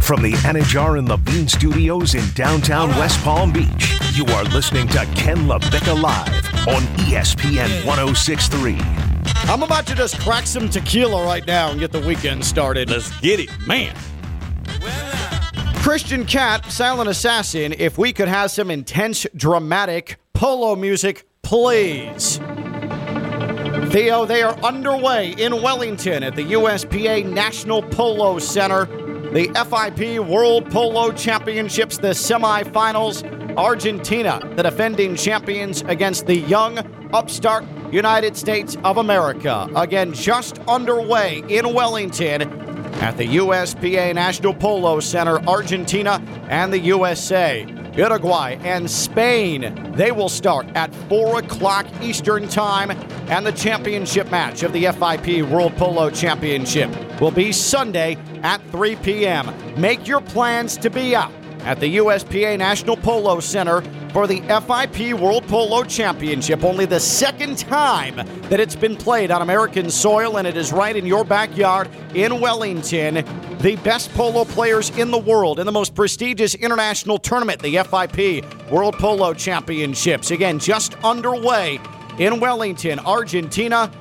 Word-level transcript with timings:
From 0.00 0.22
the 0.22 0.32
Anajar 0.42 0.98
and 0.98 1.08
Levine 1.08 1.46
Studios 1.46 2.14
in 2.14 2.24
downtown 2.34 2.88
West 2.90 3.20
Palm 3.20 3.52
Beach, 3.52 4.00
you 4.12 4.24
are 4.26 4.44
listening 4.44 4.88
to 4.88 5.06
Ken 5.14 5.36
LaVicka 5.46 6.00
Live 6.00 6.68
on 6.68 6.82
ESPN 7.06 7.86
1063. 7.86 8.78
I'm 9.50 9.62
about 9.62 9.86
to 9.86 9.94
just 9.94 10.18
crack 10.18 10.46
some 10.46 10.68
tequila 10.68 11.24
right 11.24 11.46
now 11.46 11.70
and 11.70 11.78
get 11.78 11.92
the 11.92 12.00
weekend 12.00 12.44
started. 12.44 12.90
Let's 12.90 13.18
get 13.20 13.38
it. 13.38 13.50
Man. 13.66 13.94
Christian 15.76 16.26
Cat, 16.26 16.66
Silent 16.66 17.08
Assassin, 17.08 17.74
if 17.78 17.96
we 17.96 18.12
could 18.12 18.28
have 18.28 18.50
some 18.50 18.70
intense, 18.70 19.26
dramatic 19.36 20.18
polo 20.34 20.74
music, 20.74 21.26
please. 21.42 22.38
Theo, 23.90 24.24
they 24.24 24.42
are 24.42 24.56
underway 24.60 25.32
in 25.32 25.62
Wellington 25.62 26.22
at 26.22 26.36
the 26.36 26.52
USPA 26.52 27.30
National 27.32 27.82
Polo 27.82 28.38
Center. 28.38 28.86
The 29.32 29.46
FIP 29.54 30.18
World 30.26 30.68
Polo 30.72 31.12
Championships, 31.12 31.98
the 31.98 32.08
semifinals. 32.08 33.24
Argentina, 33.56 34.40
the 34.56 34.64
defending 34.64 35.14
champions, 35.14 35.82
against 35.82 36.26
the 36.26 36.36
young, 36.36 36.78
upstart 37.12 37.64
United 37.92 38.36
States 38.36 38.76
of 38.82 38.96
America. 38.96 39.68
Again, 39.76 40.12
just 40.12 40.58
underway 40.66 41.44
in 41.48 41.72
Wellington 41.72 42.42
at 43.00 43.16
the 43.16 43.36
USPA 43.36 44.16
National 44.16 44.52
Polo 44.52 44.98
Center, 44.98 45.38
Argentina 45.46 46.20
and 46.48 46.72
the 46.72 46.80
USA. 46.80 47.64
Uruguay 47.96 48.56
and 48.62 48.90
Spain. 48.90 49.92
They 49.94 50.10
will 50.10 50.28
start 50.28 50.66
at 50.74 50.94
4 51.08 51.40
o'clock 51.40 51.86
Eastern 52.00 52.48
Time, 52.48 52.90
and 53.28 53.46
the 53.46 53.52
championship 53.52 54.30
match 54.30 54.62
of 54.62 54.72
the 54.72 54.86
FIP 54.86 55.48
World 55.48 55.76
Polo 55.76 56.10
Championship 56.10 56.90
will 57.20 57.30
be 57.30 57.52
Sunday 57.52 58.16
at 58.42 58.60
3 58.70 58.96
p.m. 58.96 59.52
Make 59.80 60.06
your 60.06 60.20
plans 60.20 60.76
to 60.78 60.90
be 60.90 61.14
out 61.14 61.32
at 61.60 61.78
the 61.78 61.96
USPA 61.98 62.58
National 62.58 62.96
Polo 62.96 63.40
Center 63.40 63.82
for 64.12 64.26
the 64.26 64.40
FIP 64.40 65.18
World 65.20 65.46
Polo 65.46 65.84
Championship. 65.84 66.64
Only 66.64 66.86
the 66.86 66.98
second 66.98 67.58
time 67.58 68.16
that 68.48 68.58
it's 68.58 68.74
been 68.74 68.96
played 68.96 69.30
on 69.30 69.42
American 69.42 69.90
soil, 69.90 70.38
and 70.38 70.46
it 70.46 70.56
is 70.56 70.72
right 70.72 70.96
in 70.96 71.06
your 71.06 71.24
backyard 71.24 71.88
in 72.14 72.40
Wellington. 72.40 73.24
The 73.58 73.76
best 73.84 74.10
polo 74.14 74.44
players 74.46 74.90
in 74.96 75.10
the 75.10 75.18
world 75.18 75.60
in 75.60 75.66
the 75.66 75.72
most 75.72 75.94
prestigious 75.94 76.54
international 76.54 77.18
tournament, 77.18 77.60
the 77.60 77.76
FIP 77.76 78.70
World 78.70 78.94
Polo 78.94 79.34
Championships. 79.34 80.30
Again, 80.30 80.58
just 80.58 80.94
underway 81.04 81.78
in 82.18 82.40
Wellington, 82.40 82.98
Argentina, 83.00 83.92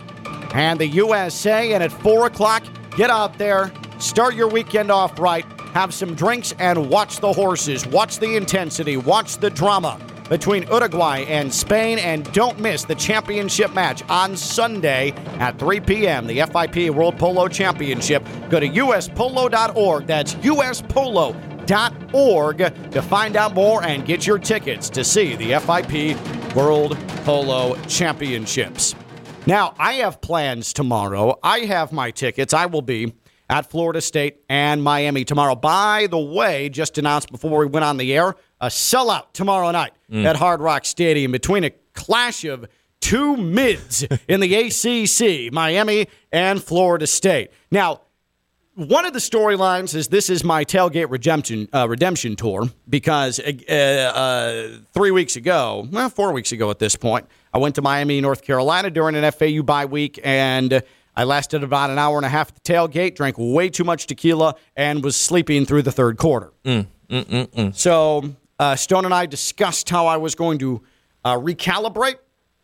and 0.54 0.80
the 0.80 0.88
USA. 0.88 1.73
And 1.73 1.84
at 1.84 1.92
4 1.92 2.28
o'clock, 2.28 2.64
get 2.95 3.10
out 3.10 3.38
there, 3.38 3.72
start 4.00 4.36
your 4.36 4.47
weekend 4.47 4.92
off 4.92 5.19
right 5.19 5.45
have 5.73 5.94
some 5.94 6.16
drinks, 6.16 6.53
and 6.59 6.89
watch 6.89 7.19
the 7.19 7.31
horses. 7.31 7.86
Watch 7.86 8.17
the 8.19 8.36
intensity. 8.36 8.97
Watch 8.97 9.38
the 9.38 9.50
drama 9.50 10.00
between 10.30 10.64
Uruguay 10.64 11.19
and 11.28 11.53
Spain. 11.53 12.00
And 12.00 12.30
don't 12.33 12.59
miss 12.59 12.83
the 12.83 12.95
championship 12.95 13.73
match 13.73 14.03
on 14.09 14.36
Sunday 14.36 15.11
at 15.39 15.59
3 15.59 15.80
p.m. 15.81 16.27
The 16.27 16.42
FIP 16.42 16.94
World 16.94 17.17
Polo 17.17 17.47
Championship. 17.47 18.25
Go 18.50 18.59
to 18.59 18.67
uspolo.org. 18.67 20.08
That's 20.08 20.36
uspolo.org 20.36 21.38
to 22.92 23.02
find 23.02 23.36
out 23.36 23.53
more 23.53 23.83
and 23.83 24.05
get 24.05 24.25
your 24.25 24.39
tickets 24.39 24.89
to 24.89 25.03
see 25.03 25.36
the 25.36 25.59
FIP 25.59 26.55
World 26.55 26.97
Polo 27.23 27.75
Championships. 27.88 28.95
Now, 29.45 29.73
I 29.80 29.94
have 29.94 30.22
plans 30.22 30.73
tomorrow. 30.73 31.39
I 31.42 31.59
have 31.59 31.92
my 31.92 32.11
tickets. 32.11 32.53
I 32.53 32.67
will 32.67 32.81
be 32.81 33.16
at 33.50 33.69
Florida 33.69 34.00
State 34.02 34.42
and 34.47 34.83
Miami 34.83 35.25
tomorrow. 35.25 35.55
By 35.55 36.08
the 36.08 36.19
way, 36.19 36.69
just 36.69 36.97
announced 36.97 37.31
before 37.31 37.59
we 37.59 37.66
went 37.66 37.83
on 37.83 37.97
the 37.97 38.14
air, 38.14 38.36
a 38.61 38.67
sellout 38.67 39.33
tomorrow 39.33 39.72
night 39.72 39.94
at 40.11 40.36
Hard 40.36 40.61
Rock 40.61 40.86
Stadium 40.86 41.32
between 41.32 41.64
a 41.64 41.71
clash 41.93 42.45
of 42.45 42.67
two 43.02 43.36
mids 43.38 44.05
in 44.27 44.39
the 44.39 44.54
ACC, 44.55 45.52
Miami 45.54 46.08
and 46.32 46.64
Florida 46.64 47.08
State. 47.08 47.52
Now, 47.71 48.02
one 48.76 49.05
of 49.05 49.11
the 49.11 49.20
storylines 49.20 49.93
is 49.93 50.08
this 50.08 50.30
is 50.30 50.43
my 50.43 50.64
tailgate 50.64 51.09
redemption 51.09 51.67
uh, 51.73 51.88
redemption 51.89 52.38
tour 52.38 52.70
because 52.88 53.39
uh, 53.39 53.73
uh, 53.73 54.77
three 54.93 55.11
weeks 55.11 55.36
ago, 55.36 55.88
well, 55.92 56.09
four 56.09 56.32
weeks 56.32 56.54
ago 56.54 56.70
at 56.70 56.80
this 56.80 56.95
point, 56.95 57.26
I 57.54 57.58
went 57.58 57.76
to 57.76 57.82
Miami, 57.82 58.21
North 58.21 58.42
Carolina 58.42 58.89
during 58.89 59.15
an 59.15 59.30
FAU 59.32 59.64
bye 59.64 59.86
week 59.86 60.20
and. 60.23 60.83
I 61.20 61.26
lasted 61.26 61.66
about 61.66 61.90
an 61.90 62.00
hour 62.00 62.16
and 62.16 62.26
a 62.26 62.30
half 62.30 62.48
at 62.48 62.56
the 62.56 62.62
tailgate, 62.62 63.16
drank 63.16 63.36
way 63.38 63.68
too 63.68 63.84
much 63.84 64.08
tequila, 64.08 64.56
and 64.78 65.04
was 65.04 65.18
sleeping 65.18 65.66
through 65.66 65.82
the 65.82 65.92
third 65.92 66.16
quarter. 66.18 66.54
So 67.74 68.36
uh, 68.58 68.78
Stone 68.78 69.04
and 69.04 69.14
I 69.14 69.26
discussed 69.26 69.90
how 69.90 70.08
I 70.08 70.16
was 70.16 70.34
going 70.34 70.60
to 70.60 70.82
uh, 71.26 71.36
recalibrate 71.36 72.20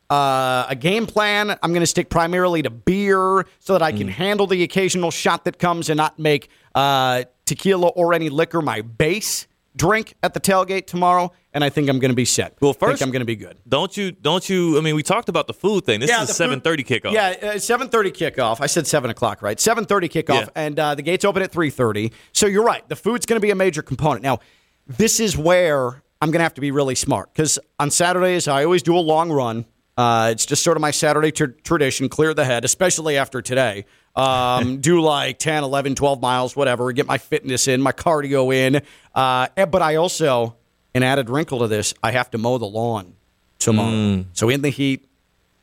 uh, 0.10 0.68
a 0.70 0.76
game 0.80 1.06
plan. 1.06 1.50
I'm 1.62 1.72
going 1.72 1.82
to 1.82 1.86
stick 1.86 2.10
primarily 2.10 2.62
to 2.62 2.70
beer 2.70 3.46
so 3.60 3.74
that 3.74 3.82
I 3.82 3.92
can 3.92 4.08
handle 4.08 4.48
the 4.48 4.64
occasional 4.64 5.12
shot 5.12 5.44
that 5.44 5.60
comes 5.60 5.90
and 5.90 5.98
not 5.98 6.18
make 6.18 6.48
uh, 6.76 7.26
tequila 7.44 7.90
or 7.90 8.14
any 8.14 8.30
liquor 8.30 8.62
my 8.62 8.80
base 8.80 9.48
drink 9.75 10.13
at 10.24 10.34
the 10.34 10.40
tailgate 10.40 10.88
tomorrow. 10.88 11.31
And 11.53 11.63
I 11.63 11.69
think 11.69 11.90
I'm 11.90 12.00
going 12.00 12.09
to 12.12 12.16
be 12.16 12.25
set. 12.25 12.58
Well, 12.62 12.72
I 12.72 12.74
think 12.74 12.91
first- 12.91 13.02
I'm 13.03 13.12
going 13.12 13.22
to 13.22 13.25
be 13.25 13.36
good. 13.36 13.58
Don't 13.68 13.96
you? 13.96 14.12
Don't 14.12 14.47
you? 14.50 14.78
I 14.78 14.81
mean, 14.81 14.96
we 14.96 15.03
talked 15.03 15.30
about 15.30 15.47
the 15.47 15.53
food 15.53 15.86
thing. 15.86 16.00
This 16.02 16.09
is 16.12 16.30
a 16.30 16.34
seven 16.34 16.59
thirty 16.62 16.84
kickoff. 16.84 17.12
Yeah, 17.13 17.30
uh, 17.41 17.59
seven 17.59 17.88
thirty 17.90 18.12
kickoff. 18.12 18.58
I 18.59 18.66
said 18.68 18.88
seven 18.88 19.09
o'clock, 19.09 19.41
right? 19.41 19.59
Seven 19.59 19.86
thirty 19.86 20.09
kickoff, 20.09 20.41
Yeah. 20.41 20.47
and 20.56 20.78
uh, 20.80 20.96
the 20.96 21.02
gates 21.02 21.24
open 21.24 21.41
at 21.44 21.52
three 21.52 21.69
thirty. 21.69 22.12
So 22.34 22.46
you're 22.46 22.63
right. 22.66 22.88
The 22.90 22.96
food's 22.96 23.25
going 23.25 23.38
to 23.38 23.41
be 23.46 23.52
a 23.52 23.56
major 23.56 23.81
component. 23.81 24.22
Now, 24.24 24.40
this 24.86 25.19
is 25.19 25.38
where 25.38 26.03
I'm 26.22 26.30
going 26.31 26.40
to 26.40 26.44
have 26.44 26.53
to 26.56 26.62
be 26.62 26.72
really 26.72 26.96
smart 26.96 27.34
because 27.34 27.57
on 27.80 27.90
Saturdays 27.92 28.47
I 28.47 28.63
always 28.66 28.84
do 28.84 28.96
a 28.97 29.00
long 29.00 29.31
run. 29.31 29.66
Uh, 29.97 30.30
it's 30.34 30.46
just 30.46 30.62
sort 30.62 30.75
of 30.75 30.81
my 30.81 30.92
Saturday 30.92 31.31
tr- 31.31 31.46
tradition, 31.63 32.09
clear 32.09 32.34
the 32.34 32.44
head, 32.44 32.66
especially 32.66 33.16
after 33.16 33.42
today. 33.42 33.86
Um, 34.16 34.80
do 34.80 35.02
like 35.02 35.40
10, 35.40 35.64
11, 35.64 35.96
12 35.96 36.22
miles, 36.22 36.56
whatever, 36.56 36.92
get 36.94 37.06
my 37.06 37.18
fitness 37.18 37.68
in, 37.68 37.81
my 37.81 37.92
cardio 37.92 38.53
in. 38.53 38.81
Uh, 39.14 39.48
but 39.66 39.81
I 39.81 39.96
also, 39.96 40.56
an 40.94 41.03
added 41.03 41.30
wrinkle 41.30 41.59
to 41.59 41.68
this, 41.68 41.94
I 42.02 42.12
have 42.12 42.31
to 42.31 42.38
mow 42.38 42.58
the 42.58 42.66
lawn 42.66 43.16
tomorrow. 43.59 44.25
So 44.34 44.50
in 44.50 44.62
the 44.62 44.70
heat, 44.70 45.09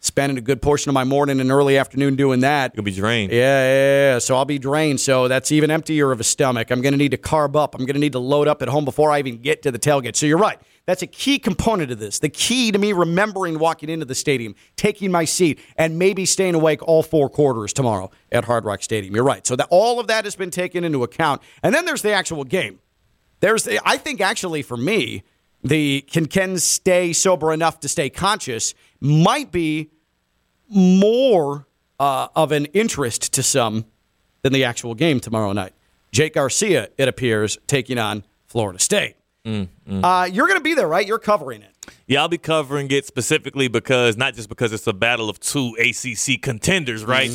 spending 0.03 0.37
a 0.37 0.41
good 0.41 0.61
portion 0.61 0.91
of 0.91 0.95
my 0.95 1.05
morning 1.05 1.41
and 1.41 1.51
early 1.51 1.79
afternoon 1.79 2.17
doing 2.17 2.41
that. 2.41 2.73
You'll 2.75 2.85
be 2.85 2.93
drained. 2.93 3.33
Yeah, 3.33 3.39
yeah, 3.39 4.13
yeah. 4.13 4.19
So 4.19 4.37
I'll 4.37 4.45
be 4.45 4.59
drained. 4.59 5.01
So 5.01 5.29
that's 5.29 5.53
even 5.53 5.71
emptier 5.71 6.11
of 6.11 6.21
a 6.21 6.25
stomach. 6.25 6.71
I'm 6.71 6.83
going 6.83 6.93
to 6.93 6.99
need 6.99 7.13
to 7.13 7.17
carb 7.17 7.57
up. 7.57 7.75
I'm 7.75 7.87
going 7.87 7.95
to 7.95 8.01
need 8.01 8.13
to 8.13 8.19
load 8.19 8.49
up 8.49 8.63
at 8.63 8.69
home 8.69 8.85
before 8.85 9.13
I 9.13 9.21
even 9.21 9.41
get 9.41 9.63
to 9.63 9.71
the 9.71 9.79
tailgate. 9.79 10.17
So 10.17 10.27
you're 10.27 10.39
right. 10.39 10.59
That's 10.85 11.03
a 11.03 11.07
key 11.07 11.39
component 11.39 11.93
of 11.93 12.01
this. 12.01 12.19
The 12.19 12.29
key 12.29 12.73
to 12.73 12.79
me 12.79 12.93
remembering 12.93 13.59
walking 13.59 13.89
into 13.89 14.05
the 14.05 14.17
stadium, 14.17 14.57
taking 14.77 15.13
my 15.13 15.25
seat, 15.25 15.61
and 15.77 15.99
maybe 15.99 16.27
staying 16.27 16.57
awake 16.57 16.83
all 16.83 17.05
four 17.05 17.29
quarters 17.31 17.73
tomorrow 17.73 18.11
at 18.33 18.47
Hard 18.47 18.65
Rock 18.65 18.83
Stadium. 18.83 19.15
You're 19.15 19.25
right. 19.25 19.47
So 19.47 19.55
that 19.57 19.69
all 19.71 20.01
of 20.01 20.09
that 20.09 20.25
has 20.25 20.35
been 20.35 20.51
taken 20.51 20.83
into 20.83 21.05
account. 21.05 21.41
And 21.63 21.73
then 21.73 21.85
there's 21.85 22.03
the 22.03 22.13
actual 22.13 22.43
game. 22.43 22.81
There's 23.39 23.65
the, 23.65 23.81
I 23.85 23.97
think 23.97 24.21
actually 24.21 24.63
for 24.63 24.77
me, 24.77 25.23
the 25.63 26.01
can 26.11 26.27
Ken 26.27 26.59
stay 26.59 27.13
sober 27.13 27.53
enough 27.53 27.79
to 27.81 27.89
stay 27.89 28.11
conscious 28.11 28.75
might 29.01 29.53
be 29.53 29.91
more 30.69 31.67
uh, 32.01 32.29
of 32.35 32.51
an 32.51 32.67
interest 32.67 33.33
to 33.35 33.43
some 33.43 33.85
than 34.43 34.53
the 34.53 34.65
actual 34.65 34.95
game 34.95 35.21
tomorrow 35.21 35.53
night. 35.53 35.73
Jake 36.11 36.35
Garcia, 36.35 36.89
it 36.99 37.07
appears, 37.07 37.59
taking 37.69 37.99
on 37.99 38.25
Florida 38.47 38.81
State. 38.81 39.15
Uh, 39.45 40.29
you're 40.33 40.47
going 40.47 40.59
to 40.59 40.63
be 40.63 40.75
there, 40.75 40.89
right? 40.89 41.07
You're 41.07 41.19
covering 41.19 41.63
it. 41.63 41.75
Yeah, 42.07 42.21
I'll 42.23 42.29
be 42.29 42.39
covering 42.39 42.91
it 42.91 43.07
specifically 43.07 43.69
because 43.69 44.17
not 44.17 44.35
just 44.35 44.49
because 44.49 44.73
it's 44.73 44.87
a 44.87 44.93
battle 44.93 45.29
of 45.29 45.41
two 45.41 45.75
ACC 45.79 46.41
contenders, 46.41 47.05
right? 47.05 47.31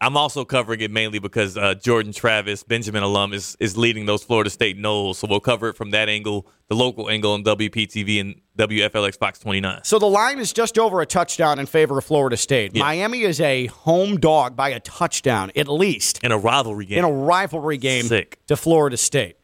I'm 0.00 0.16
also 0.16 0.44
covering 0.44 0.80
it 0.80 0.90
mainly 0.90 1.18
because 1.18 1.56
uh, 1.56 1.74
Jordan 1.74 2.12
Travis, 2.12 2.62
Benjamin 2.62 3.02
alum, 3.02 3.32
is 3.32 3.56
is 3.58 3.76
leading 3.76 4.06
those 4.06 4.22
Florida 4.22 4.50
State 4.50 4.78
Noles. 4.78 5.16
So 5.16 5.26
we'll 5.28 5.40
cover 5.40 5.68
it 5.68 5.76
from 5.76 5.90
that 5.92 6.08
angle, 6.08 6.46
the 6.68 6.74
local 6.74 7.08
angle 7.08 7.32
on 7.32 7.42
WPTV 7.42 8.20
and 8.20 8.40
WFLX 8.58 9.18
Fox 9.18 9.38
29. 9.38 9.80
So 9.84 9.98
the 9.98 10.06
line 10.06 10.38
is 10.38 10.52
just 10.52 10.78
over 10.78 11.00
a 11.00 11.06
touchdown 11.06 11.58
in 11.58 11.66
favor 11.66 11.98
of 11.98 12.04
Florida 12.04 12.36
State. 12.36 12.74
Miami 12.74 13.22
is 13.22 13.40
a 13.40 13.66
home 13.66 14.18
dog 14.18 14.56
by 14.56 14.70
a 14.70 14.80
touchdown, 14.80 15.50
at 15.56 15.68
least. 15.68 16.22
In 16.22 16.32
a 16.32 16.38
rivalry 16.38 16.86
game. 16.86 16.98
in 16.98 17.04
a 17.04 17.12
rivalry 17.12 17.78
game 17.78 18.04
Sick. 18.04 18.38
to 18.46 18.56
Florida 18.56 18.96
State. 18.98 19.36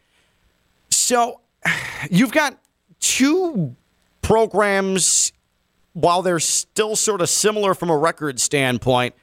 So 0.91 1.41
you've 2.10 2.32
got 2.32 2.58
two 3.00 3.76
programs, 4.22 5.32
while 5.92 6.22
they're 6.22 6.40
still 6.40 6.96
sort 6.96 7.20
of 7.20 7.28
similar 7.28 7.74
from 7.74 7.90
a 7.90 7.96
record 7.96 8.40
standpoint, 8.40 9.14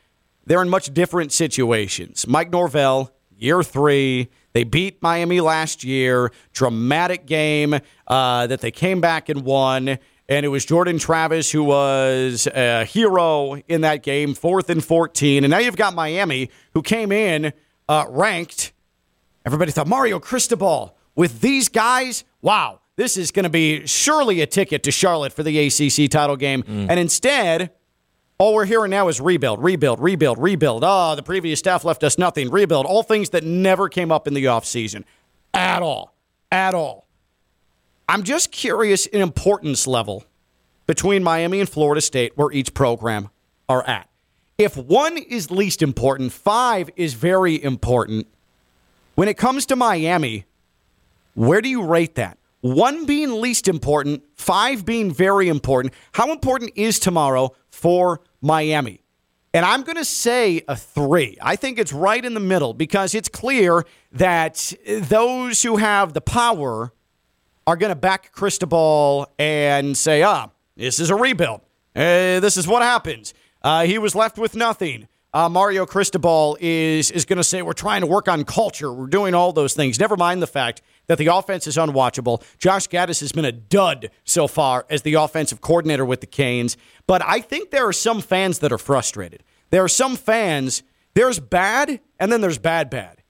they're 0.45 0.61
in 0.61 0.69
much 0.69 0.93
different 0.93 1.31
situations. 1.31 2.27
Mike 2.27 2.51
Norvell, 2.51 3.11
year 3.37 3.63
three. 3.63 4.29
They 4.53 4.63
beat 4.63 5.01
Miami 5.01 5.39
last 5.39 5.83
year. 5.83 6.31
Dramatic 6.53 7.25
game 7.25 7.79
uh, 8.07 8.47
that 8.47 8.61
they 8.61 8.71
came 8.71 9.01
back 9.01 9.29
and 9.29 9.43
won. 9.43 9.99
And 10.29 10.45
it 10.45 10.49
was 10.49 10.65
Jordan 10.65 10.99
Travis 10.99 11.51
who 11.51 11.63
was 11.63 12.47
a 12.53 12.83
hero 12.85 13.55
in 13.67 13.81
that 13.81 14.03
game, 14.03 14.33
fourth 14.33 14.69
and 14.69 14.83
14. 14.83 15.43
And 15.43 15.51
now 15.51 15.59
you've 15.59 15.77
got 15.77 15.93
Miami 15.93 16.49
who 16.73 16.81
came 16.81 17.11
in 17.11 17.53
uh, 17.87 18.05
ranked 18.09 18.73
Everybody 19.47 19.71
thought 19.71 19.87
Mario 19.87 20.19
Cristobal 20.19 20.96
with 21.17 21.41
these 21.41 21.67
guys, 21.67 22.23
wow, 22.41 22.79
this 22.95 23.17
is 23.17 23.31
going 23.31 23.43
to 23.43 23.49
be 23.49 23.85
surely 23.85 24.39
a 24.39 24.45
ticket 24.45 24.83
to 24.83 24.91
Charlotte 24.91 25.33
for 25.33 25.43
the 25.43 25.67
ACC 25.67 26.09
title 26.09 26.37
game. 26.37 26.63
Mm. 26.63 26.89
And 26.89 26.99
instead, 26.99 27.71
all 28.37 28.53
we're 28.53 28.65
hearing 28.65 28.91
now 28.91 29.07
is 29.09 29.19
rebuild, 29.19 29.61
rebuild, 29.61 29.99
rebuild, 29.99 30.37
rebuild. 30.37 30.83
Oh, 30.85 31.15
the 31.15 31.23
previous 31.23 31.59
staff 31.59 31.83
left 31.83 32.03
us 32.03 32.17
nothing. 32.17 32.49
Rebuild. 32.49 32.85
All 32.85 33.03
things 33.03 33.31
that 33.31 33.43
never 33.43 33.89
came 33.89 34.11
up 34.11 34.27
in 34.27 34.35
the 34.35 34.45
offseason 34.45 35.03
at 35.53 35.81
all. 35.81 36.13
At 36.51 36.75
all. 36.75 37.07
I'm 38.07 38.23
just 38.23 38.51
curious 38.51 39.05
in 39.07 39.21
importance 39.21 39.87
level 39.87 40.23
between 40.85 41.23
Miami 41.23 41.59
and 41.59 41.67
Florida 41.67 41.99
State 41.99 42.37
where 42.37 42.51
each 42.51 42.73
program 42.73 43.29
are 43.67 43.83
at. 43.83 44.07
If 44.57 44.77
one 44.77 45.17
is 45.17 45.51
least 45.51 45.81
important, 45.81 46.31
five 46.31 46.89
is 46.95 47.15
very 47.15 47.61
important. 47.61 48.27
When 49.15 49.27
it 49.27 49.35
comes 49.35 49.65
to 49.67 49.75
Miami, 49.75 50.45
where 51.37 51.61
do 51.61 51.69
you 51.69 51.83
rate 51.83 52.15
that? 52.15 52.39
One 52.61 53.05
being 53.05 53.39
least 53.39 53.67
important, 53.67 54.23
five 54.33 54.85
being 54.85 55.13
very 55.13 55.49
important. 55.49 55.93
How 56.13 56.31
important 56.31 56.71
is 56.75 56.97
tomorrow 56.97 57.55
for 57.69 58.21
Miami? 58.41 59.01
And 59.53 59.63
I'm 59.63 59.83
going 59.83 59.97
to 59.97 60.05
say 60.05 60.63
a 60.67 60.75
three. 60.75 61.37
I 61.39 61.55
think 61.55 61.77
it's 61.77 61.93
right 61.93 62.25
in 62.25 62.33
the 62.33 62.39
middle 62.39 62.73
because 62.73 63.13
it's 63.13 63.29
clear 63.29 63.85
that 64.13 64.73
those 64.87 65.61
who 65.61 65.77
have 65.77 66.13
the 66.13 66.21
power 66.21 66.91
are 67.67 67.75
going 67.75 67.91
to 67.91 67.95
back 67.95 68.31
Cristobal 68.31 69.31
and 69.37 69.95
say, 69.95 70.23
ah, 70.23 70.49
this 70.75 70.99
is 70.99 71.11
a 71.11 71.15
rebuild. 71.15 71.61
Uh, 71.95 72.39
this 72.39 72.57
is 72.57 72.67
what 72.67 72.81
happens. 72.81 73.35
Uh, 73.61 73.83
he 73.83 73.99
was 73.99 74.15
left 74.15 74.39
with 74.39 74.55
nothing. 74.55 75.07
Uh, 75.33 75.47
Mario 75.49 75.85
Cristobal 75.85 76.57
is 76.59 77.11
is 77.11 77.25
going 77.25 77.37
to 77.37 77.43
say 77.43 77.61
we're 77.61 77.73
trying 77.73 78.01
to 78.01 78.07
work 78.07 78.27
on 78.27 78.43
culture. 78.43 78.91
We're 78.91 79.05
doing 79.05 79.35
all 79.35 79.53
those 79.53 79.75
things. 79.75 79.99
Never 79.99 80.17
mind 80.17 80.41
the 80.41 80.47
fact 80.47 80.81
that 81.07 81.18
the 81.18 81.27
offense 81.27 81.68
is 81.68 81.77
unwatchable. 81.77 82.44
Josh 82.57 82.88
Gattis 82.88 83.19
has 83.21 83.31
been 83.31 83.45
a 83.45 83.51
dud 83.51 84.09
so 84.24 84.48
far 84.48 84.86
as 84.89 85.01
the 85.01 85.15
offensive 85.15 85.62
coordinator 85.62 86.06
with 86.06 86.21
the 86.21 86.27
Canes. 86.27 86.77
But 87.07 87.24
I 87.25 87.39
think 87.39 87.71
there 87.71 87.88
are 87.88 87.94
some 87.94 88.21
fans 88.21 88.59
that 88.59 88.71
are 88.71 88.77
frustrated. 88.77 89.44
There 89.69 89.83
are 89.83 89.89
some 89.89 90.15
fans. 90.15 90.83
There's 91.13 91.39
bad, 91.39 92.00
and 92.19 92.31
then 92.31 92.42
there's 92.42 92.57
bad, 92.59 92.89
bad. 92.89 93.24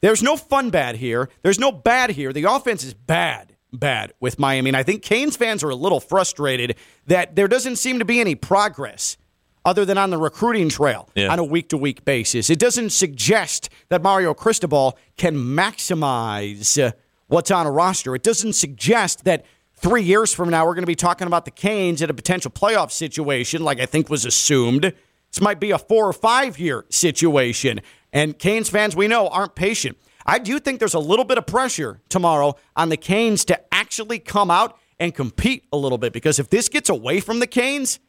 There's 0.00 0.22
no 0.22 0.36
fun 0.36 0.70
bad 0.70 0.96
here. 0.96 1.28
There's 1.42 1.58
no 1.58 1.72
bad 1.72 2.10
here. 2.10 2.32
The 2.32 2.44
offense 2.44 2.84
is 2.84 2.94
bad, 2.94 3.56
bad 3.72 4.12
with 4.20 4.38
Miami. 4.38 4.70
And 4.70 4.76
I 4.76 4.82
think 4.82 5.02
Canes 5.02 5.36
fans 5.36 5.62
are 5.64 5.70
a 5.70 5.74
little 5.74 6.00
frustrated 6.00 6.76
that 7.06 7.36
there 7.36 7.48
doesn't 7.48 7.76
seem 7.76 7.98
to 7.98 8.04
be 8.04 8.20
any 8.20 8.34
progress 8.34 9.16
other 9.64 9.84
than 9.84 9.98
on 9.98 10.10
the 10.10 10.16
recruiting 10.16 10.68
trail 10.68 11.10
Yeah. 11.14 11.28
on 11.32 11.38
a 11.38 11.44
week 11.44 11.68
to 11.70 11.76
week 11.76 12.04
basis. 12.04 12.48
It 12.48 12.58
doesn't 12.58 12.90
suggest 12.90 13.68
that 13.88 14.02
Mario 14.02 14.32
Cristobal 14.34 14.96
can 15.16 15.34
maximize 15.36 16.82
uh, 16.82 16.92
what's 17.28 17.50
on 17.50 17.66
a 17.66 17.70
roster. 17.70 18.14
It 18.14 18.22
doesn't 18.22 18.54
suggest 18.54 19.24
that 19.24 19.44
three 19.74 20.02
years 20.02 20.34
from 20.34 20.50
now 20.50 20.66
we're 20.66 20.74
going 20.74 20.82
to 20.82 20.86
be 20.86 20.94
talking 20.94 21.26
about 21.26 21.44
the 21.44 21.50
Canes 21.50 22.02
in 22.02 22.10
a 22.10 22.14
potential 22.14 22.50
playoff 22.50 22.90
situation, 22.90 23.62
like 23.62 23.80
I 23.80 23.86
think 23.86 24.10
was 24.10 24.24
assumed. 24.24 24.82
This 24.82 25.40
might 25.40 25.60
be 25.60 25.70
a 25.70 25.78
four 25.78 26.08
or 26.08 26.12
five 26.12 26.58
year 26.58 26.84
situation. 26.90 27.80
And 28.12 28.38
Canes 28.38 28.68
fans, 28.68 28.96
we 28.96 29.06
know, 29.06 29.28
aren't 29.28 29.54
patient. 29.54 29.96
I 30.26 30.38
do 30.38 30.58
think 30.58 30.78
there's 30.78 30.94
a 30.94 30.98
little 30.98 31.24
bit 31.24 31.38
of 31.38 31.46
pressure 31.46 32.00
tomorrow 32.08 32.56
on 32.76 32.88
the 32.88 32.96
Canes 32.96 33.44
to 33.46 33.60
actually 33.72 34.18
come 34.18 34.50
out 34.50 34.78
and 34.98 35.14
compete 35.14 35.64
a 35.72 35.76
little 35.76 35.98
bit 35.98 36.12
because 36.12 36.38
if 36.38 36.50
this 36.50 36.68
gets 36.68 36.88
away 36.90 37.20
from 37.20 37.40
the 37.40 37.46
Canes, 37.46 38.00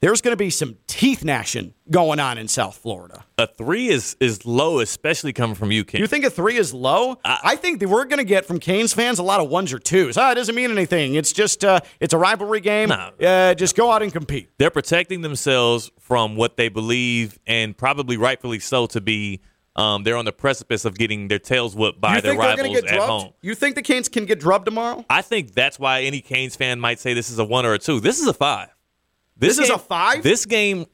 there's 0.00 0.22
going 0.22 0.32
to 0.32 0.36
be 0.36 0.50
some 0.50 0.76
teeth 0.86 1.24
gnashing 1.24 1.74
going 1.90 2.18
on 2.20 2.38
in 2.38 2.48
South 2.48 2.76
Florida. 2.76 3.24
A 3.38 3.46
three 3.46 3.88
is 3.88 4.16
is 4.20 4.46
low, 4.46 4.80
especially 4.80 5.32
coming 5.32 5.54
from 5.54 5.70
you, 5.70 5.84
Ken. 5.84 6.00
You 6.00 6.06
think 6.06 6.24
a 6.24 6.30
three 6.30 6.56
is 6.56 6.72
low? 6.72 7.18
I, 7.24 7.56
think 7.56 7.80
that 7.80 7.88
we're 7.88 8.04
going 8.04 8.18
to 8.18 8.24
get 8.24 8.46
from 8.46 8.58
Canes 8.58 8.92
fans 8.94 9.18
a 9.18 9.22
lot 9.22 9.40
of 9.40 9.48
ones 9.48 9.72
or 9.72 9.78
twos. 9.78 10.16
Ah, 10.16 10.32
it 10.32 10.36
doesn't 10.36 10.54
mean 10.54 10.70
anything. 10.70 11.14
It's 11.14 11.32
just 11.32 11.64
uh, 11.64 11.80
it's 12.00 12.14
a 12.14 12.18
rivalry 12.18 12.60
game. 12.60 12.88
No. 12.88 13.10
Uh, 13.20 13.54
just 13.54 13.76
go 13.76 13.90
out 13.90 14.02
and 14.02 14.12
compete. 14.12 14.50
They're 14.58 14.70
protecting 14.70 15.20
themselves 15.20 15.90
from 16.00 16.36
what 16.36 16.56
they 16.56 16.68
believe, 16.68 17.38
and 17.46 17.76
probably 17.76 18.16
rightfully 18.16 18.58
so, 18.58 18.86
to 18.86 19.00
be. 19.00 19.40
Um, 19.76 20.02
they're 20.02 20.16
on 20.16 20.24
the 20.24 20.32
precipice 20.32 20.84
of 20.84 20.98
getting 20.98 21.28
their 21.28 21.38
tails 21.38 21.76
whipped 21.76 22.00
by 22.00 22.20
their 22.20 22.32
think 22.32 22.42
rivals 22.42 22.68
get 22.68 22.84
at 22.84 22.94
drubbed? 22.94 23.10
home. 23.10 23.32
You 23.40 23.54
think 23.54 23.76
the 23.76 23.82
Canes 23.82 24.08
can 24.08 24.26
get 24.26 24.40
drubbed 24.40 24.64
tomorrow? 24.64 25.04
I 25.08 25.22
think 25.22 25.52
that's 25.54 25.78
why 25.78 26.02
any 26.02 26.20
Canes 26.20 26.56
fan 26.56 26.80
might 26.80 26.98
say 26.98 27.14
this 27.14 27.30
is 27.30 27.38
a 27.38 27.44
one 27.44 27.64
or 27.64 27.74
a 27.74 27.78
two. 27.78 28.00
This 28.00 28.20
is 28.20 28.26
a 28.26 28.34
five. 28.34 28.68
This 29.40 29.58
is 29.58 29.70
a 29.70 29.78
five? 29.78 30.22
This 30.22 30.44
game, 30.44 30.86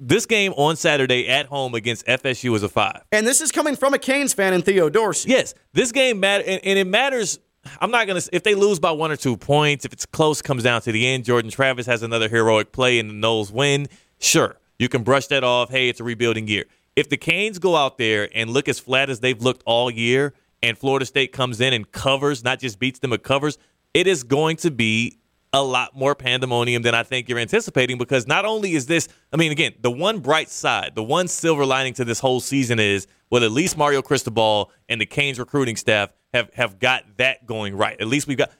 this 0.00 0.26
game 0.26 0.52
on 0.56 0.76
Saturday 0.76 1.28
at 1.28 1.46
home 1.46 1.74
against 1.74 2.04
FSU 2.06 2.54
is 2.56 2.62
a 2.62 2.68
five. 2.68 3.02
And 3.12 3.26
this 3.26 3.40
is 3.40 3.52
coming 3.52 3.76
from 3.76 3.94
a 3.94 3.98
Canes 3.98 4.34
fan 4.34 4.52
in 4.52 4.62
Theo 4.62 4.90
Dorsey. 4.90 5.30
Yes, 5.30 5.54
this 5.72 5.92
game 5.92 6.18
matter, 6.20 6.44
and, 6.46 6.60
and 6.64 6.78
it 6.78 6.86
matters. 6.86 7.38
I'm 7.80 7.90
not 7.90 8.06
gonna 8.06 8.20
if 8.32 8.42
they 8.42 8.54
lose 8.54 8.78
by 8.78 8.90
one 8.90 9.10
or 9.10 9.16
two 9.16 9.36
points. 9.36 9.84
If 9.84 9.92
it's 9.92 10.04
close, 10.04 10.42
comes 10.42 10.64
down 10.64 10.82
to 10.82 10.92
the 10.92 11.06
end. 11.06 11.24
Jordan 11.24 11.50
Travis 11.50 11.86
has 11.86 12.02
another 12.02 12.28
heroic 12.28 12.72
play 12.72 12.98
and 12.98 13.08
the 13.08 13.14
Noles 13.14 13.52
win. 13.52 13.86
Sure, 14.18 14.56
you 14.78 14.88
can 14.88 15.02
brush 15.02 15.28
that 15.28 15.44
off. 15.44 15.70
Hey, 15.70 15.88
it's 15.88 16.00
a 16.00 16.04
rebuilding 16.04 16.48
year. 16.48 16.64
If 16.96 17.08
the 17.08 17.16
Canes 17.16 17.58
go 17.58 17.76
out 17.76 17.96
there 17.96 18.28
and 18.34 18.50
look 18.50 18.68
as 18.68 18.78
flat 18.78 19.08
as 19.08 19.20
they've 19.20 19.40
looked 19.40 19.62
all 19.66 19.90
year, 19.90 20.34
and 20.62 20.76
Florida 20.76 21.06
State 21.06 21.32
comes 21.32 21.60
in 21.60 21.72
and 21.72 21.90
covers, 21.90 22.42
not 22.42 22.58
just 22.58 22.78
beats 22.78 22.98
them, 22.98 23.10
but 23.10 23.22
covers, 23.22 23.58
it 23.92 24.06
is 24.06 24.24
going 24.24 24.56
to 24.58 24.70
be 24.70 25.18
a 25.54 25.62
lot 25.62 25.94
more 25.94 26.16
pandemonium 26.16 26.82
than 26.82 26.96
I 26.96 27.04
think 27.04 27.28
you're 27.28 27.38
anticipating 27.38 27.96
because 27.96 28.26
not 28.26 28.44
only 28.44 28.72
is 28.74 28.86
this, 28.86 29.06
I 29.32 29.36
mean, 29.36 29.52
again, 29.52 29.74
the 29.80 29.90
one 29.90 30.18
bright 30.18 30.50
side, 30.50 30.96
the 30.96 31.02
one 31.02 31.28
silver 31.28 31.64
lining 31.64 31.94
to 31.94 32.04
this 32.04 32.18
whole 32.18 32.40
season 32.40 32.80
is, 32.80 33.06
well, 33.30 33.44
at 33.44 33.52
least 33.52 33.78
Mario 33.78 34.02
Cristobal 34.02 34.72
and 34.88 35.00
the 35.00 35.06
Canes 35.06 35.38
recruiting 35.38 35.76
staff 35.76 36.12
have, 36.32 36.52
have 36.54 36.80
got 36.80 37.04
that 37.18 37.46
going 37.46 37.76
right. 37.76 37.98
At 38.00 38.08
least 38.08 38.26
we've 38.26 38.36
got, 38.36 38.50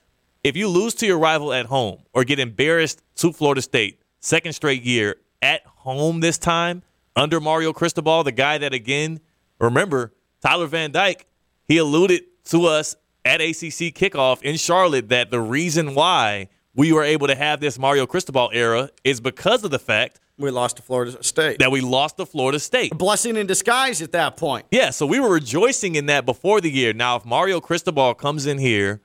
if 0.44 0.56
you 0.56 0.68
lose 0.68 0.94
to 0.94 1.06
your 1.06 1.18
rival 1.18 1.52
at 1.52 1.66
home 1.66 2.04
or 2.12 2.22
get 2.22 2.38
embarrassed 2.38 3.02
to 3.16 3.32
Florida 3.32 3.60
State, 3.60 4.00
second 4.20 4.52
straight 4.52 4.84
year 4.84 5.16
at 5.42 5.66
home 5.66 6.20
this 6.20 6.38
time 6.38 6.84
under 7.16 7.40
Mario 7.40 7.72
Cristobal, 7.72 8.22
the 8.22 8.30
guy 8.30 8.56
that, 8.58 8.72
again, 8.72 9.18
remember, 9.58 10.12
Tyler 10.40 10.68
Van 10.68 10.92
Dyke, 10.92 11.26
he 11.66 11.76
alluded 11.76 12.22
to 12.44 12.66
us 12.66 12.94
at 13.24 13.40
ACC 13.40 13.90
kickoff 13.92 14.42
in 14.42 14.56
Charlotte 14.56 15.08
that 15.08 15.32
the 15.32 15.40
reason 15.40 15.96
why 15.96 16.50
we 16.74 16.92
were 16.92 17.02
able 17.04 17.26
to 17.28 17.34
have 17.34 17.60
this 17.60 17.78
Mario 17.78 18.06
Cristobal 18.06 18.50
era 18.52 18.90
is 19.04 19.20
because 19.20 19.64
of 19.64 19.70
the 19.70 19.78
fact 19.78 20.20
We 20.38 20.50
lost 20.50 20.76
to 20.76 20.82
Florida 20.82 21.22
State. 21.22 21.58
that 21.60 21.70
we 21.70 21.80
lost 21.80 22.16
to 22.16 22.26
Florida 22.26 22.58
State. 22.58 22.96
Blessing 22.96 23.36
in 23.36 23.46
disguise 23.46 24.02
at 24.02 24.12
that 24.12 24.36
point. 24.36 24.66
Yeah, 24.70 24.90
so 24.90 25.06
we 25.06 25.20
were 25.20 25.32
rejoicing 25.32 25.94
in 25.94 26.06
that 26.06 26.26
before 26.26 26.60
the 26.60 26.70
year. 26.70 26.92
Now, 26.92 27.16
if 27.16 27.24
Mario 27.24 27.60
Cristobal 27.60 28.14
comes 28.14 28.46
in 28.46 28.58
here, 28.58 29.00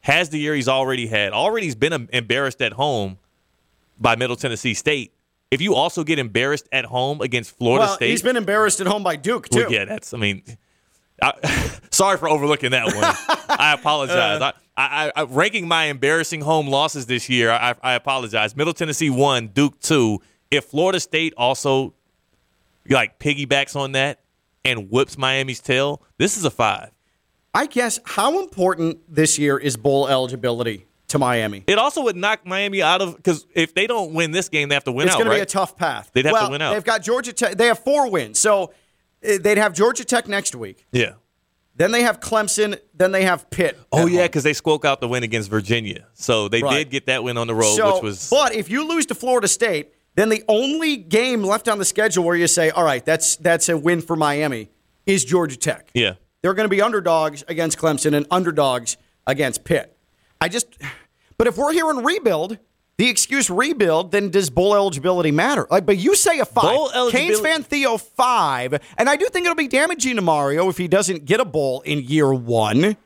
has 0.00 0.28
the 0.28 0.38
year 0.38 0.54
he's 0.54 0.68
already 0.68 1.06
had, 1.06 1.32
already 1.32 1.66
he's 1.66 1.74
been 1.74 2.08
embarrassed 2.12 2.60
at 2.60 2.74
home 2.74 3.18
by 3.98 4.16
Middle 4.16 4.36
Tennessee 4.36 4.74
State. 4.74 5.12
If 5.50 5.62
you 5.62 5.74
also 5.74 6.04
get 6.04 6.18
embarrassed 6.18 6.68
at 6.72 6.84
home 6.84 7.20
against 7.20 7.56
Florida 7.56 7.86
Well, 7.86 7.94
State, 7.94 8.10
he's 8.10 8.22
been 8.22 8.36
embarrassed 8.36 8.80
at 8.80 8.86
home 8.86 9.02
by 9.02 9.16
Duke, 9.16 9.48
too. 9.48 9.60
Well, 9.60 9.72
yeah, 9.72 9.84
that's. 9.84 10.12
I 10.12 10.18
mean, 10.18 10.42
I, 11.22 11.32
sorry 11.90 12.18
for 12.18 12.28
overlooking 12.28 12.72
that 12.72 12.86
one. 12.86 12.96
I 13.58 13.72
apologize. 13.72 14.42
I, 14.42 14.52
I, 14.76 15.12
I, 15.14 15.22
ranking 15.24 15.68
my 15.68 15.84
embarrassing 15.84 16.40
home 16.40 16.66
losses 16.66 17.06
this 17.06 17.28
year. 17.28 17.50
I, 17.50 17.74
I 17.82 17.94
apologize. 17.94 18.56
Middle 18.56 18.72
Tennessee 18.74 19.10
one, 19.10 19.48
Duke 19.48 19.78
two. 19.80 20.20
If 20.50 20.64
Florida 20.64 20.98
State 21.00 21.32
also 21.36 21.94
like 22.88 23.18
piggybacks 23.18 23.76
on 23.76 23.92
that 23.92 24.20
and 24.64 24.90
whips 24.90 25.16
Miami's 25.16 25.60
tail, 25.60 26.02
this 26.18 26.36
is 26.36 26.44
a 26.44 26.50
five. 26.50 26.90
I 27.54 27.66
guess 27.66 28.00
how 28.04 28.40
important 28.42 28.98
this 29.08 29.38
year 29.38 29.56
is 29.56 29.76
bowl 29.76 30.08
eligibility 30.08 30.86
to 31.08 31.18
Miami? 31.20 31.62
It 31.68 31.78
also 31.78 32.02
would 32.02 32.16
knock 32.16 32.44
Miami 32.44 32.82
out 32.82 33.00
of 33.00 33.16
because 33.16 33.46
if 33.54 33.74
they 33.74 33.86
don't 33.86 34.12
win 34.12 34.32
this 34.32 34.48
game, 34.48 34.68
they 34.68 34.74
have 34.74 34.84
to 34.84 34.92
win 34.92 35.06
It's 35.06 35.14
out. 35.14 35.18
going 35.18 35.30
to 35.30 35.36
be 35.36 35.40
a 35.40 35.46
tough 35.46 35.76
path. 35.76 36.10
They'd 36.12 36.24
have 36.26 36.46
to 36.46 36.50
win 36.50 36.60
out. 36.62 36.72
They've 36.72 36.82
got 36.84 37.02
Georgia 37.02 37.32
Tech. 37.32 37.56
They 37.56 37.68
have 37.68 37.78
four 37.78 38.10
wins, 38.10 38.40
so 38.40 38.72
uh, 39.24 39.38
they'd 39.40 39.58
have 39.58 39.72
Georgia 39.72 40.04
Tech 40.04 40.26
next 40.26 40.56
week. 40.56 40.84
yeah. 40.90 41.12
Then 41.76 41.90
they 41.92 42.02
have 42.02 42.20
Clemson. 42.20 42.78
Then 42.94 43.10
they 43.12 43.24
have 43.24 43.50
Pitt. 43.50 43.78
Oh 43.92 44.06
yeah, 44.06 44.22
because 44.22 44.44
they 44.44 44.52
spoke 44.52 44.84
out 44.84 45.00
the 45.00 45.08
win 45.08 45.22
against 45.24 45.50
Virginia, 45.50 46.06
so 46.14 46.48
they 46.48 46.62
Right. 46.62 46.78
did 46.78 46.90
get 46.90 47.06
that 47.06 47.24
win 47.24 47.36
on 47.36 47.46
the 47.48 47.54
road, 47.54 47.74
So, 47.76 47.94
which 47.94 48.02
was 48.02 48.30
but 48.30 48.54
if 48.54 48.70
you 48.70 48.86
lose 48.88 49.06
to 49.06 49.14
Florida 49.14 49.48
State, 49.48 49.88
then 50.14 50.28
the 50.28 50.44
only 50.48 50.96
game 50.96 51.42
left 51.42 51.68
on 51.68 51.78
the 51.78 51.84
schedule 51.84 52.22
where 52.24 52.36
you 52.36 52.46
say, 52.46 52.70
"All 52.70 52.84
right, 52.84 53.04
that's 53.04 53.36
that's 53.36 53.68
a 53.68 53.76
win 53.76 54.00
for 54.02 54.14
Miami," 54.14 54.70
is 55.06 55.24
Georgia 55.24 55.56
Tech. 55.56 55.90
yeah. 55.94 56.14
They're 56.42 56.54
going 56.54 56.66
to 56.66 56.76
be 56.76 56.82
underdogs 56.82 57.42
against 57.48 57.78
Clemson 57.78 58.14
and 58.14 58.26
underdogs 58.30 58.98
against 59.26 59.64
Pitt. 59.64 59.96
I 60.42 60.48
just, 60.48 60.66
but 61.38 61.46
if 61.46 61.56
we're 61.56 61.72
hearing 61.72 62.04
rebuild, 62.04 62.58
the 62.96 63.08
excuse 63.08 63.50
rebuild, 63.50 64.12
then 64.12 64.30
does 64.30 64.50
bowl 64.50 64.74
eligibility 64.74 65.30
matter? 65.32 65.66
Like, 65.70 65.84
but 65.86 65.96
you 65.98 66.14
say 66.14 66.38
a 66.38 66.44
five. 66.44 66.62
Bowl 66.64 66.90
eligibility- 66.94 67.34
Canes 67.34 67.40
fan 67.40 67.62
Theo 67.62 67.96
five, 67.96 68.80
and 68.96 69.08
I 69.08 69.16
do 69.16 69.26
think 69.28 69.44
it'll 69.46 69.56
be 69.56 69.68
damaging 69.68 70.16
to 70.16 70.22
Mario 70.22 70.68
if 70.68 70.76
he 70.78 70.88
doesn't 70.88 71.24
get 71.24 71.40
a 71.40 71.44
bowl 71.44 71.80
in 71.82 72.00
year 72.02 72.32
one. 72.32 72.96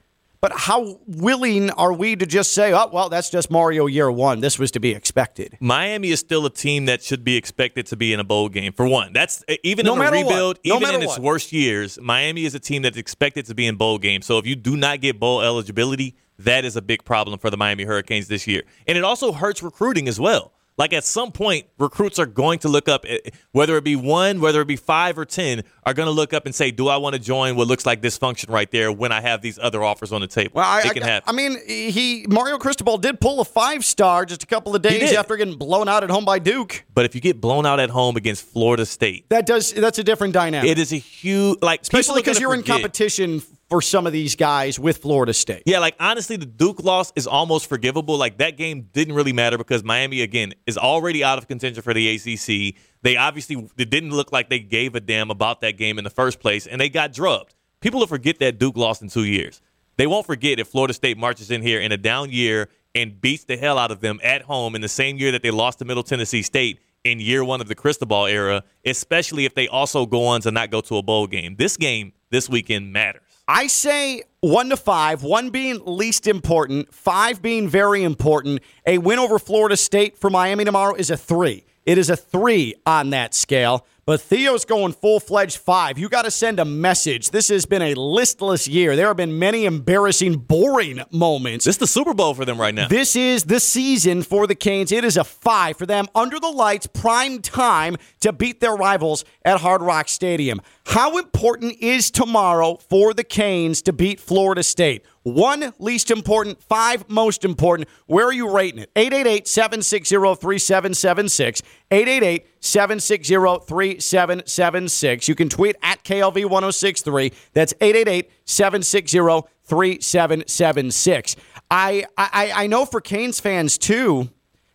But 0.41 0.53
how 0.55 1.01
willing 1.09 1.69
are 1.71 1.93
we 1.93 2.15
to 2.15 2.25
just 2.25 2.53
say, 2.53 2.73
oh, 2.73 2.89
well, 2.93 3.09
that's 3.09 3.29
just 3.29 3.51
Mario 3.51 3.87
year 3.87 4.09
one. 4.09 4.39
This 4.39 4.57
was 4.57 4.71
to 4.71 4.79
be 4.79 4.93
expected? 4.93 5.57
Miami 5.59 6.11
is 6.11 6.21
still 6.21 6.47
a 6.47 6.51
team 6.51 6.85
that 6.87 7.03
should 7.03 7.25
be 7.25 7.35
expected 7.37 7.87
to 7.87 7.97
be 7.97 8.13
in 8.13 8.21
a 8.21 8.25
bowl 8.25 8.49
game. 8.49 8.73
For 8.73 8.87
one, 8.87 9.13
that's 9.13 9.43
uh, 9.49 9.55
even 9.65 9.85
No 9.85 9.95
in 9.95 9.99
a 9.99 10.05
matter 10.05 10.17
what. 10.19 10.23
rebuild, 10.29 10.59
No 10.65 10.77
even 10.77 10.83
matter 10.87 10.97
in 10.99 11.03
its 11.03 11.15
what. 11.15 11.23
worst 11.23 11.51
years, 11.53 11.99
Miami 12.01 12.45
is 12.45 12.55
a 12.55 12.61
team 12.61 12.83
that's 12.83 12.97
expected 12.97 13.47
to 13.47 13.55
be 13.57 13.67
in 13.67 13.75
bowl 13.75 13.99
games. 13.99 14.27
So 14.27 14.39
if 14.39 14.47
you 14.47 14.55
do 14.55 14.77
not 14.77 15.01
get 15.01 15.19
bowl 15.19 15.41
eligibility, 15.43 16.15
that 16.39 16.65
is 16.65 16.77
a 16.77 16.83
big 16.83 17.05
problem 17.05 17.39
for 17.39 17.51
the 17.51 17.57
Miami 17.57 17.85
Hurricanes 17.85 18.29
this 18.29 18.47
year. 18.47 18.63
And 18.87 18.97
it 18.97 19.05
also 19.05 19.33
hurts 19.33 19.63
recruiting 19.63 20.09
as 20.09 20.21
well. 20.21 20.53
Like 20.79 20.93
at 20.93 21.03
some 21.03 21.33
point, 21.33 21.67
recruits 21.77 22.21
are 22.21 22.27
going 22.27 22.61
to 22.61 22.69
look 22.69 22.89
up, 22.89 23.05
eh, 23.07 23.19
whether 23.51 23.77
it 23.77 23.83
be 23.83 23.97
one, 23.97 24.41
whether 24.41 24.61
it 24.61 24.69
be 24.69 24.77
five 24.77 25.19
or 25.19 25.25
10, 25.25 25.65
are 25.85 25.93
going 25.93 26.07
to 26.07 26.13
look 26.13 26.33
up 26.33 26.47
and 26.47 26.55
say, 26.55 26.71
Do 26.71 26.87
I 26.87 26.99
want 26.99 27.15
to 27.15 27.19
join 27.19 27.57
what 27.57 27.67
looks 27.67 27.85
like 27.85 28.01
dysfunction 28.01 28.49
right 28.49 28.71
there 28.71 28.93
when 28.93 29.11
I 29.11 29.21
have 29.21 29.43
these 29.43 29.59
other 29.59 29.83
offers 29.83 30.13
on 30.13 30.21
the 30.21 30.29
table? 30.29 30.53
Well, 30.55 30.69
I, 30.69 30.83
it 30.83 30.95
can 30.95 31.03
I, 31.03 31.07
happen. 31.07 31.29
I 31.29 31.33
mean, 31.33 31.59
he 31.67 32.27
Mario 32.29 32.59
Cristobal 32.59 32.97
did 32.97 33.21
pull 33.21 33.41
a 33.41 33.45
five 33.45 33.85
star 33.85 34.25
just 34.25 34.45
a 34.45 34.47
couple 34.47 34.77
of 34.77 34.83
days 34.83 35.13
after 35.13 35.37
getting 35.37 35.59
blown 35.59 35.89
out 35.89 36.05
at 36.05 36.11
home 36.11 36.25
by 36.25 36.39
Duke. 36.39 36.85
but 36.95 37.05
if 37.05 37.13
you 37.17 37.21
get 37.21 37.41
blown 37.41 37.67
out 37.67 37.81
at 37.81 37.91
home 37.91 38.17
against 38.17 38.47
Florida 38.47 38.87
State, 38.87 39.29
That 39.31 39.47
does 39.47 39.73
that's 39.73 39.99
a 39.99 40.05
different 40.05 40.33
dynamic, 40.33 40.71
it 40.71 40.79
is 40.79 40.93
a 40.93 40.97
huge, 40.97 41.59
like, 41.61 41.83
especially 41.83 42.21
because 42.21 42.39
you're 42.39 42.55
in 42.55 42.63
competition 42.63 43.43
for 43.69 43.83
some 43.83 44.07
of 44.07 44.13
these 44.13 44.35
guys 44.35 44.79
with 44.79 44.99
Florida 44.99 45.35
State. 45.35 45.63
Yeah, 45.67 45.79
like 45.79 45.95
honestly, 46.01 46.37
the 46.37 46.47
Duke 46.47 46.83
loss 46.83 47.13
is 47.17 47.27
almost 47.27 47.69
forgivable. 47.69 48.17
Like 48.17 48.39
that 48.39 48.57
game 48.57 48.89
didn't 48.93 49.15
really 49.15 49.33
matter 49.33 49.59
because 49.59 49.85
Miami 49.85 50.23
again 50.23 50.55
is 50.67 50.79
already 50.79 51.23
out 51.23 51.39
of 51.39 51.49
contention 51.49 51.83
for 51.83 51.93
the 51.93 52.09
ACC. 52.15 52.75
They 53.03 53.17
obviously 53.17 53.69
it 53.77 53.91
didn't 53.91 54.11
look 54.11 54.33
like 54.33 54.49
they 54.49 54.59
gave 54.59 54.95
a 54.95 55.01
damn 55.01 55.31
about 55.31 55.61
that 55.61 55.77
game 55.77 55.99
in 55.99 56.05
the 56.05 56.11
first 56.11 56.41
place, 56.41 56.67
and 56.67 56.81
they 56.81 56.89
got 56.89 57.13
drubbed. 57.13 57.55
People 57.81 58.01
will 58.01 58.07
forget 58.07 58.39
that 58.41 58.59
Duke 58.59 58.77
lost 58.77 59.03
in 59.03 59.09
two 59.09 59.25
years. 59.25 59.61
They 59.97 60.07
won't 60.07 60.27
forget 60.27 60.59
if 60.59 60.69
Florida 60.69 60.95
State 60.95 61.19
marches 61.19 61.51
in 61.51 61.63
here 61.63 61.81
in 61.81 61.93
a 61.93 61.97
down 61.97 62.31
year 62.31 62.69
and 62.95 63.21
beats 63.21 63.45
the 63.45 63.57
hell 63.57 63.79
out 63.79 63.91
of 63.91 64.01
them 64.01 64.19
at 64.23 64.43
home 64.43 64.75
in 64.75 64.81
the 64.81 64.89
same 64.89 65.19
year 65.19 65.33
that 65.33 65.43
they 65.43 65.51
lost 65.51 65.81
to 65.81 65.85
Middle 65.85 66.03
Tennessee 66.03 66.43
State 66.43 66.81
in 67.05 67.21
year 67.21 67.45
one 67.45 67.61
of 67.61 67.69
the 67.69 67.75
Cristobal 67.75 68.27
era, 68.27 68.65
especially 68.85 69.45
if 69.45 69.55
they 69.55 69.69
also 69.69 70.07
go 70.07 70.27
on 70.27 70.41
to 70.43 70.51
not 70.51 70.71
go 70.71 70.81
to 70.81 70.97
a 70.97 71.03
bowl 71.03 71.27
game. 71.27 71.57
This 71.57 71.77
game 71.77 72.13
this 72.31 72.49
weekend 72.49 72.93
matters. 72.93 73.23
I 73.51 73.67
say 73.67 74.25
one 74.41 74.69
to 74.69 74.77
five, 74.77 75.23
one 75.23 75.49
being 75.49 75.81
least 75.87 76.27
important, 76.27 76.93
five 76.93 77.41
being 77.41 77.67
very 77.67 78.05
important. 78.05 78.61
A 78.87 78.99
win 78.99 79.19
over 79.19 79.39
Florida 79.39 79.75
State 79.75 80.19
for 80.19 80.29
Miami 80.29 80.67
tomorrow 80.67 80.95
is 80.95 81.09
a 81.09 81.17
three. 81.17 81.65
It 81.87 81.97
is 81.97 82.11
a 82.11 82.17
three 82.17 82.75
on 82.85 83.09
that 83.11 83.35
scale. 83.35 83.87
But 84.09 84.23
Theo's 84.23 84.65
going 84.65 84.95
full 84.95 85.21
fledged 85.21 85.59
five. 85.59 85.99
You 85.99 86.09
got 86.09 86.25
to 86.25 86.31
send 86.31 86.59
a 86.59 86.65
message. 86.65 87.29
This 87.29 87.49
has 87.49 87.67
been 87.67 87.83
a 87.83 87.93
listless 87.93 88.67
year. 88.67 88.97
There 88.97 89.09
have 89.09 89.19
been 89.19 89.39
many 89.39 89.67
embarrassing, 89.67 90.37
boring 90.37 91.03
moments. 91.11 91.67
This 91.67 91.75
is 91.75 91.79
the 91.79 91.87
Super 91.87 92.15
Bowl 92.15 92.33
for 92.33 92.47
them 92.47 92.59
right 92.59 92.75
now. 92.75 92.89
This 92.89 93.17
is 93.17 93.45
the 93.45 93.61
season 93.61 94.23
for 94.23 94.47
the 94.47 94.55
Canes. 94.55 94.93
It 94.93 95.05
is 95.05 95.19
a 95.19 95.25
five 95.25 95.77
for 95.77 95.85
them 95.85 96.07
under 96.15 96.41
the 96.41 96.49
lights, 96.49 96.87
prime 96.87 97.43
time 97.43 97.99
to 98.21 98.33
beat 98.33 98.61
their 98.61 98.77
rivals 98.77 99.27
at 99.45 99.61
Hard 99.61 99.83
Rock 99.83 100.09
Stadium. 100.09 100.63
How 100.87 101.19
important 101.19 101.77
is 101.79 102.11
tomorrow 102.11 102.79
for 102.89 103.13
the 103.13 103.25
Canes 103.25 103.83
to 103.83 103.93
beat 103.93 104.21
Florida 104.21 104.63
State? 104.63 105.05
One 105.35 105.75
least 105.79 106.11
important, 106.11 106.63
five 106.63 107.09
most 107.09 107.45
important. 107.45 107.89
Where 108.07 108.27
are 108.27 108.33
you 108.33 108.51
rating 108.51 108.81
it? 108.81 108.91
888 108.97 109.47
760 109.47 110.17
3776. 110.17 111.63
888 111.91 112.47
760 112.61 113.35
3776. 113.67 115.29
You 115.29 115.35
can 115.35 115.49
tweet 115.49 115.77
at 115.83 116.03
KLV 116.03 116.45
1063. 116.49 117.33
That's 117.53 117.75
888 117.81 118.31
760 118.45 119.49
3776. 119.65 121.37
I, 121.71 122.07
I, 122.17 122.53
I 122.55 122.67
know 122.67 122.87
for 122.87 123.03
Canes 123.03 123.39
fans 123.39 123.77
too, 123.77 124.31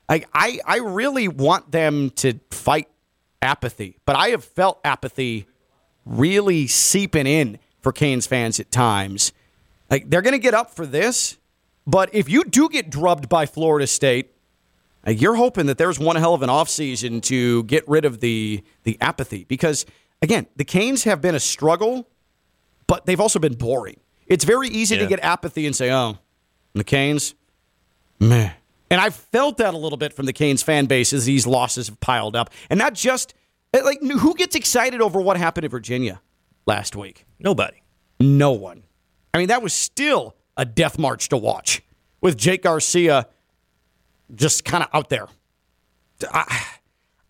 I, 0.07 0.23
I, 0.33 0.59
I 0.67 0.77
really 0.77 1.27
want 1.27 1.71
them 1.71 2.11
to 2.11 2.39
fight 2.51 2.87
apathy, 3.41 3.97
but 4.05 4.15
I 4.15 4.29
have 4.29 4.43
felt 4.43 4.79
apathy 4.85 5.47
really 6.05 6.67
seeping 6.67 7.25
in 7.25 7.57
for 7.81 7.91
Canes 7.91 8.27
fans 8.27 8.59
at 8.59 8.71
times. 8.71 9.33
Like 9.89 10.09
they're 10.09 10.21
going 10.21 10.33
to 10.33 10.39
get 10.39 10.53
up 10.53 10.71
for 10.71 10.85
this, 10.85 11.37
but 11.85 12.09
if 12.13 12.29
you 12.29 12.43
do 12.43 12.69
get 12.69 12.89
drubbed 12.89 13.29
by 13.29 13.45
Florida 13.45 13.87
State, 13.87 14.31
you're 15.05 15.35
hoping 15.35 15.65
that 15.65 15.77
there's 15.77 15.99
one 15.99 16.15
hell 16.15 16.33
of 16.33 16.41
an 16.41 16.49
offseason 16.49 17.21
to 17.23 17.63
get 17.63 17.87
rid 17.87 18.05
of 18.05 18.19
the 18.21 18.63
the 18.83 18.97
apathy 19.01 19.43
because 19.43 19.85
again, 20.21 20.47
the 20.55 20.63
Canes 20.63 21.03
have 21.03 21.21
been 21.21 21.35
a 21.35 21.39
struggle, 21.39 22.07
but 22.87 23.05
they've 23.05 23.19
also 23.19 23.39
been 23.39 23.55
boring. 23.55 23.99
It's 24.27 24.45
very 24.45 24.69
easy 24.69 24.97
to 24.97 25.05
get 25.07 25.19
apathy 25.21 25.65
and 25.67 25.75
say, 25.75 25.91
"Oh, 25.91 26.17
the 26.73 26.83
Canes, 26.83 27.35
meh." 28.19 28.51
And 28.89 29.01
I've 29.01 29.15
felt 29.15 29.57
that 29.57 29.73
a 29.73 29.77
little 29.77 29.97
bit 29.97 30.13
from 30.13 30.27
the 30.27 30.33
Canes 30.33 30.63
fan 30.63 30.85
base 30.85 31.13
as 31.13 31.25
these 31.25 31.45
losses 31.45 31.87
have 31.87 31.99
piled 31.99 32.35
up, 32.35 32.49
and 32.69 32.77
not 32.77 32.93
just 32.93 33.33
like 33.73 34.01
who 34.01 34.33
gets 34.35 34.55
excited 34.55 35.01
over 35.01 35.19
what 35.19 35.35
happened 35.35 35.65
in 35.65 35.71
Virginia 35.71 36.21
last 36.65 36.95
week. 36.95 37.25
Nobody. 37.39 37.83
No 38.19 38.51
one. 38.51 38.83
I 39.33 39.39
mean, 39.39 39.47
that 39.47 39.61
was 39.63 39.73
still 39.73 40.35
a 40.57 40.65
death 40.65 40.99
march 40.99 41.29
to 41.29 41.37
watch 41.37 41.81
with 42.21 42.37
Jake 42.37 42.63
Garcia 42.63 43.27
just 44.35 44.63
kind 44.65 44.83
of 44.83 44.89
out 44.93 45.09
there. 45.09 45.27
I, 46.31 46.65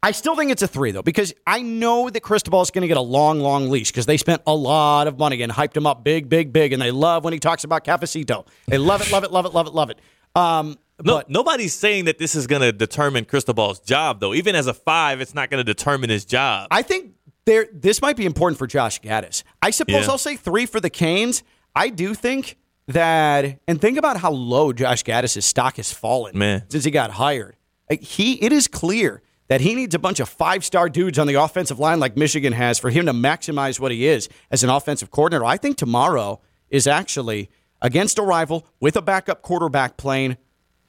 I 0.03 0.11
still 0.11 0.35
think 0.35 0.51
it's 0.51 0.61
a 0.61 0.67
three, 0.67 0.91
though, 0.91 1.01
because 1.01 1.33
I 1.47 1.61
know 1.61 2.09
that 2.09 2.19
Cristobal 2.19 2.61
is 2.61 2.71
going 2.71 2.81
to 2.81 2.87
get 2.87 2.97
a 2.97 3.01
long, 3.01 3.39
long 3.39 3.69
leash 3.69 3.89
because 3.91 4.05
they 4.05 4.17
spent 4.17 4.41
a 4.45 4.53
lot 4.53 5.07
of 5.07 5.17
money 5.17 5.41
and 5.41 5.51
hyped 5.51 5.77
him 5.77 5.87
up 5.87 6.03
big, 6.03 6.27
big, 6.27 6.51
big. 6.51 6.73
And 6.73 6.81
they 6.81 6.91
love 6.91 7.23
when 7.23 7.31
he 7.33 7.39
talks 7.39 7.63
about 7.63 7.85
Cafecito. 7.85 8.45
They 8.67 8.77
love 8.77 9.01
it, 9.01 9.11
love 9.11 9.23
it, 9.23 9.31
love 9.31 9.45
it, 9.45 9.53
love 9.53 9.67
it, 9.67 9.73
love 9.73 9.89
it. 9.89 9.99
Um, 10.35 10.77
No, 11.03 11.15
but 11.15 11.29
nobody's 11.29 11.73
saying 11.73 12.05
that 12.05 12.17
this 12.17 12.35
is 12.35 12.47
going 12.47 12.61
to 12.61 12.73
determine 12.73 13.23
Cristobal's 13.25 13.79
job, 13.79 14.19
though. 14.19 14.33
Even 14.33 14.55
as 14.55 14.67
a 14.67 14.73
five, 14.73 15.21
it's 15.21 15.33
not 15.33 15.49
going 15.49 15.63
to 15.65 15.73
determine 15.73 16.09
his 16.09 16.25
job. 16.25 16.67
I 16.69 16.81
think 16.81 17.13
there 17.45 17.67
this 17.73 18.01
might 18.01 18.17
be 18.17 18.25
important 18.25 18.59
for 18.59 18.67
Josh 18.67 18.99
Gattis. 19.01 19.43
I 19.61 19.71
suppose 19.71 20.05
Yeah. 20.05 20.11
I'll 20.11 20.17
say 20.17 20.35
three 20.35 20.65
for 20.65 20.79
the 20.81 20.89
Canes. 20.89 21.43
I 21.75 21.89
do 21.89 22.13
think 22.13 22.57
that, 22.87 23.59
and 23.67 23.79
think 23.79 23.97
about 23.97 24.17
how 24.17 24.31
low 24.31 24.73
Josh 24.73 25.03
Gattis' 25.03 25.43
stock 25.43 25.77
has 25.77 25.91
fallen 25.91 26.37
Man. 26.37 26.63
since 26.69 26.83
he 26.83 26.91
got 26.91 27.11
hired. 27.11 27.55
He, 27.89 28.43
it 28.43 28.51
is 28.51 28.67
clear 28.67 29.21
that 29.47 29.61
he 29.61 29.75
needs 29.75 29.93
a 29.93 29.99
bunch 29.99 30.19
of 30.19 30.29
five 30.29 30.63
star 30.65 30.89
dudes 30.89 31.19
on 31.19 31.27
the 31.27 31.35
offensive 31.35 31.79
line 31.79 31.99
like 31.99 32.17
Michigan 32.17 32.53
has 32.53 32.79
for 32.79 32.89
him 32.89 33.05
to 33.05 33.13
maximize 33.13 33.79
what 33.79 33.91
he 33.91 34.07
is 34.07 34.29
as 34.51 34.63
an 34.63 34.69
offensive 34.69 35.11
coordinator. 35.11 35.45
I 35.45 35.57
think 35.57 35.77
tomorrow 35.77 36.41
is 36.69 36.87
actually 36.87 37.49
against 37.81 38.17
a 38.17 38.23
rival 38.23 38.65
with 38.79 38.95
a 38.95 39.01
backup 39.01 39.41
quarterback 39.41 39.97
playing 39.97 40.37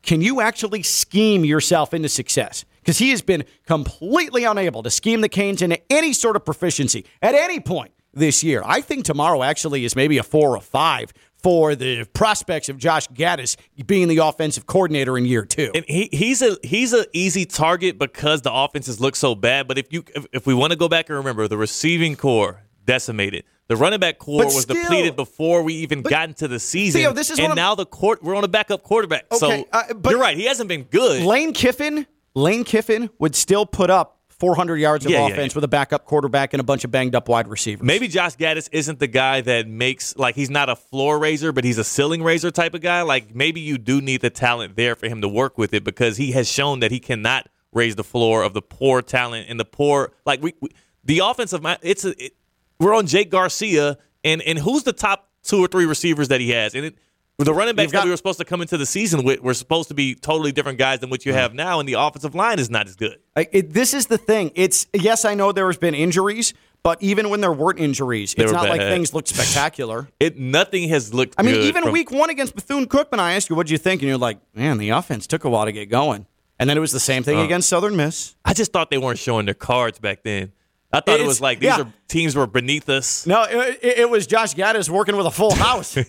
can 0.05 0.21
you 0.21 0.41
actually 0.43 0.83
scheme 0.83 1.45
yourself 1.45 1.95
into 1.95 2.11
success? 2.11 2.65
Because 2.81 2.99
he 2.99 3.09
has 3.11 3.23
been 3.23 3.45
completely 3.67 4.45
unable 4.45 4.83
to 4.83 4.91
scheme 4.91 5.23
the 5.23 5.31
Canes 5.31 5.63
into 5.63 5.81
any 5.91 6.13
sort 6.13 6.37
of 6.37 6.45
proficiency 6.45 7.07
at 7.23 7.35
any 7.35 7.59
point 7.59 7.94
this 8.15 8.43
year. 8.45 8.63
I 8.65 8.81
think 8.81 9.05
tomorrow 9.05 9.43
actually 9.43 9.85
is 9.85 9.95
maybe 9.97 10.19
a 10.19 10.23
four 10.23 10.57
or 10.57 10.61
five 10.61 11.13
for 11.43 11.75
the 11.75 12.05
prospects 12.15 12.69
of 12.71 12.79
Josh 12.79 13.07
Gattis 13.09 13.57
being 13.87 14.09
the 14.09 14.19
offensive 14.19 14.67
coordinator 14.67 15.19
in 15.19 15.27
year 15.27 15.45
two. 15.45 15.71
and 15.75 15.85
he, 15.87 16.09
he's 16.11 16.41
a 16.41 16.57
he's 16.63 16.93
an 16.93 17.05
easy 17.13 17.45
target 17.45 17.99
because 17.99 18.43
the 18.43 18.53
offenses 18.53 19.01
look 19.01 19.15
so 19.15 19.35
bad. 19.35 19.69
But 19.69 19.79
if 19.79 19.93
you 19.93 20.05
if, 20.15 20.27
if 20.33 20.47
we 20.47 20.55
want 20.55 20.73
to 20.73 20.79
go 20.79 20.89
back 20.89 21.09
and 21.09 21.19
remember, 21.19 21.47
the 21.49 21.59
receiving 21.59 22.17
core 22.17 22.63
decimated. 22.87 23.45
The 23.67 23.77
running 23.77 23.99
back 24.01 24.19
core 24.19 24.41
But 24.41 24.47
was 24.47 24.63
still- 24.63 24.77
depleted 24.77 25.17
before 25.17 25.63
we 25.63 25.75
even 25.77 26.03
got 26.03 26.29
into 26.29 26.49
the 26.49 26.59
season. 26.61 27.01
Theo, 27.01 27.13
this 27.13 27.31
is 27.31 27.39
and 27.39 27.55
now 27.55 27.75
the 27.75 27.87
court 27.87 28.23
we're 28.23 28.35
on 28.35 28.45
a 28.45 28.49
backup 28.49 28.83
quarterback. 28.83 29.25
Okay, 29.33 29.39
so 29.39 29.69
uh, 29.73 29.95
but- 29.95 30.11
you're 30.11 30.21
right. 30.21 30.37
He 30.37 30.45
hasn't 30.45 30.69
been 30.69 30.83
good. 30.83 31.23
Lane 31.23 31.53
Kiffin, 31.55 32.07
Lane 32.35 32.65
Kiffin 32.65 33.09
would 33.19 33.35
still 33.35 33.65
put 33.65 33.89
up 33.91 34.21
400 34.39 34.77
yards 34.77 35.05
of 35.05 35.13
Yeah, 35.13 35.27
yeah, 35.27 35.33
offense 35.33 35.53
yeah. 35.53 35.57
with 35.57 35.65
a 35.65 35.69
backup 35.69 36.05
quarterback 36.05 36.53
and 36.55 36.61
a 36.61 36.65
bunch 36.65 36.85
of 36.85 36.91
banged 36.91 37.15
up 37.15 37.29
wide 37.29 37.49
receivers. 37.49 37.85
Maybe 37.85 38.09
Josh 38.09 38.37
Gattis 38.37 38.69
isn't 38.73 38.99
the 38.99 39.07
guy 39.07 39.41
that 39.43 39.69
makes 39.69 40.17
like 40.17 40.35
he's 40.35 40.51
not 40.51 40.69
a 40.69 40.77
floor 40.77 41.19
raiser, 41.19 41.53
but 41.53 41.65
he's 41.65 41.79
a 41.79 41.85
ceiling 41.85 42.23
raiser 42.23 42.51
type 42.51 42.75
of 42.75 42.81
guy. 42.81 43.03
Like 43.03 43.35
maybe 43.35 43.61
you 43.61 43.79
do 43.79 44.01
need 44.01 44.21
the 44.21 44.31
talent 44.31 44.77
there 44.77 44.95
for 44.97 45.09
him 45.09 45.21
to 45.21 45.29
work 45.29 45.57
with 45.59 45.73
it 45.73 45.85
because 45.85 46.17
he 46.17 46.33
has 46.33 46.49
shown 46.49 46.81
that 46.81 46.91
he 46.91 47.01
cannot 47.01 47.49
raise 47.73 47.97
the 47.97 48.05
floor 48.05 48.43
of 48.43 48.55
the 48.55 48.63
poor 48.63 49.03
talent 49.03 49.47
and 49.49 49.59
the 49.59 49.65
poor 49.65 50.13
like 50.25 50.41
we, 50.43 50.55
we 50.61 50.69
the 51.05 51.19
offensive 51.19 51.61
it's 51.83 52.05
a, 52.05 52.25
it, 52.25 52.33
we're 52.79 52.95
on 52.95 53.07
Jake 53.07 53.31
Garcia 53.31 53.99
and 54.23 54.41
and 54.43 54.59
who's 54.61 54.85
the 54.85 54.93
top 54.93 55.29
two 55.43 55.63
or 55.63 55.67
three 55.67 55.85
receivers 55.85 56.29
that 56.29 56.41
he 56.41 56.51
has 56.51 56.75
and 56.75 56.85
it 56.87 56.99
the 57.39 57.53
running 57.53 57.75
backs 57.75 57.91
got- 57.93 58.01
that 58.01 58.05
we 58.05 58.11
were 58.11 58.17
supposed 58.17 58.39
to 58.39 58.45
come 58.45 58.61
into 58.63 58.77
the 58.77 58.87
season 58.87 59.25
with 59.25 59.41
were 59.41 59.55
supposed 59.55 59.89
to 59.89 59.95
be 59.95 60.15
totally 60.15 60.53
different 60.53 60.79
guys 60.79 61.01
than 61.01 61.11
what 61.11 61.27
you 61.27 61.33
have 61.33 61.55
now, 61.55 61.81
and 61.81 61.89
the 61.89 61.95
offensive 61.95 62.35
line 62.35 62.59
is 62.59 62.71
not 62.71 62.87
as 62.87 62.97
good. 62.97 63.19
Like, 63.35 63.51
it, 63.53 63.73
this 63.73 63.93
is 63.95 64.07
the 64.07 64.19
thing. 64.19 64.53
It's 64.55 64.87
yes, 64.93 65.25
I 65.25 65.35
know 65.35 65.51
there 65.53 65.67
has 65.67 65.77
been 65.77 65.95
injuries, 65.95 66.55
but 66.85 67.03
even 67.03 67.31
when 67.31 67.41
there 67.41 67.53
weren't 67.53 67.81
injuries, 67.81 68.35
it's 68.37 68.53
were 68.53 68.57
not 68.57 68.69
like 68.69 68.81
things 68.81 69.13
looked 69.13 69.29
spectacular. 69.29 70.09
It 70.21 70.39
nothing 70.39 70.89
has 70.91 71.13
looked. 71.13 71.35
I 71.39 71.43
mean, 71.43 71.57
even 71.63 71.83
from- 71.85 71.93
week 71.93 72.11
one 72.13 72.31
against 72.31 72.55
Bethune 72.55 72.87
Cookman, 72.87 73.19
I 73.19 73.35
asked 73.35 73.51
you, 73.51 73.57
"What'd 73.57 73.71
you 73.71 73.79
think?" 73.79 74.01
And 74.03 74.09
you're 74.09 74.19
like, 74.19 74.39
"Man, 74.55 74.79
the 74.79 74.91
offense 74.91 75.27
took 75.27 75.45
a 75.45 75.51
while 75.51 75.65
to 75.65 75.73
get 75.73 75.87
going." 75.91 76.27
And 76.61 76.71
then 76.71 76.77
it 76.77 76.81
was 76.81 76.93
the 76.93 77.01
same 77.01 77.23
Uh. 77.23 77.25
thing 77.25 77.39
against 77.41 77.69
Southern 77.69 77.97
Miss. 77.97 78.37
I 78.45 78.55
just 78.55 78.73
thought 78.73 78.91
they 78.91 78.99
weren't 78.99 79.19
showing 79.19 79.45
their 79.45 79.55
cards 79.55 79.99
back 79.99 80.23
then. 80.23 80.53
I 80.93 81.01
thought 81.01 81.19
it 81.19 81.27
was 81.27 81.41
like 81.41 81.59
these 81.59 81.67
yeah. 81.77 81.81
are 81.81 81.93
teams 82.07 82.37
were 82.37 82.47
beneath 82.47 82.89
us. 82.89 83.27
No, 83.27 83.43
it, 83.43 83.81
it- 83.83 83.99
it 83.99 84.11
was 84.11 84.29
Josh 84.29 84.55
Gattis 84.55 84.89
working 84.89 85.17
with 85.17 85.27
a 85.27 85.33
full 85.33 85.53
house. 85.53 85.99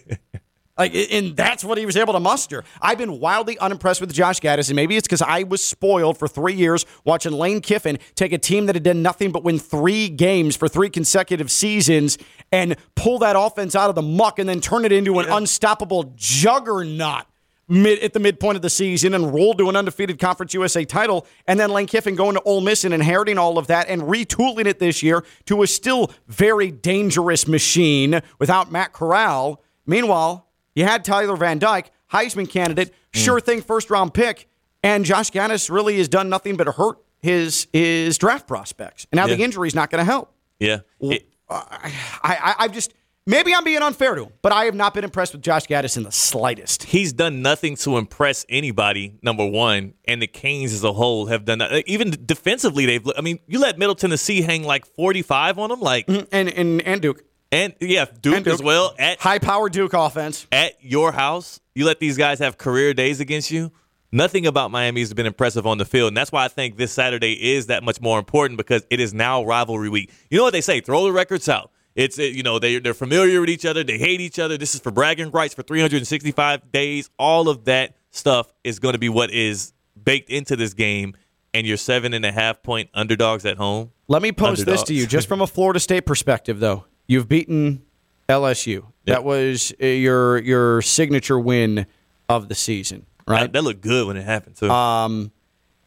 Like, 0.78 0.94
and 0.94 1.38
that's 1.38 1.64
what 1.64 1.78
he 1.78 1.86
was 1.86 1.96
able 1.96 2.14
to 2.14 2.20
muster. 2.20 2.66
I've 2.82 2.98
been 2.98 3.20
wildly 3.20 3.58
unimpressed 3.60 4.02
with 4.02 4.14
Josh 4.14 4.42
Gattis, 4.42 4.68
and 4.68 4.76
maybe 4.76 4.98
it's 4.98 5.08
because 5.08 5.22
I 5.22 5.44
was 5.44 5.64
spoiled 5.64 6.18
for 6.18 6.28
three 6.28 6.54
years 6.54 6.86
watching 7.06 7.32
Lane 7.32 7.62
Kiffin 7.62 7.98
take 8.16 8.34
a 8.34 8.38
team 8.38 8.66
that 8.66 8.76
had 8.76 8.84
done 8.84 9.02
nothing 9.02 9.32
but 9.32 9.44
win 9.44 9.58
three 9.58 10.10
games 10.10 10.58
for 10.58 10.68
three 10.68 10.90
consecutive 10.90 11.50
seasons 11.50 12.18
and 12.52 12.76
pull 12.96 13.20
that 13.20 13.38
offense 13.38 13.74
out 13.74 13.88
of 13.90 13.96
the 13.96 14.02
muck 14.02 14.38
and 14.38 14.50
then 14.50 14.60
turn 14.60 14.84
it 14.84 14.92
into 14.92 15.20
an 15.20 15.30
unstoppable 15.30 16.14
juggernaut 16.16 17.26
mid 17.68 18.00
at 18.00 18.14
the 18.14 18.20
midpoint 18.20 18.56
of 18.56 18.62
the 18.62 18.70
season 18.70 19.14
and 19.14 19.34
roll 19.34 19.54
to 19.56 19.70
an 19.70 19.76
undefeated 19.76 20.20
Conference 20.20 20.54
USA 20.54 20.84
title, 20.86 21.26
and 21.48 21.60
then 21.60 21.70
Lane 21.70 21.88
Kiffin 21.88 22.16
going 22.16 22.36
to 22.36 22.42
Ole 22.42 22.62
Miss 22.62 22.84
and 22.84 22.94
inheriting 22.94 23.38
all 23.38 23.58
of 23.58 23.68
that 23.68 23.88
and 23.88 24.02
retooling 24.04 24.66
it 24.66 24.80
this 24.80 25.02
year 25.02 25.24
to 25.46 25.64
a 25.64 25.68
still 25.68 26.12
very 26.28 26.70
dangerous 26.70 27.48
machine 27.48 28.22
without 28.40 28.72
Matt 28.72 28.94
Corral. 28.94 29.62
Meanwhile, 29.86 30.45
you 30.76 30.84
had 30.84 31.04
Tyler 31.04 31.36
Van 31.36 31.58
Dyke, 31.60 31.92
Heisman 32.12 32.50
candidate, 32.50 32.90
hmm. 33.14 33.20
sure 33.20 33.40
thing, 33.40 33.62
first 33.62 33.90
round 33.90 34.14
pick, 34.14 34.48
and 34.84 35.06
Josh 35.06 35.32
Gattis 35.32 35.70
really 35.70 35.98
has 35.98 36.08
done 36.08 36.30
nothing 36.30 36.56
but 36.56 36.68
hurt 36.68 36.98
his 37.22 37.68
his 37.74 38.18
draft 38.18 38.48
prospects. 38.48 39.08
And 39.12 39.18
now 39.18 39.26
Yeah. 39.26 39.36
the 39.36 39.66
is 39.66 39.76
not 39.76 39.90
going 39.90 40.00
to 40.00 40.06
help. 40.06 40.34
Yeah. 40.60 40.80
It- 41.00 41.28
uh, 41.50 41.62
I, 41.70 41.92
I 42.24 42.56
I've 42.60 42.74
just 42.74 42.94
maybe 43.28 43.54
I'm 43.54 43.64
being 43.64 43.82
unfair 43.82 44.16
to 44.16 44.24
him, 44.26 44.34
but 44.42 44.52
I 44.52 44.66
have 44.66 44.76
not 44.76 44.94
been 44.94 45.04
impressed 45.04 45.34
with 45.34 45.42
Josh 45.44 45.68
Gattis 45.68 45.96
in 45.98 46.04
the 46.04 46.12
slightest. 46.12 46.84
he's 46.84 47.14
done 47.14 47.42
nothing 47.42 47.76
to 47.78 47.98
impress 47.98 48.46
anybody. 48.50 49.14
Number 49.22 49.46
one, 49.46 49.94
and 50.06 50.22
the 50.22 50.28
Canes 50.28 50.74
as 50.74 50.84
a 50.84 50.94
whole 50.94 51.28
have 51.28 51.46
done 51.46 51.60
that. 51.60 51.88
Even 51.88 52.16
defensively, 52.26 52.86
they've. 52.86 53.08
I 53.16 53.22
mean, 53.22 53.40
you 53.48 53.60
let 53.60 53.78
Middle 53.78 53.96
Tennessee 53.96 54.42
hang 54.42 54.64
like 54.64 54.86
forty-five 54.86 55.60
on 55.60 55.70
them, 55.70 55.82
like, 55.82 56.08
mm-hmm. 56.08 56.26
And 56.32 56.50
and 56.50 56.82
and 56.82 57.02
Duke, 57.02 57.24
and 57.56 57.74
yeah, 57.80 58.06
Duke, 58.22 58.36
And 58.36 58.46
Duke. 58.46 58.54
as 58.56 58.62
well 58.64 58.94
at 59.00 59.20
high 59.20 59.40
power 59.40 59.70
Duke 59.70 59.94
offense. 59.94 60.46
at 60.52 60.74
your 60.84 61.12
house. 61.12 61.60
You 61.74 61.86
let 61.86 62.00
these 62.00 62.18
guys 62.18 62.40
have 62.40 62.58
career 62.58 62.94
days 62.94 63.20
against 63.20 63.50
you. 63.52 63.72
Nothing 64.12 64.46
about 64.46 64.72
Miami 64.72 65.02
has 65.02 65.14
been 65.14 65.26
impressive 65.26 65.66
on 65.68 65.78
the 65.78 65.84
field, 65.86 66.10
and 66.10 66.18
that's 66.18 66.32
why 66.32 66.46
I 66.46 66.48
think 66.48 66.78
this 66.78 66.92
Saturday 66.92 67.34
is 67.54 67.68
that 67.68 67.84
much 67.84 68.00
more 68.00 68.18
important 68.20 68.58
because 68.58 68.86
it 68.90 69.00
is 69.00 69.14
now 69.14 69.44
rivalry 69.44 69.90
week. 69.90 70.12
You 70.30 70.38
know 70.38 70.44
what 70.44 70.54
they 70.54 70.62
say? 70.62 70.80
Throw 70.80 71.04
the 71.04 71.12
records 71.12 71.50
out. 71.50 71.72
It's 71.96 72.20
it, 72.20 72.34
you 72.34 72.44
know 72.44 72.60
they 72.60 72.80
they're 72.80 72.94
familiar 72.94 73.40
with 73.42 73.50
each 73.50 73.66
other. 73.66 73.84
They 73.84 73.98
hate 73.98 74.22
each 74.22 74.38
other. 74.40 74.58
This 74.58 74.76
is 74.76 74.82
for 74.82 74.92
bragging 74.92 75.32
rights 75.32 75.54
for 75.54 75.64
365 75.64 76.72
days. 76.72 77.10
All 77.18 77.50
of 77.50 77.66
that 77.66 77.96
stuff 78.12 78.54
is 78.64 78.80
going 78.80 78.94
to 78.94 79.00
be 79.00 79.10
what 79.10 79.32
is 79.32 79.74
baked 80.02 80.30
into 80.30 80.56
this 80.56 80.74
game. 80.74 81.16
And 81.54 81.66
you're 81.66 81.78
seven 81.78 82.14
and 82.14 82.26
a 82.26 82.34
half 82.34 82.62
point 82.64 82.90
underdogs 82.94 83.46
at 83.46 83.56
home. 83.58 83.92
Let 84.10 84.22
me 84.22 84.34
pose 84.34 84.64
this 84.66 84.84
to 84.84 84.94
you, 84.94 85.08
just 85.08 85.28
from 85.28 85.42
a 85.42 85.48
Florida 85.48 85.80
State 85.80 86.06
perspective, 86.06 86.60
though. 86.60 86.84
You've 87.08 87.28
beaten 87.28 87.84
LSU. 88.28 88.86
That 89.06 89.24
was 89.24 89.74
uh, 89.82 89.86
your 89.86 90.40
your 90.40 90.82
signature 90.82 91.40
win 91.40 91.86
of 92.28 92.50
the 92.50 92.56
season, 92.56 93.06
right? 93.28 93.42
That, 93.42 93.54
that 93.54 93.64
looked 93.64 93.82
good 93.82 94.08
when 94.08 94.18
it 94.18 94.24
happened 94.24 94.56
too. 94.56 94.70
Um, 94.70 95.32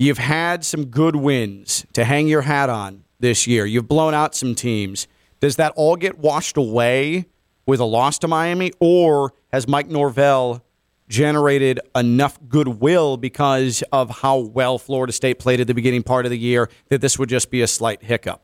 You've 0.00 0.18
had 0.18 0.64
some 0.64 0.86
good 0.86 1.16
wins 1.16 1.84
to 1.94 2.04
hang 2.04 2.28
your 2.28 2.42
hat 2.42 2.70
on 2.70 3.02
this 3.18 3.48
year. 3.48 3.66
You've 3.66 3.88
blown 3.88 4.14
out 4.14 4.32
some 4.32 4.54
teams. 4.54 5.08
Does 5.40 5.56
that 5.56 5.72
all 5.74 5.96
get 5.96 6.18
washed 6.18 6.56
away 6.56 7.26
with 7.66 7.80
a 7.80 7.84
loss 7.84 8.16
to 8.20 8.28
Miami, 8.28 8.70
or 8.78 9.32
has 9.52 9.66
Mike 9.66 9.88
Norvell 9.88 10.64
generated 11.08 11.80
enough 11.96 12.38
goodwill 12.48 13.16
because 13.16 13.82
of 13.90 14.08
how 14.20 14.38
well 14.38 14.78
Florida 14.78 15.12
State 15.12 15.40
played 15.40 15.60
at 15.60 15.66
the 15.66 15.74
beginning 15.74 16.04
part 16.04 16.26
of 16.26 16.30
the 16.30 16.38
year 16.38 16.70
that 16.90 17.00
this 17.00 17.18
would 17.18 17.28
just 17.28 17.50
be 17.50 17.60
a 17.60 17.66
slight 17.66 18.00
hiccup? 18.04 18.40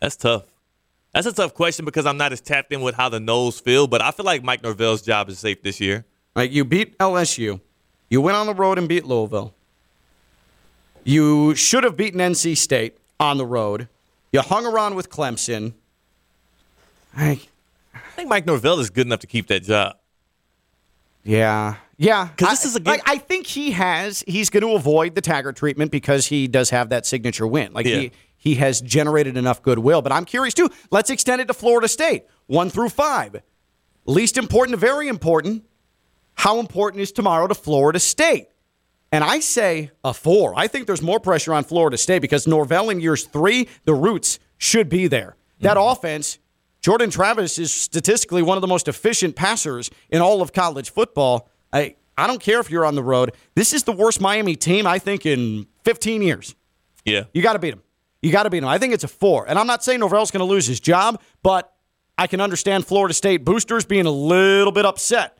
That's 0.00 0.16
tough. 0.16 0.46
That's 1.18 1.26
a 1.26 1.32
tough 1.32 1.52
question 1.52 1.84
because 1.84 2.06
I'm 2.06 2.16
not 2.16 2.32
as 2.32 2.40
tapped 2.40 2.72
in 2.72 2.80
with 2.80 2.94
how 2.94 3.08
the 3.08 3.18
Noles 3.18 3.60
feel, 3.60 3.88
but 3.88 4.00
I 4.00 4.12
feel 4.12 4.24
like 4.24 4.44
Mike 4.44 4.62
Norvell's 4.62 5.02
job 5.02 5.28
is 5.28 5.40
safe 5.40 5.60
this 5.64 5.80
year. 5.80 6.04
Like 6.36 6.52
you 6.52 6.64
beat 6.64 6.96
LSU, 6.98 7.60
you 8.08 8.20
went 8.20 8.36
on 8.36 8.46
the 8.46 8.54
road 8.54 8.78
and 8.78 8.88
beat 8.88 9.04
Louisville. 9.04 9.52
You 11.02 11.56
should 11.56 11.82
have 11.82 11.96
beaten 11.96 12.20
NC 12.20 12.56
State 12.56 12.98
on 13.18 13.36
the 13.36 13.44
road. 13.44 13.88
You 14.30 14.42
hung 14.42 14.64
around 14.64 14.94
with 14.94 15.10
Clemson. 15.10 15.72
I, 17.16 17.40
I 17.92 17.98
think 18.14 18.28
Mike 18.28 18.46
Norvell 18.46 18.78
is 18.78 18.88
good 18.88 19.08
enough 19.08 19.18
to 19.20 19.26
keep 19.26 19.48
that 19.48 19.64
job. 19.64 19.96
yeah, 21.24 21.74
yeah. 21.96 22.28
'Cause 22.36 22.46
I- 22.48 22.50
this 22.52 22.64
is 22.64 22.76
a 22.76 22.82
like, 22.82 23.04
game- 23.04 23.12
I 23.12 23.18
think 23.18 23.48
he 23.48 23.72
has. 23.72 24.22
He's 24.28 24.50
going 24.50 24.62
to 24.62 24.74
avoid 24.74 25.16
the 25.16 25.20
Taggart 25.20 25.56
treatment 25.56 25.90
because 25.90 26.26
he 26.26 26.46
does 26.46 26.70
have 26.70 26.90
that 26.90 27.06
signature 27.06 27.46
win. 27.48 27.72
Like 27.72 27.86
Yeah. 27.86 27.96
he 27.98 28.12
he 28.48 28.54
has 28.54 28.80
generated 28.80 29.36
enough 29.36 29.62
goodwill. 29.62 30.00
But 30.00 30.12
I'm 30.12 30.24
curious 30.24 30.54
too. 30.54 30.70
Let's 30.90 31.10
extend 31.10 31.42
it 31.42 31.48
to 31.48 31.54
Florida 31.54 31.86
State, 31.86 32.24
one 32.46 32.70
through 32.70 32.88
five. 32.88 33.42
Least 34.06 34.38
important 34.38 34.72
to 34.72 34.78
very 34.78 35.08
important. 35.08 35.64
How 36.34 36.60
important 36.60 37.02
is 37.02 37.12
tomorrow 37.12 37.46
to 37.46 37.54
Florida 37.54 37.98
State? 37.98 38.48
And 39.12 39.22
I 39.22 39.40
say 39.40 39.90
a 40.02 40.14
four. 40.14 40.54
I 40.56 40.66
think 40.66 40.86
there's 40.86 41.02
more 41.02 41.20
pressure 41.20 41.52
on 41.52 41.64
Florida 41.64 41.98
State 41.98 42.20
because 42.20 42.46
Norvell 42.46 42.90
in 42.90 43.00
years 43.00 43.24
three, 43.24 43.68
the 43.84 43.94
roots 43.94 44.38
should 44.56 44.88
be 44.88 45.06
there. 45.08 45.36
That 45.60 45.76
mm-hmm. 45.76 45.90
offense, 45.90 46.38
Jordan 46.80 47.10
Travis 47.10 47.58
is 47.58 47.72
statistically 47.72 48.42
one 48.42 48.56
of 48.56 48.62
the 48.62 48.68
most 48.68 48.88
efficient 48.88 49.36
passers 49.36 49.90
in 50.10 50.22
all 50.22 50.40
of 50.40 50.52
college 50.52 50.90
football. 50.90 51.50
I, 51.72 51.96
I 52.16 52.26
don't 52.26 52.40
care 52.40 52.60
if 52.60 52.70
you're 52.70 52.84
on 52.84 52.94
the 52.94 53.02
road. 53.02 53.32
This 53.54 53.72
is 53.72 53.84
the 53.84 53.92
worst 53.92 54.20
Miami 54.20 54.56
team, 54.56 54.86
I 54.86 54.98
think, 54.98 55.26
in 55.26 55.66
15 55.84 56.22
years. 56.22 56.54
Yeah. 57.04 57.24
You 57.32 57.42
got 57.42 57.54
to 57.54 57.58
beat 57.58 57.74
him. 57.74 57.82
You 58.22 58.32
got 58.32 58.44
to 58.44 58.50
beat 58.50 58.62
him. 58.62 58.68
I 58.68 58.78
think 58.78 58.94
it's 58.94 59.04
a 59.04 59.08
four. 59.08 59.48
And 59.48 59.58
I'm 59.58 59.66
not 59.66 59.84
saying 59.84 60.00
Norvell's 60.00 60.30
going 60.30 60.40
to 60.40 60.52
lose 60.52 60.66
his 60.66 60.80
job, 60.80 61.20
but 61.42 61.72
I 62.16 62.26
can 62.26 62.40
understand 62.40 62.86
Florida 62.86 63.14
State 63.14 63.44
boosters 63.44 63.84
being 63.84 64.06
a 64.06 64.10
little 64.10 64.72
bit 64.72 64.84
upset 64.84 65.38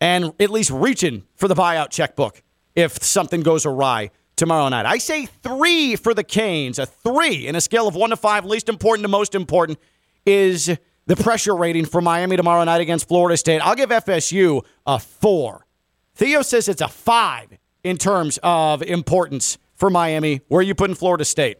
and 0.00 0.32
at 0.40 0.50
least 0.50 0.70
reaching 0.70 1.24
for 1.34 1.48
the 1.48 1.54
buyout 1.54 1.90
checkbook 1.90 2.42
if 2.74 3.02
something 3.02 3.42
goes 3.42 3.66
awry 3.66 4.10
tomorrow 4.36 4.68
night. 4.68 4.86
I 4.86 4.98
say 4.98 5.26
three 5.26 5.96
for 5.96 6.14
the 6.14 6.24
Canes. 6.24 6.78
A 6.78 6.86
three 6.86 7.46
in 7.46 7.56
a 7.56 7.60
scale 7.60 7.86
of 7.86 7.94
one 7.94 8.10
to 8.10 8.16
five, 8.16 8.44
least 8.44 8.68
important 8.68 9.04
to 9.04 9.08
most 9.08 9.34
important, 9.34 9.78
is 10.24 10.76
the 11.06 11.16
pressure 11.16 11.54
rating 11.54 11.84
for 11.84 12.00
Miami 12.00 12.36
tomorrow 12.36 12.64
night 12.64 12.80
against 12.80 13.06
Florida 13.06 13.36
State. 13.36 13.60
I'll 13.60 13.76
give 13.76 13.90
FSU 13.90 14.64
a 14.86 14.98
four. 14.98 15.66
Theo 16.14 16.42
says 16.42 16.68
it's 16.68 16.80
a 16.80 16.88
five 16.88 17.48
in 17.82 17.98
terms 17.98 18.38
of 18.42 18.82
importance 18.82 19.58
for 19.76 19.90
Miami. 19.90 20.40
Where 20.48 20.60
are 20.60 20.62
you 20.62 20.74
putting 20.74 20.96
Florida 20.96 21.24
State? 21.24 21.58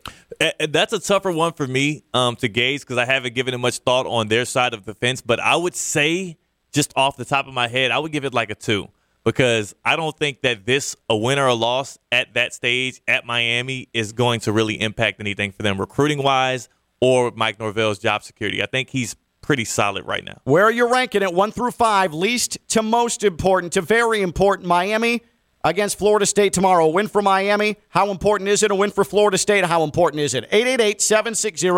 That's 0.59 0.93
a 0.93 0.99
tougher 0.99 1.33
one 1.33 1.53
for 1.53 1.67
me 1.67 2.03
um, 2.13 2.37
to 2.37 2.49
gauge 2.49 2.81
because 2.81 2.99
I 2.99 3.05
haven't 3.05 3.35
given 3.35 3.55
it 3.55 3.59
much 3.59 3.79
thought 3.79 4.07
on 4.07 4.29
their 4.29 4.45
side 4.45 4.75
of 4.75 4.85
the 4.85 4.95
fence. 4.95 5.21
But 5.21 5.41
I 5.41 5.57
would 5.57 5.75
say, 5.75 6.37
just 6.73 6.93
off 6.97 7.17
the 7.17 7.25
top 7.25 7.47
of 7.47 7.55
my 7.55 7.69
head, 7.69 7.91
I 7.91 7.99
would 7.99 8.13
give 8.13 8.25
it 8.25 8.35
like 8.35 8.51
a 8.51 8.55
two 8.55 8.89
because 9.25 9.75
I 9.85 9.97
don't 9.97 10.17
think 10.17 10.43
that 10.43 10.67
this, 10.67 10.97
a 11.09 11.17
win 11.17 11.39
or 11.39 11.47
a 11.47 11.55
loss 11.55 11.99
at 12.13 12.35
that 12.35 12.53
stage 12.53 13.01
at 13.09 13.25
Miami, 13.25 13.89
is 13.95 14.13
going 14.13 14.41
to 14.41 14.53
really 14.53 14.81
impact 14.81 15.21
anything 15.21 15.53
for 15.53 15.63
them 15.63 15.81
recruiting 15.81 16.23
wise 16.23 16.69
or 17.01 17.33
Mike 17.35 17.59
Norvell's 17.59 17.99
job 17.99 18.23
security. 18.23 18.63
I 18.63 18.67
think 18.67 18.91
he's 18.91 19.17
pretty 19.41 19.65
solid 19.65 20.07
right 20.07 20.25
now. 20.25 20.41
Where 20.45 20.65
are 20.65 20.71
you 20.71 20.91
ranking 20.91 21.23
it? 21.23 21.33
One 21.33 21.53
through 21.53 21.73
five, 21.73 22.15
least 22.15 22.59
to 22.69 22.83
most 22.83 23.23
important 23.23 23.75
to 23.75 23.83
very 23.83 24.23
important. 24.23 24.67
Miami 24.69 25.23
against 25.65 25.99
Florida 25.99 26.27
State 26.27 26.53
tomorrow. 26.53 26.85
A 26.85 26.91
win 26.91 27.09
for 27.09 27.23
Miami. 27.23 27.77
How 27.89 28.11
important 28.11 28.49
is 28.49 28.63
it? 28.63 28.71
A 28.71 28.75
win 28.75 28.91
for 28.91 29.03
Florida 29.05 29.39
State. 29.39 29.65
How 29.65 29.83
important 29.83 30.21
is 30.21 30.35
it? 30.35 30.45
888 30.53 31.01
760 31.01 31.69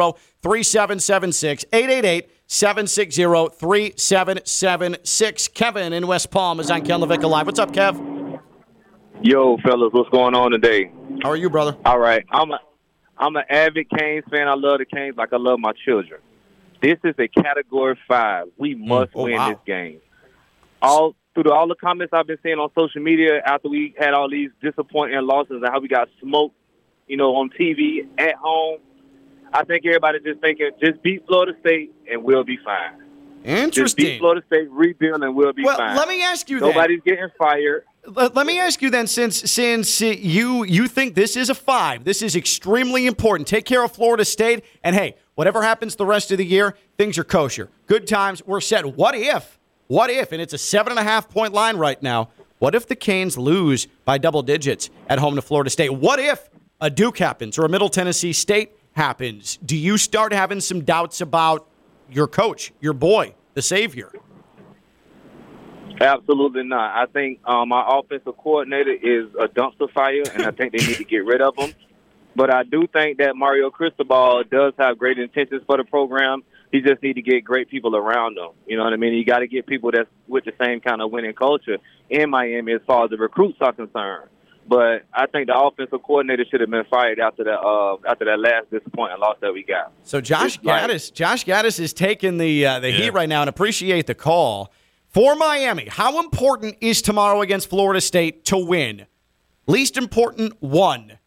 3776. 0.42 1.64
888 1.72 2.31
760 2.46 3.22
3776. 3.57 5.49
Kevin 5.49 5.92
in 5.92 6.07
West 6.07 6.31
Palm 6.31 6.61
is 6.61 6.70
on 6.70 6.83
Ken 6.83 7.01
LaVicka 7.01 7.29
Live. 7.29 7.46
What's 7.46 7.59
up, 7.59 7.72
Kev? 7.72 8.40
Yo, 9.22 9.57
fellas, 9.64 9.92
what's 9.92 10.11
going 10.11 10.35
on 10.35 10.51
today? 10.51 10.90
How 11.22 11.31
are 11.31 11.37
you, 11.37 11.49
brother? 11.49 11.77
All 11.87 11.99
right, 11.99 12.25
I'm 12.31 12.51
a 12.51 12.61
I'm 13.16 13.35
an 13.35 13.44
avid 13.49 13.88
Canes 13.88 14.25
fan. 14.31 14.46
I 14.46 14.55
love 14.55 14.79
the 14.79 14.85
Canes 14.85 15.16
like 15.16 15.33
I 15.33 15.38
love 15.38 15.59
my 15.59 15.72
children. 15.87 16.20
This 16.83 16.99
is 17.03 17.14
a 17.18 17.27
Category 17.27 17.99
Five. 18.07 18.49
We 18.59 18.75
mm. 18.75 18.87
must 18.87 19.12
Oh, 19.14 19.25
win 19.25 19.37
wow. 19.37 19.49
this 19.49 19.59
game. 19.66 20.01
All 20.83 21.16
through 21.37 21.42
the, 21.44 21.53
all 21.53 21.68
the 21.68 21.75
comments 21.75 22.14
I've 22.14 22.27
been 22.27 22.38
seeing 22.42 22.57
on 22.59 22.70
social 22.75 23.03
media 23.03 23.42
after 23.44 23.68
we 23.68 23.94
had 23.99 24.14
all 24.14 24.31
these 24.31 24.49
disappointing 24.62 25.20
losses 25.20 25.61
and 25.62 25.66
how 25.70 25.81
we 25.81 25.87
got 25.87 26.09
smoked, 26.18 26.55
you 27.07 27.18
know, 27.18 27.37
on 27.37 27.51
TV 27.51 28.09
at 28.18 28.37
home. 28.37 28.79
I 29.53 29.62
think 29.64 29.85
everybody 29.85 30.18
just 30.20 30.40
thinking 30.40 30.70
just 30.83 31.03
beat 31.03 31.27
Florida 31.27 31.53
State 31.61 31.92
and 32.11 32.25
we'll 32.25 32.42
be 32.42 32.59
fine. 32.64 33.03
Interesting. 33.44 33.85
Just 33.85 33.96
beat. 33.99 34.18
Florida 34.18 34.42
State, 34.46 34.70
rebuild, 34.70 35.22
and 35.22 35.37
we'll 35.37 35.53
be 35.53 35.62
Well, 35.62 35.77
fine. 35.77 35.94
let 35.94 36.09
me 36.09 36.22
ask 36.25 36.49
you 36.49 36.59
then. 36.59 36.70
Nobody's 36.70 37.03
getting 37.05 37.29
fired. 37.38 37.85
Let, 38.07 38.35
let 38.35 38.46
me 38.46 38.59
ask 38.59 38.81
you 38.81 38.88
then, 38.90 39.07
since 39.07 39.37
since 39.51 40.01
you 40.01 40.64
you 40.64 40.88
think 40.88 41.14
this 41.14 41.37
is 41.37 41.51
a 41.51 41.55
five, 41.55 42.03
this 42.05 42.22
is 42.22 42.35
extremely 42.35 43.07
important. 43.07 43.46
Take 43.46 43.66
care 43.66 43.85
of 43.85 43.92
Florida 43.92 44.25
State, 44.25 44.64
and 44.83 44.96
hey, 44.96 45.16
whatever 45.35 45.62
happens 45.62 45.96
the 45.96 46.07
rest 46.07 46.33
of 46.33 46.38
the 46.38 46.44
year, 46.46 46.77
things 46.96 47.18
are 47.18 47.25
kosher. 47.25 47.68
Good 47.87 48.07
times, 48.07 48.42
we're 48.46 48.61
set. 48.61 48.85
What 48.96 49.14
if? 49.14 49.59
What 49.88 50.11
if? 50.11 50.33
And 50.33 50.42
it's 50.42 50.53
a 50.53 50.59
seven 50.59 50.92
and 50.92 50.99
a 50.99 51.05
half 51.05 51.29
point 51.29 51.53
line 51.53 51.77
right 51.77 52.03
now. 52.03 52.31
What 52.59 52.75
if 52.75 52.87
the 52.87 52.96
Canes 52.96 53.37
lose 53.37 53.87
by 54.05 54.18
double 54.18 54.42
digits 54.42 54.90
at 55.09 55.18
home 55.18 55.37
to 55.37 55.42
Florida 55.42 55.70
State? 55.70 55.90
What 55.90 56.18
if 56.18 56.49
a 56.81 56.90
Duke 56.90 57.18
happens 57.18 57.59
or 57.59 57.64
a 57.64 57.68
Middle 57.68 57.88
Tennessee 57.88 58.33
State 58.33 58.72
happens? 58.92 59.59
Do 59.64 59.77
you 59.77 59.99
start 59.99 60.33
having 60.33 60.61
some 60.61 60.83
doubts 60.83 61.20
about 61.20 61.68
your 62.11 62.27
coach, 62.27 62.72
your 62.81 62.94
boy, 62.94 63.35
the 63.55 63.62
savior? 63.62 64.11
Absolutely 66.01 66.64
not. 66.64 66.96
I 66.96 67.07
think 67.07 67.40
um, 67.44 67.72
our 67.72 68.01
offensive 68.01 68.37
coordinator 68.37 68.92
is 68.92 69.29
a 69.40 69.49
dumpster 69.49 69.90
fire, 69.92 70.22
and 70.35 70.44
I 70.44 70.51
think 70.51 70.72
they 70.72 70.87
need 70.87 70.96
to 70.96 71.05
get 71.05 71.25
rid 71.25 71.40
of 71.40 71.57
him. 71.57 71.75
But 72.35 72.53
I 72.53 72.64
do 72.64 72.87
think 72.87 73.18
that 73.18 73.35
Mario 73.35 73.70
Cristobal 73.70 74.44
does 74.51 74.75
have 74.79 74.99
great 74.99 75.18
intentions 75.18 75.62
for 75.66 75.79
the 75.79 75.85
program. 75.85 76.42
He 76.72 76.81
just 76.81 77.02
need 77.02 77.14
to 77.14 77.22
get 77.22 77.44
great 77.44 77.68
people 77.70 77.94
around 77.96 78.37
him. 78.38 78.50
You 78.66 78.76
know 78.76 78.85
what 78.85 78.92
I 78.92 78.96
mean? 78.96 79.14
You 79.14 79.24
got 79.24 79.38
to 79.38 79.46
get 79.46 79.66
people 79.66 79.90
that's 79.92 80.09
with 80.26 80.44
the 80.44 80.52
same 80.62 80.81
kind 80.81 81.00
of 81.00 81.11
winning 81.11 81.33
culture 81.35 81.79
in 82.11 82.31
Miami 82.31 82.72
as 82.72 82.81
far 82.87 83.05
as 83.05 83.11
the 83.11 83.16
recruits 83.16 83.59
are 83.61 83.72
concerned. 83.72 84.29
But 84.68 85.05
I 85.14 85.26
think 85.26 85.46
the 85.46 85.57
offensive 85.57 86.02
coordinator 86.02 86.44
should 86.50 86.61
have 86.61 86.70
been 86.70 86.85
fired 86.90 87.20
after 87.20 87.44
that 87.44 87.61
uh, 87.61 87.98
after 88.09 88.24
that 88.24 88.40
last 88.40 88.68
disappointing 88.70 89.20
loss 89.20 89.37
that 89.40 89.52
we 89.52 89.62
got. 89.62 89.92
So 90.02 90.20
Josh 90.20 90.59
Gattis, 90.59 91.12
Josh 91.12 91.44
Gattis 91.44 91.79
is 91.79 91.92
taking 91.92 92.37
the 92.38 92.66
uh, 92.66 92.81
the 92.81 92.90
Yeah. 92.90 92.96
heat 92.96 93.11
right 93.11 93.29
now, 93.29 93.42
and 93.42 93.48
appreciate 93.48 94.09
the 94.09 94.14
call 94.16 94.72
for 95.09 95.37
Miami. 95.37 95.87
How 95.88 96.18
important 96.18 96.79
is 96.81 97.00
tomorrow 97.00 97.42
against 97.42 97.70
Florida 97.70 98.00
State 98.00 98.44
to 98.46 98.57
win? 98.59 99.07
Least 99.68 99.96
important 99.96 100.61
one. 100.61 101.18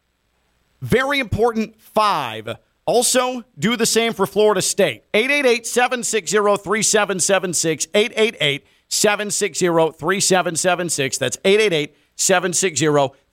Very 0.82 1.18
important 1.18 1.80
five. 1.80 2.56
Also, 2.90 3.44
do 3.56 3.76
the 3.76 3.86
same 3.86 4.12
for 4.12 4.26
Florida 4.26 4.60
State. 4.60 5.04
888 5.14 5.64
760 5.64 6.36
3776. 6.56 7.86
888 7.94 8.66
760 8.88 9.66
3776. 9.96 11.18
That's 11.18 11.38
888 11.44 11.96
760 12.16 12.86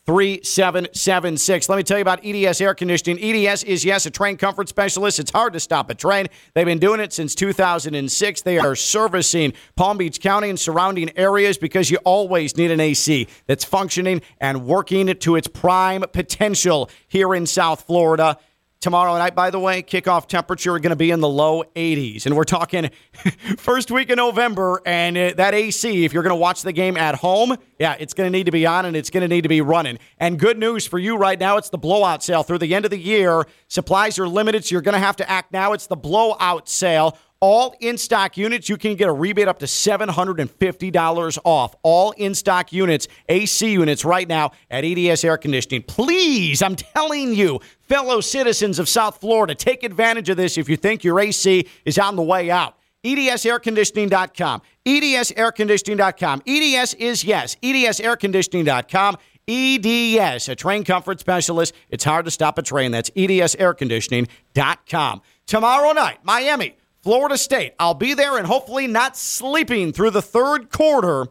3776. 0.06 1.70
Let 1.70 1.76
me 1.76 1.82
tell 1.82 1.98
you 1.98 2.04
about 2.04 2.24
EDS 2.24 2.62
Air 2.62 2.76
Conditioning. 2.76 3.18
EDS 3.20 3.64
is, 3.64 3.84
yes, 3.84 4.06
a 4.06 4.12
Trane 4.12 4.38
comfort 4.38 4.70
specialist. 4.70 5.18
It's 5.18 5.32
hard 5.32 5.54
to 5.54 5.60
stop 5.60 5.90
a 5.90 5.96
Trane. 5.96 6.28
They've 6.54 6.64
been 6.64 6.78
doing 6.78 7.00
it 7.00 7.12
since 7.12 7.34
2006. 7.34 8.42
They 8.44 8.60
are 8.60 8.76
servicing 8.76 9.54
Palm 9.76 9.98
Beach 9.98 10.22
County 10.22 10.52
and 10.52 10.60
surrounding 10.60 11.18
areas 11.18 11.58
because 11.58 11.90
you 11.90 11.98
always 12.06 12.56
need 12.58 12.70
an 12.70 12.80
AC 12.80 13.28
that's 13.48 13.66
functioning 13.66 14.22
and 14.40 14.68
working 14.68 15.08
to 15.08 15.36
its 15.36 15.48
prime 15.48 16.06
potential 16.14 16.92
here 17.08 17.34
in 17.34 17.48
South 17.48 17.82
Florida. 17.82 18.38
Tomorrow 18.80 19.18
night, 19.18 19.34
by 19.34 19.50
the 19.50 19.60
way, 19.60 19.82
kickoff 19.82 20.28
temperature 20.28 20.76
are 20.76 20.80
going 20.80 20.92
to 20.92 20.96
be 20.96 21.10
in 21.10 21.20
the 21.20 21.28
low 21.28 21.64
80s. 21.76 22.28
And 22.28 22.36
we're 22.36 22.44
talking 22.44 22.92
first 23.58 23.90
week 23.90 24.12
of 24.12 24.18
November. 24.18 24.84
And 24.86 25.18
uh, 25.18 25.34
that 25.38 25.56
AC, 25.56 26.06
if 26.06 26.14
you're 26.14 26.22
going 26.22 26.30
to 26.30 26.36
watch 26.36 26.62
the 26.62 26.72
game 26.72 26.96
at 26.96 27.16
home, 27.16 27.58
yeah, 27.80 27.96
it's 28.00 28.14
going 28.14 28.32
to 28.32 28.38
need 28.38 28.46
to 28.46 28.52
be 28.52 28.68
on 28.68 28.86
and 28.86 28.96
it's 28.96 29.10
going 29.10 29.22
to 29.22 29.28
need 29.28 29.42
to 29.42 29.50
be 29.50 29.62
running. 29.62 29.98
And 30.20 30.38
good 30.38 30.60
news 30.60 30.86
for 30.86 31.00
you 31.00 31.18
right 31.18 31.40
now, 31.40 31.58
it's 31.58 31.70
the 31.70 31.80
blowout 31.80 32.24
sale 32.24 32.44
through 32.44 32.60
the 32.60 32.76
end 32.76 32.86
of 32.86 32.92
the 32.92 33.00
year. 33.00 33.48
Supplies 33.68 34.20
are 34.20 34.28
limited, 34.28 34.64
so 34.64 34.74
you're 34.74 34.82
going 34.84 34.94
to 34.94 35.00
have 35.00 35.16
to 35.16 35.30
act 35.30 35.52
now. 35.52 35.74
It's 35.74 35.88
the 35.88 35.96
blowout 35.96 36.70
sale. 36.70 37.18
All 37.40 37.76
in 37.80 37.98
stock 37.98 38.36
units, 38.36 38.68
you 38.68 38.78
can 38.78 38.96
get 38.96 39.08
a 39.08 39.14
rebate 39.14 39.48
up 39.48 39.60
to 39.60 39.66
$750 39.66 41.38
off. 41.44 41.76
All 41.84 42.12
in 42.12 42.34
stock 42.34 42.74
units, 42.74 43.08
AC 43.30 43.72
units 43.72 44.04
right 44.04 44.28
now 44.28 44.52
at 44.72 44.84
EDS 44.84 45.24
Air 45.24 45.38
Conditioning. 45.38 45.84
Please, 45.84 46.64
I'm 46.64 46.76
telling 46.76 47.36
you, 47.36 47.60
fellow 47.82 48.22
citizens 48.22 48.80
of 48.80 48.90
South 48.90 49.22
Florida, 49.22 49.54
take 49.54 49.84
advantage 49.84 50.30
of 50.30 50.38
this 50.38 50.58
if 50.58 50.68
you 50.68 50.78
think 50.78 51.04
your 51.04 51.20
AC 51.20 51.68
is 51.86 52.00
on 52.00 52.16
the 52.16 52.24
way 52.24 52.50
out. 52.50 52.76
EDSairconditioning.com. 53.04 54.62
EDSairconditioning.com. 54.86 56.42
EDS 56.48 56.94
is 56.96 57.24
yes. 57.24 57.56
EDSairconditioning.com. 57.62 59.18
EDS, 59.50 60.50
a 60.50 60.58
Trane 60.58 60.86
comfort 60.86 61.22
specialist. 61.22 61.74
It's 61.90 62.04
hard 62.04 62.26
to 62.26 62.32
stop 62.32 62.58
a 62.58 62.62
Trane. 62.62 62.92
That's 62.92 63.10
EDSairconditioning.com. 63.12 65.22
Tomorrow 65.46 65.94
night, 65.94 66.18
Miami, 66.24 66.76
Florida 67.08 67.38
State. 67.38 67.74
I'll 67.80 67.94
be 67.94 68.14
there 68.16 68.38
and 68.38 68.46
hopefully 68.46 68.86
not 68.86 69.16
sleeping 69.16 69.94
through 69.94 70.10
the 70.10 70.22
third 70.22 70.70
quarter. 70.70 71.28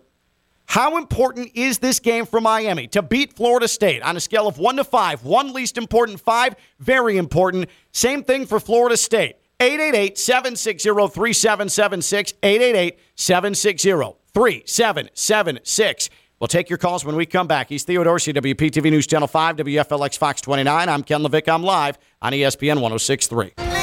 How 0.65 0.97
important 0.97 1.51
is 1.55 1.81
this 1.81 2.01
game 2.01 2.25
for 2.25 2.41
Miami 2.41 2.87
to 2.87 3.03
beat 3.03 3.35
Florida 3.37 3.69
State 3.69 4.01
on 4.01 4.17
a 4.17 4.21
scale 4.21 4.49
of 4.49 4.57
one 4.57 4.77
to 4.77 4.85
five? 4.85 5.23
One 5.23 5.53
least 5.53 5.77
important, 5.77 6.19
five 6.19 6.57
very 6.79 7.19
important. 7.19 7.69
Same 7.93 8.25
thing 8.25 8.47
for 8.47 8.59
Florida 8.59 8.97
State. 8.97 9.37
888 9.61 10.17
760 10.17 10.89
3776. 10.89 12.33
888 12.43 12.99
760 13.15 14.19
3776. 14.33 16.09
We'll 16.41 16.49
take 16.49 16.71
your 16.71 16.79
calls 16.79 17.05
when 17.05 17.17
we 17.17 17.27
come 17.27 17.47
back. 17.47 17.69
He's 17.69 17.85
Theo 17.85 18.03
Dorsey, 18.03 18.33
WPTV 18.33 18.91
News 18.91 19.07
Channel 19.07 19.29
5, 19.29 19.57
WFLX 19.57 20.17
Fox 20.17 20.41
29. 20.41 20.89
I'm 20.89 21.03
Ken 21.03 21.21
LaVicka. 21.21 21.53
I'm 21.53 21.63
live 21.63 21.99
on 22.23 22.33
ESPN 22.33 22.81
1063. 22.81 23.76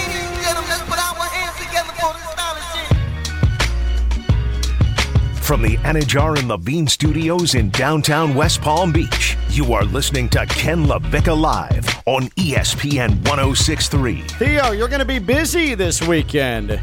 From 5.54 5.62
the 5.62 5.78
Anajar 5.78 6.40
and 6.40 6.48
Levine 6.48 6.88
Studios 6.88 7.54
in 7.54 7.70
downtown 7.70 8.34
West 8.34 8.60
Palm 8.64 8.92
Beach, 8.92 9.38
you 9.50 9.72
are 9.74 9.84
listening 9.84 10.28
to 10.30 10.48
Ken 10.48 10.86
LaVicka 10.88 11.40
Live 11.40 11.86
on 12.08 12.24
ESPN 12.30 13.10
1063. 13.30 14.22
Theo, 14.22 14.72
you're 14.72 14.88
going 14.88 14.98
to 14.98 15.06
be 15.06 15.20
busy 15.20 15.76
this 15.76 16.02
weekend. 16.02 16.82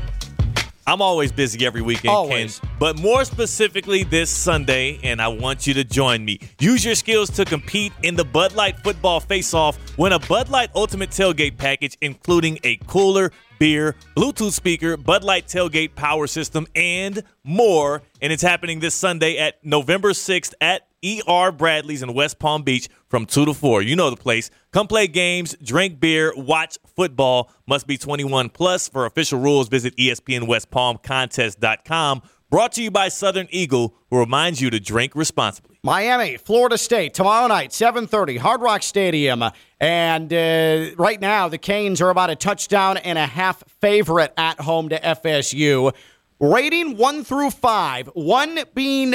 I'm 0.87 1.03
always 1.03 1.33
busy 1.33 1.67
every 1.67 1.83
weekend, 1.83 2.15
Always. 2.15 2.61
Ken. 2.61 2.71
But 2.79 3.01
more 3.01 3.25
specifically 3.25 4.05
this 4.05 4.31
Sunday, 4.31 5.01
and 5.03 5.21
I 5.21 5.27
want 5.27 5.67
you 5.67 5.75
to 5.75 5.83
join 5.83 6.25
me. 6.25 6.39
Use 6.61 6.85
your 6.85 6.95
skills 6.95 7.29
to 7.31 7.45
compete 7.45 7.93
in 8.05 8.15
the 8.15 8.25
Bud 8.25 8.55
Light 8.55 8.79
Football 8.85 9.19
Face-Off. 9.19 9.79
Win 9.99 10.13
a 10.13 10.21
Bud 10.21 10.49
Light 10.49 10.71
Ultimate 10.77 11.11
Tailgate 11.11 11.57
package, 11.57 11.99
including 12.03 12.61
a 12.63 12.77
cooler, 12.87 13.33
beer, 13.61 13.95
Bluetooth 14.17 14.53
speaker, 14.53 14.97
Bud 14.97 15.23
Light 15.23 15.47
Tailgate 15.47 15.95
power 15.95 16.27
system, 16.27 16.67
and 16.75 17.23
more. 17.45 18.03
And 18.21 18.33
it's 18.33 18.43
happening 18.43 18.81
this 18.81 18.97
Sunday 18.97 19.39
at 19.39 19.65
November 19.65 20.11
6th 20.11 20.55
at 20.61 20.89
ER 21.05 21.53
Bradley's 21.53 22.03
in 22.03 22.13
West 22.13 22.41
Palm 22.41 22.65
Beach 22.65 22.89
from 23.09 23.27
2 23.27 23.45
to 23.45 23.55
4. 23.55 23.83
You 23.83 23.95
know 23.95 24.11
the 24.11 24.17
place. 24.17 24.51
Come 24.73 24.89
play 24.89 25.07
games, 25.07 25.55
drink 25.63 26.01
beer, 26.01 26.33
watch 26.37 26.77
football. 26.97 27.49
Must 27.69 27.87
be 27.87 27.97
21 27.97 28.49
plus. 28.49 28.89
For 28.89 29.07
official 29.07 29.39
rules, 29.39 29.69
visit 29.69 29.97
ESPNWestPalmContest.com. 29.97 32.23
Brought 32.51 32.73
to 32.73 32.83
you 32.83 32.91
by 32.91 33.09
Southern 33.09 33.47
Eagle, 33.51 33.95
who 34.11 34.19
reminds 34.19 34.61
you 34.61 34.71
to 34.71 34.81
drink 34.81 35.15
responsibly. 35.15 35.70
Miami, 35.83 36.37
Florida 36.37 36.77
State, 36.77 37.15
tomorrow 37.15 37.47
night, 37.47 37.71
7:30, 37.71 38.37
Hard 38.37 38.61
Rock 38.61 38.83
Stadium. 38.83 39.43
And 39.81 40.31
uh, 40.31 40.91
right 40.99 41.19
now, 41.19 41.49
the 41.49 41.57
Canes 41.57 42.03
are 42.03 42.11
about 42.11 42.29
a 42.29 42.37
touchdown 42.37 42.99
and 42.99 43.17
a 43.19 43.27
half 43.27 43.63
favorite 43.81 44.35
at 44.37 44.61
home 44.61 44.91
to 44.91 45.01
FSU. 45.01 45.95
Rating 46.39 46.99
one 46.99 47.25
through 47.25 47.51
five, 47.51 48.09
one 48.09 48.61
being 48.75 49.15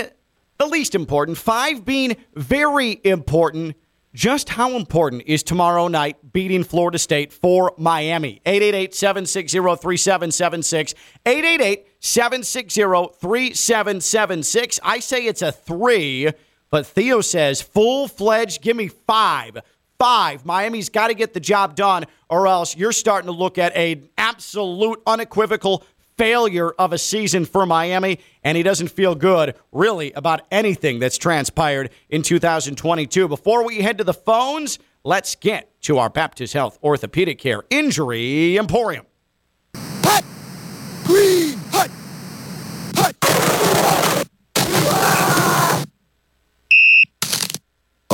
the 0.58 0.66
least 0.66 0.96
important, 0.96 1.38
five 1.38 1.86
being 1.86 2.16
very 2.34 3.00
important. 3.04 3.76
Just 4.16 4.50
how 4.50 4.72
important 4.72 5.24
is 5.28 5.44
tomorrow 5.44 5.88
night 5.88 6.32
beating 6.32 6.64
Florida 6.64 6.98
State 6.98 7.34
for 7.34 7.74
Miami? 7.78 8.42
888 8.46 8.96
760 8.96 9.60
3776. 9.60 10.96
888 11.26 11.86
760 12.00 12.82
3776. 13.20 14.80
I 14.82 15.00
say 15.00 15.26
it's 15.26 15.42
a 15.42 15.52
three, 15.52 16.32
but 16.70 16.86
Theo 16.86 17.22
says 17.22 17.62
full 17.62 18.08
fledged, 18.08 18.62
give 18.62 18.76
me 18.76 18.88
five. 18.88 19.60
Five. 19.98 20.46
Miami's 20.46 20.90
got 20.90 21.08
to 21.08 21.14
get 21.14 21.34
the 21.34 21.40
job 21.40 21.76
done, 21.76 22.06
or 22.30 22.48
else 22.48 22.76
you're 22.76 22.92
starting 22.92 23.28
to 23.28 23.32
look 23.32 23.58
at 23.58 23.74
an 23.76 24.10
absolute, 24.18 25.02
unequivocal 25.08 25.86
failure 26.18 26.72
of 26.72 26.94
a 26.94 26.98
season 26.98 27.46
for 27.46 27.66
Miami, 27.66 28.20
and 28.44 28.58
he 28.58 28.64
doesn't 28.64 28.90
feel 28.90 29.16
good, 29.16 29.56
really, 29.72 30.12
about 30.14 30.42
anything 30.52 31.00
that's 31.00 31.18
transpired 31.18 31.90
in 32.10 32.22
2022. 32.22 33.28
Before 33.28 33.66
we 33.66 33.80
head 33.80 33.98
to 33.98 34.04
the 34.04 34.14
phones, 34.14 34.80
let's 35.04 35.36
get 35.36 35.70
to 35.84 35.98
our 35.98 36.10
Baptist 36.10 36.54
Health 36.54 36.80
Orthopedic 36.84 37.38
Care 37.38 37.64
Injury 37.70 38.58
Emporium. 38.58 39.06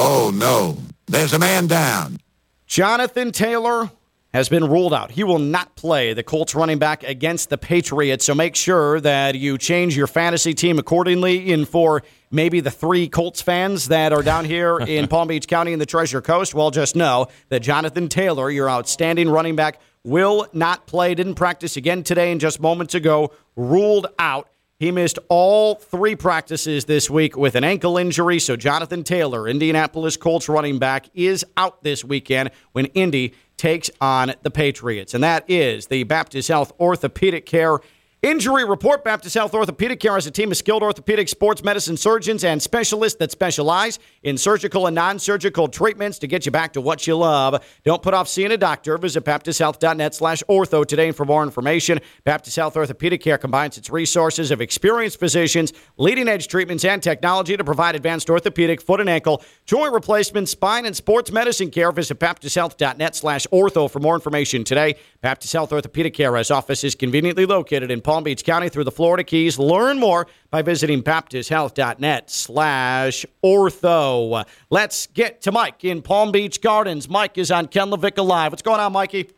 Oh 0.03 0.31
no, 0.33 0.79
there's 1.05 1.31
a 1.31 1.37
man 1.37 1.67
down. 1.67 2.17
Jonathan 2.65 3.31
Taylor 3.31 3.91
has 4.33 4.49
been 4.49 4.67
ruled 4.67 4.95
out. 4.95 5.11
He 5.11 5.23
will 5.23 5.37
not 5.37 5.75
play 5.75 6.13
the 6.13 6.23
Colts 6.23 6.55
running 6.55 6.79
back 6.79 7.03
against 7.03 7.51
the 7.51 7.57
Patriots. 7.59 8.25
So 8.25 8.33
make 8.33 8.55
sure 8.55 8.99
that 9.01 9.35
you 9.35 9.59
change 9.59 9.95
your 9.95 10.07
fantasy 10.07 10.55
team 10.55 10.79
accordingly. 10.79 11.51
in 11.51 11.65
for 11.65 12.01
maybe 12.31 12.61
the 12.61 12.71
three 12.71 13.09
Colts 13.09 13.43
fans 13.43 13.89
that 13.89 14.11
are 14.11 14.23
down 14.23 14.45
here 14.45 14.79
in 14.87 15.07
Palm 15.07 15.27
Beach 15.27 15.47
County 15.47 15.71
and 15.71 15.79
the 15.79 15.85
Treasure 15.85 16.19
Coast, 16.21 16.55
well, 16.55 16.71
just 16.71 16.95
know 16.95 17.27
that 17.49 17.59
Jonathan 17.59 18.09
Taylor, 18.09 18.49
your 18.49 18.67
outstanding 18.67 19.29
running 19.29 19.55
back, 19.55 19.79
will 20.03 20.47
not 20.51 20.87
play. 20.87 21.13
Didn't 21.13 21.35
practice 21.35 21.77
again 21.77 22.01
today 22.01 22.31
and 22.31 22.41
just 22.41 22.59
moments 22.59 22.95
ago, 22.95 23.33
ruled 23.55 24.07
out. 24.17 24.47
He 24.81 24.89
missed 24.89 25.19
all 25.29 25.75
three 25.75 26.15
practices 26.15 26.85
this 26.85 27.07
week 27.07 27.37
with 27.37 27.53
an 27.53 27.63
ankle 27.63 27.99
injury. 27.99 28.39
So, 28.39 28.55
Jonathan 28.55 29.03
Taylor, 29.03 29.47
Indianapolis 29.47 30.17
Colts 30.17 30.49
running 30.49 30.79
back, 30.79 31.07
is 31.13 31.45
out 31.55 31.83
this 31.83 32.03
weekend 32.03 32.49
when 32.71 32.87
Indy 32.87 33.35
takes 33.57 33.91
on 34.01 34.33
the 34.41 34.49
Patriots. 34.49 35.13
And 35.13 35.23
that 35.23 35.47
is 35.47 35.85
the 35.85 36.03
Baptist 36.05 36.47
Health 36.47 36.71
Orthopedic 36.79 37.45
Care 37.45 37.77
Injury 38.23 38.65
report 38.65 39.03
Baptist 39.03 39.33
Health 39.33 39.55
Orthopedic 39.55 39.99
Care 39.99 40.15
is 40.15 40.27
a 40.27 40.31
team 40.31 40.51
of 40.51 40.57
skilled 40.57 40.83
orthopedic 40.83 41.27
sports 41.27 41.63
medicine 41.63 41.97
surgeons 41.97 42.43
and 42.43 42.61
specialists 42.61 43.17
that 43.17 43.31
specialize 43.31 43.97
in 44.21 44.37
surgical 44.37 44.85
and 44.85 44.93
non 44.93 45.17
surgical 45.17 45.67
treatments 45.67 46.19
to 46.19 46.27
get 46.27 46.45
you 46.45 46.51
back 46.51 46.73
to 46.73 46.81
what 46.81 47.07
you 47.07 47.15
love. 47.17 47.65
Don't 47.83 48.03
put 48.03 48.13
off 48.13 48.27
seeing 48.27 48.51
a 48.51 48.57
doctor. 48.57 48.95
Visit 48.99 49.25
baptisthealth.net 49.25 50.13
slash 50.13 50.43
ortho 50.47 50.85
today 50.85 51.11
for 51.11 51.25
more 51.25 51.41
information. 51.41 51.99
Baptist 52.23 52.55
Health 52.57 52.77
Orthopedic 52.77 53.23
Care 53.23 53.39
combines 53.39 53.79
its 53.79 53.89
resources 53.89 54.51
of 54.51 54.61
experienced 54.61 55.19
physicians, 55.19 55.73
leading 55.97 56.27
edge 56.27 56.47
treatments, 56.47 56.85
and 56.85 57.01
technology 57.01 57.57
to 57.57 57.63
provide 57.63 57.95
advanced 57.95 58.29
orthopedic, 58.29 58.83
foot 58.83 58.99
and 58.99 59.09
ankle, 59.09 59.41
joint 59.65 59.93
replacement, 59.93 60.47
spine, 60.47 60.85
and 60.85 60.95
sports 60.95 61.31
medicine 61.31 61.71
care. 61.71 61.91
Visit 61.91 62.19
baptisthealth.net 62.19 63.15
slash 63.15 63.47
ortho 63.47 63.89
for 63.89 63.97
more 63.97 64.13
information 64.13 64.63
today. 64.63 64.95
Baptist 65.21 65.53
Health 65.53 65.73
Orthopedic 65.73 66.13
Care 66.13 66.35
has 66.35 66.51
offices 66.51 66.93
conveniently 66.93 67.47
located 67.47 67.89
in 67.89 67.99
Palm 68.11 68.25
Beach 68.25 68.43
County 68.43 68.67
through 68.67 68.83
the 68.83 68.91
Florida 68.91 69.23
Keys. 69.23 69.57
Learn 69.57 69.97
more 69.97 70.27
by 70.49 70.61
visiting 70.61 71.01
baptisthealth.net 71.01 72.29
slash 72.29 73.25
ortho. 73.41 74.45
Let's 74.69 75.07
get 75.07 75.39
to 75.43 75.51
Mike 75.53 75.85
in 75.85 76.01
Palm 76.01 76.33
Beach 76.33 76.59
Gardens. 76.59 77.07
Mike 77.07 77.37
is 77.37 77.51
on 77.51 77.69
Ken 77.69 77.89
LaVicka 77.89 78.21
Live. 78.21 78.51
What's 78.51 78.63
going 78.63 78.81
on, 78.81 78.91
Mikey? 78.91 79.29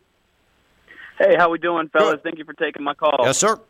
Hey, 1.20 1.36
how 1.38 1.50
we 1.50 1.58
doing, 1.58 1.88
fellas? 1.88 2.14
Good. 2.14 2.24
Thank 2.24 2.38
you 2.38 2.44
for 2.44 2.52
taking 2.54 2.82
my 2.82 2.94
call. 2.94 3.14
Yes, 3.20 3.38
sir. 3.38 3.60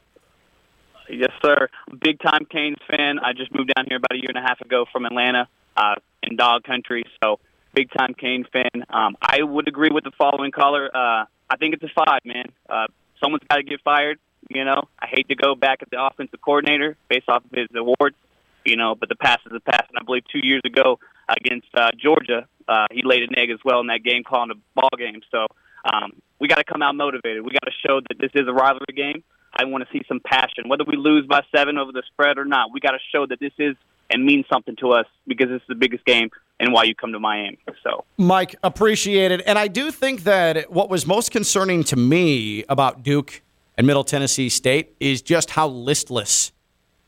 Yes, 1.10 1.32
sir. 1.44 1.68
Big 2.00 2.18
time 2.20 2.46
Canes 2.50 2.78
fan. 2.88 3.18
I 3.18 3.34
just 3.34 3.54
moved 3.54 3.72
down 3.76 3.84
here 3.86 3.98
about 3.98 4.12
a 4.12 4.16
year 4.16 4.30
and 4.34 4.38
a 4.38 4.40
half 4.48 4.62
ago 4.62 4.86
from 4.90 5.04
Atlanta, 5.04 5.48
uh, 5.76 5.96
in 6.22 6.36
dog 6.36 6.64
country. 6.64 7.04
So, 7.22 7.40
big 7.74 7.90
time 7.94 8.14
Canes 8.14 8.46
fan. 8.50 8.86
Um, 8.88 9.18
I 9.20 9.42
would 9.42 9.68
agree 9.68 9.90
with 9.92 10.04
the 10.04 10.12
following 10.16 10.50
caller. 10.50 10.86
Uh, 10.86 11.26
I 11.50 11.56
think 11.58 11.74
it's 11.74 11.82
a 11.82 11.90
five, 11.94 12.20
man. 12.24 12.46
Uh, 12.70 12.86
someone's 13.22 13.42
got 13.50 13.56
to 13.56 13.64
get 13.64 13.82
fired. 13.82 14.18
You 14.48 14.64
know, 14.64 14.85
I 14.98 15.07
hate 15.07 15.28
to 15.28 15.35
go 15.35 15.54
back 15.54 15.83
at 15.83 15.90
the 15.90 16.04
offensive 16.04 16.40
coordinator 16.40 16.96
based 17.09 17.28
off 17.28 17.44
of 17.44 17.50
his 17.52 17.68
awards. 17.74 18.16
You 18.64 18.76
know, 18.76 18.94
but 18.94 19.11
the 19.11 19.16
past 19.16 19.40
is 19.46 19.52
the 19.52 19.61
past. 19.61 19.90
And 19.90 19.98
I 20.00 20.04
believe 20.04 20.22
two 20.33 20.40
years 20.42 20.62
ago 20.64 20.98
against 21.28 21.66
uh, 21.74 21.90
Georgia, 21.98 22.46
uh, 22.66 22.87
he 22.90 23.02
laid 23.04 23.22
an 23.22 23.37
egg 23.38 23.50
as 23.50 23.59
well 23.64 23.80
in 23.80 23.88
that 23.88 24.02
game, 24.02 24.22
calling 24.24 24.50
a 24.50 24.54
ball 24.74 24.88
game. 24.96 25.20
So 25.30 25.46
um, 25.85 26.14
we 26.40 26.48
got 26.48 26.57
to 26.57 26.64
come 26.64 26.83
out 26.83 26.94
motivated. 26.94 27.44
We 27.44 27.50
got 27.50 27.66
to 27.66 27.72
show 27.87 28.00
that 28.00 28.18
this 28.18 28.30
is 28.35 28.48
a 28.48 28.52
rivalry 28.52 28.94
game. 28.96 29.22
I 29.57 29.66
want 29.66 29.85
to 29.87 29.92
see 29.92 30.02
some 30.09 30.20
passion, 30.20 30.68
whether 30.68 30.85
we 30.85 30.96
lose 30.96 31.26
by 31.26 31.42
seven 31.54 31.78
over 31.78 31.92
the 31.92 32.02
spread 32.07 32.38
or 32.38 32.44
not. 32.44 32.72
We 32.72 32.80
got 32.80 32.92
to 32.92 32.98
show 33.12 33.26
that 33.26 33.38
this 33.38 33.52
is 33.59 33.76
and 34.11 34.24
means 34.24 34.44
something 34.52 34.76
to 34.76 34.92
us 34.92 35.07
because 35.26 35.48
this 35.48 35.62
is 35.62 35.68
the 35.68 35.74
biggest 35.74 36.04
game 36.04 36.30
and 36.61 36.72
why 36.72 36.85
you 36.85 36.94
come 36.94 37.12
to 37.12 37.20
Miami. 37.20 37.59
So, 37.83 38.04
Mike, 38.16 38.54
appreciate 38.62 39.33
it. 39.33 39.42
And 39.46 39.59
I 39.59 39.68
do 39.68 39.90
think 39.90 40.24
that 40.24 40.70
what 40.70 40.90
was 40.90 41.07
most 41.07 41.30
concerning 41.30 41.85
to 41.85 41.96
me 41.96 42.64
about 42.68 43.02
Duke 43.02 43.42
and 43.76 43.87
Middle 43.87 44.04
Tennessee 44.04 44.48
State 44.48 44.94
is 45.00 45.22
just 45.22 45.50
how 45.50 45.68
listless 45.68 46.52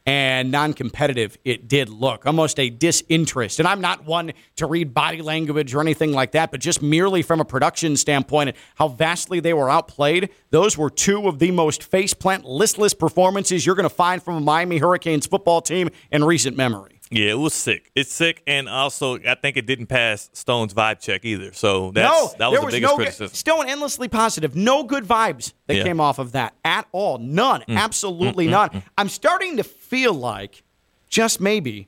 and 0.07 0.53
non 0.53 0.73
competitive 0.73 1.37
it 1.45 1.67
did 1.67 1.89
look, 1.89 2.27
almost 2.27 2.61
a 2.61 2.71
disinterest. 2.71 3.59
And 3.59 3.67
I'm 3.67 3.81
not 3.81 4.05
one 4.05 4.33
to 4.57 4.67
read 4.67 4.95
body 4.95 5.21
language 5.21 5.75
or 5.75 5.81
anything 5.81 6.13
like 6.13 6.33
that, 6.33 6.53
but 6.53 6.61
just 6.61 6.81
merely 6.81 7.23
from 7.23 7.41
a 7.41 7.45
production 7.45 7.97
standpoint 7.97 8.51
and 8.51 8.59
how 8.77 8.89
vastly 8.89 9.41
they 9.41 9.53
were 9.53 9.69
outplayed, 9.69 10.31
those 10.51 10.79
were 10.79 10.91
two 10.91 11.27
of 11.27 11.41
the 11.41 11.51
most 11.51 11.91
faceplant, 11.91 12.45
listless 12.45 12.95
performances 12.95 13.67
you're 13.67 13.75
going 13.75 13.89
to 13.89 13.95
find 13.95 14.23
from 14.23 14.37
a 14.37 14.41
Miami 14.41 14.79
Hurricanes 14.79 15.27
football 15.27 15.61
team 15.61 15.91
in 16.13 16.23
recent 16.23 16.57
memory. 16.57 16.96
Yeah, 17.11 17.31
it 17.31 17.39
was 17.39 17.55
sick. 17.55 17.91
It's 17.95 18.13
sick, 18.13 18.43
and 18.49 18.69
also 18.69 19.19
I 19.21 19.37
think 19.37 19.57
it 19.57 19.65
didn't 19.67 19.87
pass 19.87 20.29
Stone's 20.33 20.75
vibe 20.75 21.01
check 21.01 21.25
either. 21.25 21.53
So 21.53 21.93
that's 21.93 22.09
no, 22.09 22.35
that 22.39 22.51
was 22.51 22.59
the 22.61 22.65
was 22.67 22.75
biggest 22.75 22.91
no 22.93 22.97
criticism. 22.97 23.29
Stone 23.35 23.69
endlessly 23.69 24.09
positive. 24.09 24.57
No 24.57 24.83
good 24.83 25.05
vibes 25.05 25.53
that 25.69 25.77
Yeah. 25.77 25.85
came 25.85 26.01
off 26.01 26.19
of 26.19 26.33
that 26.33 26.55
at 26.65 26.87
all. 26.91 27.19
None. 27.19 27.63
Mm. 27.69 27.77
Absolutely 27.77 28.49
none. 28.49 28.83
I'm 28.99 29.09
starting 29.09 29.57
to 29.59 29.63
feel 29.65 30.13
like, 30.15 30.65
just 31.09 31.41
maybe, 31.41 31.87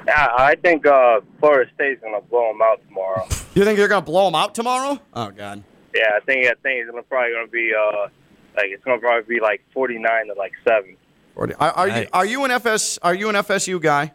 Yeah, 0.06 0.28
I 0.36 0.54
think 0.56 0.86
uh, 0.86 1.20
Florida 1.40 1.70
State's 1.74 2.02
gonna 2.02 2.20
blow 2.22 2.48
them 2.52 2.60
out 2.62 2.80
tomorrow. 2.88 3.26
You 3.54 3.66
think 3.66 3.76
they're 3.76 3.86
going 3.86 4.02
to 4.02 4.10
blow 4.10 4.24
them 4.24 4.34
out 4.34 4.54
tomorrow? 4.54 4.98
Oh, 5.12 5.30
God. 5.30 5.62
yeah, 5.94 6.12
I 6.16 6.20
think 6.20 6.46
I 6.46 6.54
think 6.62 6.80
it's 6.80 6.90
gonna 6.90 7.02
probably 7.02 7.32
gonna 7.34 7.48
be 7.48 7.70
uh, 7.78 8.08
like 8.56 8.68
it's 8.70 8.82
gonna 8.82 8.98
probably 8.98 9.34
be 9.34 9.40
like 9.42 9.60
forty 9.74 9.98
nine 9.98 10.28
to 10.28 10.32
like 10.32 10.52
seven. 10.66 10.96
Are, 11.36 11.52
are 11.60 11.86
you 11.86 12.06
are 12.14 12.24
you 12.24 12.46
an 12.46 12.50
FS 12.50 12.96
are 13.02 13.14
you 13.14 13.28
an 13.28 13.34
FSU 13.34 13.78
guy? 13.78 14.14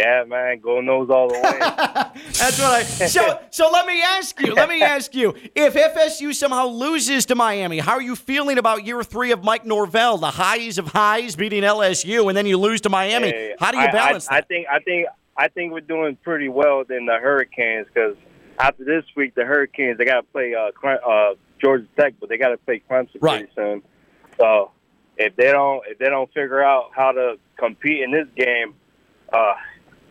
Yeah, 0.00 0.24
man, 0.24 0.60
go 0.60 0.80
Noles 0.80 1.10
all 1.10 1.28
the 1.28 1.34
way. 1.34 1.40
That's 1.60 2.58
what 2.58 2.70
I. 2.72 2.82
So 2.84 3.38
so 3.50 3.70
let 3.70 3.86
me 3.86 4.02
ask 4.02 4.40
you. 4.40 4.54
Let 4.54 4.68
me 4.70 4.80
ask 4.96 5.14
you. 5.14 5.34
If 5.54 5.74
FSU 5.74 6.34
somehow 6.34 6.66
loses 6.68 7.26
to 7.26 7.34
Miami, 7.34 7.80
how 7.80 7.92
are 7.92 8.00
you 8.02 8.16
feeling 8.16 8.56
about 8.56 8.86
year 8.86 9.02
three 9.02 9.30
of 9.30 9.44
Mike 9.44 9.66
Norvell? 9.66 10.16
The 10.16 10.30
highs 10.30 10.78
of 10.78 10.86
highs 10.86 11.36
beating 11.36 11.62
LSU, 11.64 12.28
and 12.28 12.36
then 12.36 12.46
you 12.46 12.56
lose 12.56 12.80
to 12.82 12.88
Miami. 12.88 13.28
Hey, 13.28 13.54
how 13.60 13.72
do 13.72 13.78
you 13.78 13.90
balance 13.92 14.26
I, 14.30 14.36
I 14.36 14.40
that? 14.40 14.48
think 14.48 14.66
I 14.72 14.78
think 14.78 15.06
I 15.36 15.48
think 15.48 15.72
we're 15.72 15.80
doing 15.80 16.16
pretty 16.16 16.48
well 16.48 16.82
than 16.84 17.04
the 17.04 17.18
Hurricanes 17.18 17.86
because 17.92 18.16
after 18.58 18.84
this 18.84 19.04
week, 19.16 19.34
the 19.34 19.44
Hurricanes 19.44 19.98
they 19.98 20.06
got 20.06 20.22
to 20.22 20.26
play 20.32 20.54
uh, 20.54 20.70
uh, 20.86 21.34
Georgia 21.60 21.86
Tech, 21.98 22.14
but 22.20 22.30
they 22.30 22.38
got 22.38 22.48
to 22.50 22.56
play 22.58 22.82
Clemson 22.90 23.16
Right. 23.20 23.40
pretty 23.40 23.52
soon. 23.54 23.82
So 24.38 24.70
if 25.18 25.36
they 25.36 25.52
don't 25.52 25.82
if 25.86 25.98
they 25.98 26.08
don't 26.08 26.28
figure 26.32 26.62
out 26.62 26.90
how 26.96 27.12
to 27.12 27.36
compete 27.58 28.02
in 28.02 28.10
this 28.12 28.28
game, 28.34 28.74
uh, 29.30 29.52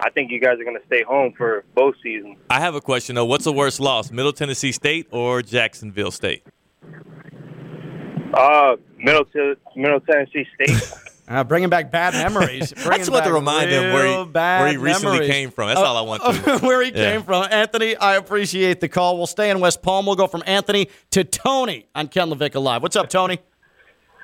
I 0.02 0.10
think 0.10 0.32
you 0.32 0.40
guys 0.40 0.60
are 0.60 0.64
going 0.64 0.78
to 0.80 0.86
stay 0.88 1.04
home 1.04 1.34
for 1.38 1.66
both 1.76 1.96
seasons. 2.02 2.38
I 2.50 2.60
have 2.60 2.76
a 2.76 2.82
question 2.82 3.16
though. 3.16 3.26
What's 3.26 3.44
the 3.46 3.54
worst 3.54 3.80
loss, 3.80 4.12
Middle 4.12 4.32
Tennessee 4.34 4.72
State 4.72 5.08
or 5.12 5.42
Jacksonville 5.42 6.12
State? 6.12 6.44
Uh, 8.34 8.76
Middle 8.98 9.26
to 9.26 9.56
Middle 9.76 10.00
Tennessee 10.02 10.46
State. 10.56 10.94
Uh, 11.30 11.44
bringing 11.44 11.70
back 11.70 11.92
bad 11.92 12.16
memories. 12.16 12.74
I 12.78 12.84
Bringing 12.86 13.00
just 13.02 13.12
want 13.12 13.24
to 13.26 13.32
remind 13.32 13.70
him 13.70 13.94
where 13.94 14.08
he, 14.08 14.24
where 14.32 14.68
he 14.68 14.78
recently 14.78 15.12
memories. 15.20 15.30
came 15.32 15.52
from. 15.52 15.68
That's 15.68 15.80
all 15.80 15.96
I 15.96 16.02
want 16.02 16.24
to. 16.24 16.58
where 16.66 16.82
he 16.82 16.88
Yeah. 16.90 17.12
came 17.12 17.22
from. 17.22 17.46
Anthony, 17.52 17.96
I 17.96 18.16
appreciate 18.16 18.80
the 18.80 18.90
call. 18.90 19.16
We'll 19.16 19.28
stay 19.28 19.52
in 19.52 19.60
West 19.60 19.84
Palm. 19.84 20.08
We'll 20.08 20.16
go 20.16 20.26
from 20.26 20.42
Anthony 20.48 20.90
to 21.12 21.24
Tony 21.24 21.86
on 21.94 22.08
Ken 22.08 22.32
LaVicka 22.32 22.60
Live. 22.60 22.82
What's 22.82 22.96
up, 22.96 23.10
Tony? 23.10 23.38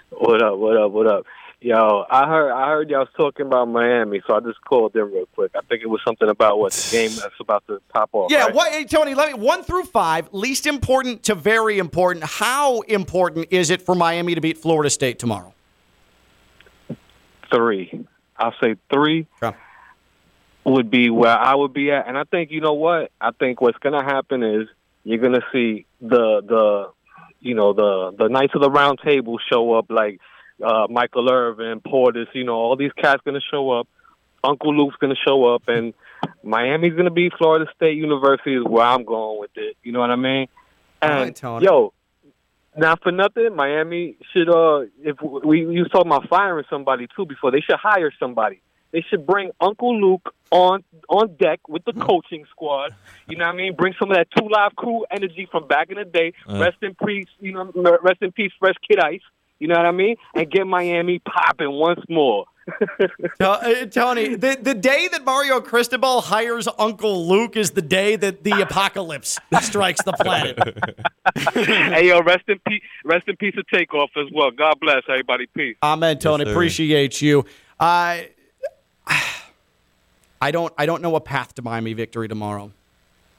What 0.10 0.42
up? 0.42 0.58
What 0.58 0.78
up? 0.78 0.92
What 0.94 1.06
up? 1.06 1.26
Yo, 1.66 2.06
I 2.12 2.28
heard 2.28 2.52
I 2.52 2.68
heard 2.68 2.92
y'all 2.92 3.00
was 3.00 3.10
talking 3.18 3.48
about 3.48 3.68
Miami, 3.68 4.22
so 4.28 4.36
I 4.36 4.40
just 4.40 4.64
called 4.64 4.94
them 4.94 5.12
real 5.12 5.26
quick. 5.34 5.50
I 5.56 5.62
think 5.62 5.82
it 5.82 5.88
was 5.88 6.00
something 6.06 6.30
about 6.30 6.60
what 6.60 6.72
the 6.74 6.92
game 6.92 7.10
that's 7.16 7.34
about 7.40 7.66
to 7.66 7.82
pop 7.92 8.12
off. 8.14 8.30
Yeah, 8.30 8.44
right? 8.46 8.54
what, 8.54 8.72
hey, 8.72 8.84
Tony, 8.86 9.16
let 9.16 9.34
me 9.34 9.40
one 9.44 9.64
through 9.64 9.86
five, 9.86 10.30
least 10.32 10.68
important 10.68 11.24
to 11.24 11.34
very 11.34 11.80
important. 11.80 12.24
How 12.24 12.82
important 12.82 13.48
is 13.50 13.72
it 13.72 13.82
for 13.82 13.96
Miami 13.96 14.36
to 14.36 14.42
beat 14.42 14.60
Florida 14.60 14.92
State 14.92 15.18
tomorrow? 15.18 15.56
Three. 17.52 18.06
I'll 18.38 18.54
say 18.62 18.76
three 18.94 19.26
Okay. 19.42 19.58
would 20.66 20.92
be 20.92 21.10
where 21.10 21.36
I 21.36 21.56
would 21.56 21.74
be 21.74 21.92
at, 21.92 22.08
and 22.08 22.16
I 22.16 22.26
think 22.26 22.52
you 22.52 22.62
know 22.62 22.74
what? 22.74 23.10
I 23.20 23.32
think 23.32 23.60
what's 23.60 23.80
gonna 23.80 24.04
happen 24.04 24.44
is 24.44 24.68
you're 25.04 25.18
gonna 25.18 25.42
see 25.52 25.88
the 26.00 26.44
the 26.46 26.92
you 27.40 27.56
know 27.56 27.74
the 27.74 28.16
the 28.20 28.30
Knights 28.30 28.54
of 28.54 28.62
the 28.62 28.70
Round 28.70 29.00
Table 29.04 29.40
show 29.52 29.74
up 29.74 29.88
like 29.90 30.22
uh, 30.64 30.88
Michael 30.90 31.32
Irvin, 31.32 31.82
Portis, 31.82 32.28
you 32.34 32.44
know 32.44 32.56
all 32.56 32.76
these 32.76 32.94
cats 32.94 33.22
gonna 33.26 33.40
show 33.52 33.72
up. 33.72 33.88
Uncle 34.44 34.76
Luke's 34.76 34.96
gonna 34.98 35.16
show 35.16 35.54
up, 35.54 35.64
and 35.68 35.94
Miami's 36.44 36.94
gonna 36.94 37.12
be 37.12 37.30
Florida 37.38 37.66
State 37.76 37.98
University 37.98 38.56
is 38.56 38.64
where 38.64 38.86
I'm 38.86 39.04
going 39.04 39.40
with 39.40 39.52
it. 39.56 39.78
You 39.84 39.92
know 39.92 40.00
what 40.00 40.12
I 40.12 40.16
mean? 40.16 40.48
And 41.02 41.42
right, 41.44 41.62
yo, 41.62 41.94
not 42.78 43.02
for 43.02 43.12
nothing, 43.12 43.56
Miami 43.56 44.18
should 44.34 44.50
uh 44.50 44.86
if 45.04 45.22
we 45.22 45.62
you 45.62 45.82
was 45.82 45.90
talking 45.92 46.12
about 46.12 46.28
firing 46.30 46.66
somebody 46.70 47.08
too 47.16 47.26
before 47.26 47.52
they 47.52 47.62
should 47.62 47.78
hire 47.78 48.12
somebody. 48.20 48.62
They 48.92 49.04
should 49.10 49.26
bring 49.26 49.52
Uncle 49.60 50.00
Luke 50.00 50.34
on 50.52 50.84
on 51.10 51.36
deck 51.36 51.68
with 51.68 51.84
the 51.84 51.92
coaching 51.92 52.46
squad. 52.50 52.96
You 53.28 53.36
know 53.36 53.46
what 53.46 53.54
I 53.54 53.58
mean? 53.58 53.76
Bring 53.76 53.94
some 54.00 54.10
of 54.10 54.18
that 54.18 54.28
two 54.38 54.48
live 54.48 54.76
crew 54.76 55.06
energy 55.12 55.48
from 55.52 55.68
back 55.68 55.90
in 55.90 55.98
the 55.98 56.06
day. 56.06 56.34
Uh. 56.48 56.60
Rest 56.60 56.78
in 56.82 56.96
peace, 56.96 57.28
you 57.40 57.52
know, 57.52 57.72
rest 58.02 58.22
in 58.22 58.32
peace, 58.32 58.54
fresh 58.58 58.76
kid 58.88 59.00
ice. 59.00 59.22
You 59.60 59.68
know 59.68 59.76
what 59.76 59.86
I 59.86 59.92
mean? 59.92 60.16
And 60.34 60.50
get 60.50 60.68
Miami 60.68 61.20
popping 61.20 61.72
once 61.72 62.02
more. 62.10 62.46
Uh, 63.40 63.86
Tony, 63.86 64.36
the, 64.36 64.58
the 64.60 64.74
day 64.74 65.08
that 65.12 65.24
Mario 65.24 65.62
Cristobal 65.62 66.22
hires 66.22 66.68
Uncle 66.80 67.28
Luke 67.28 67.56
is 67.56 67.72
the 67.72 67.82
day 67.82 68.16
that 68.16 68.44
the 68.44 68.60
apocalypse 68.62 69.38
strikes 69.62 70.02
the 70.04 70.14
planet. 70.14 70.58
hey 71.54 72.08
yo, 72.08 72.22
rest 72.24 72.46
in 72.48 72.58
peace, 72.68 72.82
rest 73.04 73.28
in 73.28 73.36
peace 73.36 73.54
of 73.58 73.68
takeoff 73.68 74.10
as 74.18 74.28
well. 74.34 74.50
God 74.50 74.80
bless 74.80 75.04
everybody. 75.08 75.46
Peace. 75.48 75.76
Amen, 75.84 76.18
Tony. 76.18 76.46
sir. 76.46 76.52
Appreciate 76.52 77.22
you. 77.22 77.46
Uh, 77.80 78.22
I 80.42 80.52
don't. 80.52 80.74
I 80.78 80.86
don't 80.86 81.02
know 81.02 81.16
a 81.16 81.22
path 81.22 81.54
to 81.56 81.62
Miami 81.62 81.94
victory 81.94 82.28
tomorrow, 82.28 82.72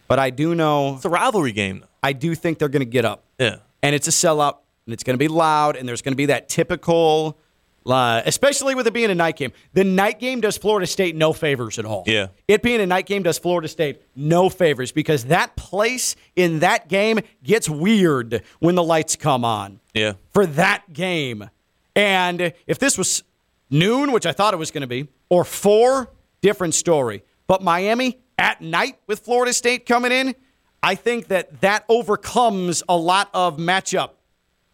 but 0.09 0.19
I 0.19 0.31
do 0.31 0.55
know. 0.55 0.97
It's 0.97 1.05
a 1.05 1.09
rivalry 1.09 1.53
game. 1.53 1.85
I 2.03 2.13
do 2.13 2.35
think 2.35 2.59
they're 2.59 2.69
going 2.69 2.81
to 2.81 2.87
get 2.87 3.05
up. 3.05 3.25
Yeah. 3.39 3.57
and 3.83 3.95
it's 3.95 4.09
a 4.09 4.13
sellout, 4.13 4.59
and 4.87 4.92
it's 4.92 5.03
going 5.03 5.14
to 5.14 5.18
be 5.18 5.29
loud, 5.29 5.77
and 5.77 5.88
there's 5.88 6.01
going 6.03 6.12
to 6.12 6.16
be 6.16 6.27
that 6.27 6.49
typical, 6.49 7.37
uh, 7.87 8.22
especially 8.25 8.75
with 8.75 8.87
it 8.87 8.94
being 8.94 9.11
a 9.11 9.14
night 9.14 9.37
game. 9.37 9.53
The 9.72 9.85
night 9.85 10.18
game 10.20 10.40
does 10.40 10.57
Florida 10.57 10.87
State 10.87 11.16
no 11.16 11.33
favors 11.33 11.79
at 11.79 11.85
all. 11.85 12.05
Yeah. 12.07 12.29
It 12.49 12.62
being 12.62 12.81
a 12.81 12.87
night 12.87 13.07
game 13.07 13.22
does 13.25 13.38
Florida 13.38 13.68
State 13.68 14.01
no 14.14 14.49
favors 14.49 14.92
because 14.92 15.25
that 15.27 15.57
place 15.57 16.14
in 16.37 16.61
that 16.61 16.88
game 16.88 17.18
gets 17.42 17.68
weird 17.68 18.42
when 18.61 18.75
the 18.77 18.83
lights 18.83 19.16
come 19.16 19.44
on 19.44 19.81
Yeah. 19.92 20.12
for 20.31 20.46
that 20.46 20.92
game. 20.92 21.51
And 21.96 22.53
if 22.66 22.79
this 22.79 22.96
was 22.96 23.25
noon, 23.70 24.12
which 24.12 24.27
I 24.27 24.33
thought 24.33 24.55
it 24.55 24.59
was 24.59 24.70
going 24.70 24.83
to 24.83 24.87
be, 24.87 25.09
or 25.29 25.44
four, 25.44 26.11
different 26.42 26.75
story. 26.75 27.25
But 27.49 27.62
Miami 27.62 28.18
at 28.38 28.61
night 28.61 28.99
with 29.09 29.20
Florida 29.20 29.53
State 29.53 29.87
coming 29.87 30.12
in, 30.12 30.35
I 30.83 30.94
think 30.94 31.29
that 31.29 31.62
that 31.62 31.85
overcomes 31.88 32.83
a 32.88 32.96
lot 32.96 33.31
of 33.35 33.57
matchup 33.57 34.11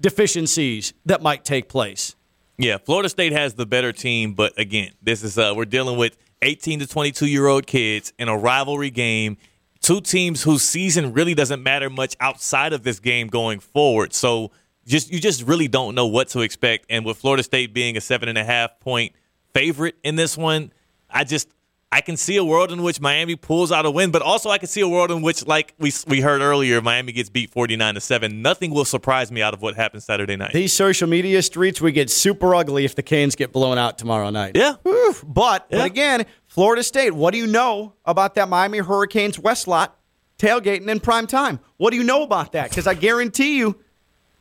deficiencies 0.03 0.93
that 1.07 1.23
might 1.23 1.45
take 1.45 1.69
place. 1.69 2.15
Yeah, 2.59 2.77
Florida 2.77 3.09
State 3.09 3.33
has 3.33 3.55
the 3.55 3.65
better 3.65 3.93
team, 3.93 4.35
but 4.35 4.59
again, 4.59 4.93
this 5.01 5.23
is 5.23 5.39
uh, 5.39 5.55
we're 5.57 5.65
dealing 5.65 5.97
with 5.97 6.19
18 6.43 6.81
to 6.81 6.87
22 6.87 7.27
year 7.27 7.47
old 7.47 7.67
kids 7.67 8.13
in 8.19 8.29
a 8.29 8.37
rivalry 8.37 8.91
game. 8.91 9.39
Two 9.81 10.01
teams 10.01 10.43
whose 10.43 10.63
season 10.63 11.13
really 11.13 11.35
doesn't 11.35 11.63
matter 11.63 11.89
much 11.89 12.15
outside 12.21 12.73
of 12.73 12.85
this 12.85 13.01
game 13.01 13.29
going 13.29 13.59
forward. 13.59 14.13
So 14.13 14.53
just 14.87 15.11
you 15.11 15.19
just 15.19 15.43
really 15.43 15.67
don't 15.69 15.95
know 15.95 16.07
what 16.07 16.29
to 16.29 16.41
expect. 16.41 16.87
And 16.91 17.05
with 17.05 17.17
Florida 17.17 17.43
State 17.43 17.73
being 17.73 17.97
a 17.97 18.01
seven 18.01 18.29
and 18.29 18.39
a 18.39 18.45
half 18.45 18.79
point 18.81 19.13
favorite 19.55 19.97
in 20.05 20.17
this 20.17 20.37
one, 20.37 20.73
I 21.11 21.25
just 21.25 21.49
I 21.95 22.01
can 22.01 22.17
see 22.17 22.37
a 22.39 22.45
world 22.45 22.73
in 22.73 22.83
which 22.83 23.01
Miami 23.03 23.37
pulls 23.37 23.71
out 23.71 23.85
a 23.85 23.91
win, 23.91 24.11
but 24.11 24.23
also 24.23 24.49
I 24.49 24.57
can 24.57 24.67
see 24.67 24.81
a 24.81 24.89
world 24.89 25.11
in 25.11 25.21
which, 25.21 25.47
like 25.47 25.75
we 25.79 25.93
we 26.09 26.23
heard 26.23 26.41
earlier, 26.41 26.81
Miami 26.81 27.13
gets 27.13 27.29
beat 27.29 27.51
49 27.51 27.95
to 27.95 28.01
seven. 28.01 28.41
Nothing 28.41 28.71
will 28.73 28.87
surprise 28.87 29.31
me 29.31 29.43
out 29.43 29.53
of 29.53 29.61
what 29.61 29.77
happens 29.77 30.07
Saturday 30.07 30.35
night. 30.37 30.55
These 30.55 30.73
social 30.73 31.07
media 31.07 31.43
streets 31.43 31.81
we 31.83 31.93
get 31.93 32.09
super 32.09 32.55
ugly 32.55 32.87
if 32.87 32.95
the 32.95 33.03
Canes 33.03 33.37
get 33.37 33.53
blown 33.53 33.77
out 33.77 33.99
tomorrow 33.99 34.31
night. 34.31 34.53
Yeah. 34.57 34.77
Whew. 34.83 35.15
But, 35.23 35.67
Yeah. 35.71 35.79
but 35.79 35.85
again, 35.87 36.25
Florida 36.47 36.83
State, 36.83 37.13
what 37.13 37.33
do 37.33 37.39
you 37.39 37.47
know 37.47 37.93
about 38.07 38.35
that 38.37 38.49
Miami 38.49 38.79
Hurricanes 38.79 39.39
West 39.39 39.69
lot 39.69 39.97
tailgating 40.39 40.89
in 40.89 40.99
prime 40.99 41.27
time? 41.27 41.61
What 41.77 41.91
do 41.91 41.99
you 41.99 42.05
know 42.05 42.23
about 42.23 42.53
that? 42.53 42.71
Because 42.71 42.87
I 42.87 42.95
guarantee 42.95 43.59
you, 43.59 43.79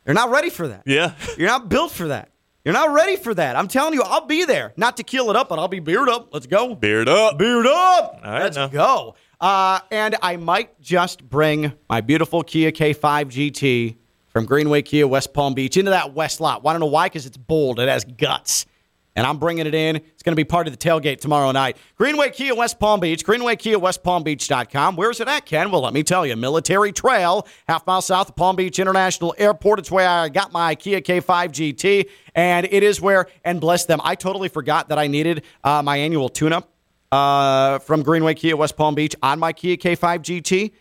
they're 0.06 0.16
not 0.16 0.32
ready 0.32 0.50
for 0.50 0.70
that. 0.70 0.84
Yeah. 0.86 1.14
You're 1.38 1.50
not 1.50 1.68
built 1.70 1.92
for 1.92 2.08
that. 2.08 2.31
You're 2.64 2.74
not 2.74 2.92
ready 2.94 3.16
for 3.16 3.34
that. 3.34 3.56
I'm 3.56 3.68
telling 3.68 3.94
you, 3.94 4.04
I'll 4.04 4.26
be 4.28 4.46
there. 4.46 4.74
Not 4.78 4.98
to 4.98 5.04
kill 5.04 5.30
it 5.32 5.36
up, 5.36 5.50
but 5.50 5.58
I'll 5.58 5.68
be 5.68 5.80
beard 5.80 6.10
up. 6.10 6.32
Let's 6.32 6.46
go. 6.46 6.76
Beard 6.76 7.10
up. 7.10 7.38
Beard 7.40 7.66
up. 7.66 8.22
All 8.24 8.32
right, 8.32 8.44
Let's 8.44 8.56
now. 8.56 8.68
go. 8.68 9.16
Uh, 9.40 9.80
and 9.90 10.16
I 10.22 10.36
might 10.38 10.80
just 10.80 11.28
bring 11.28 11.74
my 11.90 12.02
beautiful 12.02 12.44
Kia 12.44 12.72
K5 12.72 13.26
GT 13.26 13.96
from 14.28 14.46
Greenway 14.46 14.84
Kia 14.84 15.08
West 15.08 15.34
Palm 15.34 15.56
Beach 15.56 15.76
into 15.76 15.90
that 15.90 16.14
west 16.14 16.40
lot. 16.40 16.62
Want 16.64 16.76
to 16.76 16.80
know 16.80 16.86
why? 16.86 17.08
Because 17.08 17.26
it's 17.26 17.38
bold. 17.38 17.80
It 17.80 17.90
has 17.90 18.06
guts. 18.06 18.68
And 19.16 19.28
I'm 19.28 19.38
bringing 19.38 19.68
it 19.68 19.76
in. 19.76 19.98
It's 19.98 20.24
going 20.24 20.32
to 20.32 20.38
be 20.38 20.46
part 20.46 20.68
of 20.68 20.74
the 20.74 20.78
tailgate 20.78 21.20
tomorrow 21.20 21.52
night. 21.52 21.78
Greenway 21.98 22.30
Kia 22.30 22.56
West 22.56 22.80
Palm 22.80 23.00
Beach, 23.00 23.26
Greenway 23.26 23.58
Kia 23.58 23.78
West 23.78 24.04
Palm 24.04 24.24
Beach.com. 24.24 24.96
Where's 24.96 25.20
it 25.20 25.28
at, 25.28 25.46
Ken? 25.46 25.70
Well, 25.70 25.82
let 25.82 25.94
me 25.94 26.04
tell 26.04 26.26
you. 26.26 26.36
Military 26.38 26.94
Trail, 26.94 27.46
half 27.68 27.86
mile 27.86 28.02
south 28.02 28.30
of 28.30 28.36
Palm 28.36 28.56
Beach 28.56 28.80
International 28.80 29.36
Airport. 29.38 29.80
It's 29.80 29.92
where 29.92 30.08
I 30.08 30.30
got 30.30 30.54
my 30.54 30.76
Kia 30.76 31.02
K5 31.02 31.50
GT. 31.50 32.10
And 32.36 32.68
it 32.72 32.84
is 32.84 33.02
where, 33.02 33.28
and 33.44 33.60
bless 33.60 33.86
them, 33.86 34.00
I 34.04 34.16
totally 34.16 34.48
forgot 34.48 34.90
that 34.90 34.98
I 34.98 35.08
needed 35.08 35.44
uh, 35.64 35.82
my 35.82 35.98
annual 35.98 36.30
tune 36.30 36.54
up 36.54 36.72
uh, 37.12 37.80
from 37.80 38.04
Greenway 38.04 38.34
Kia 38.36 38.56
West 38.56 38.78
Palm 38.78 38.96
Beach 38.96 39.16
on 39.22 39.40
my 39.40 39.54
Kia 39.54 39.78
K5 39.78 40.20
GT, 40.20 40.72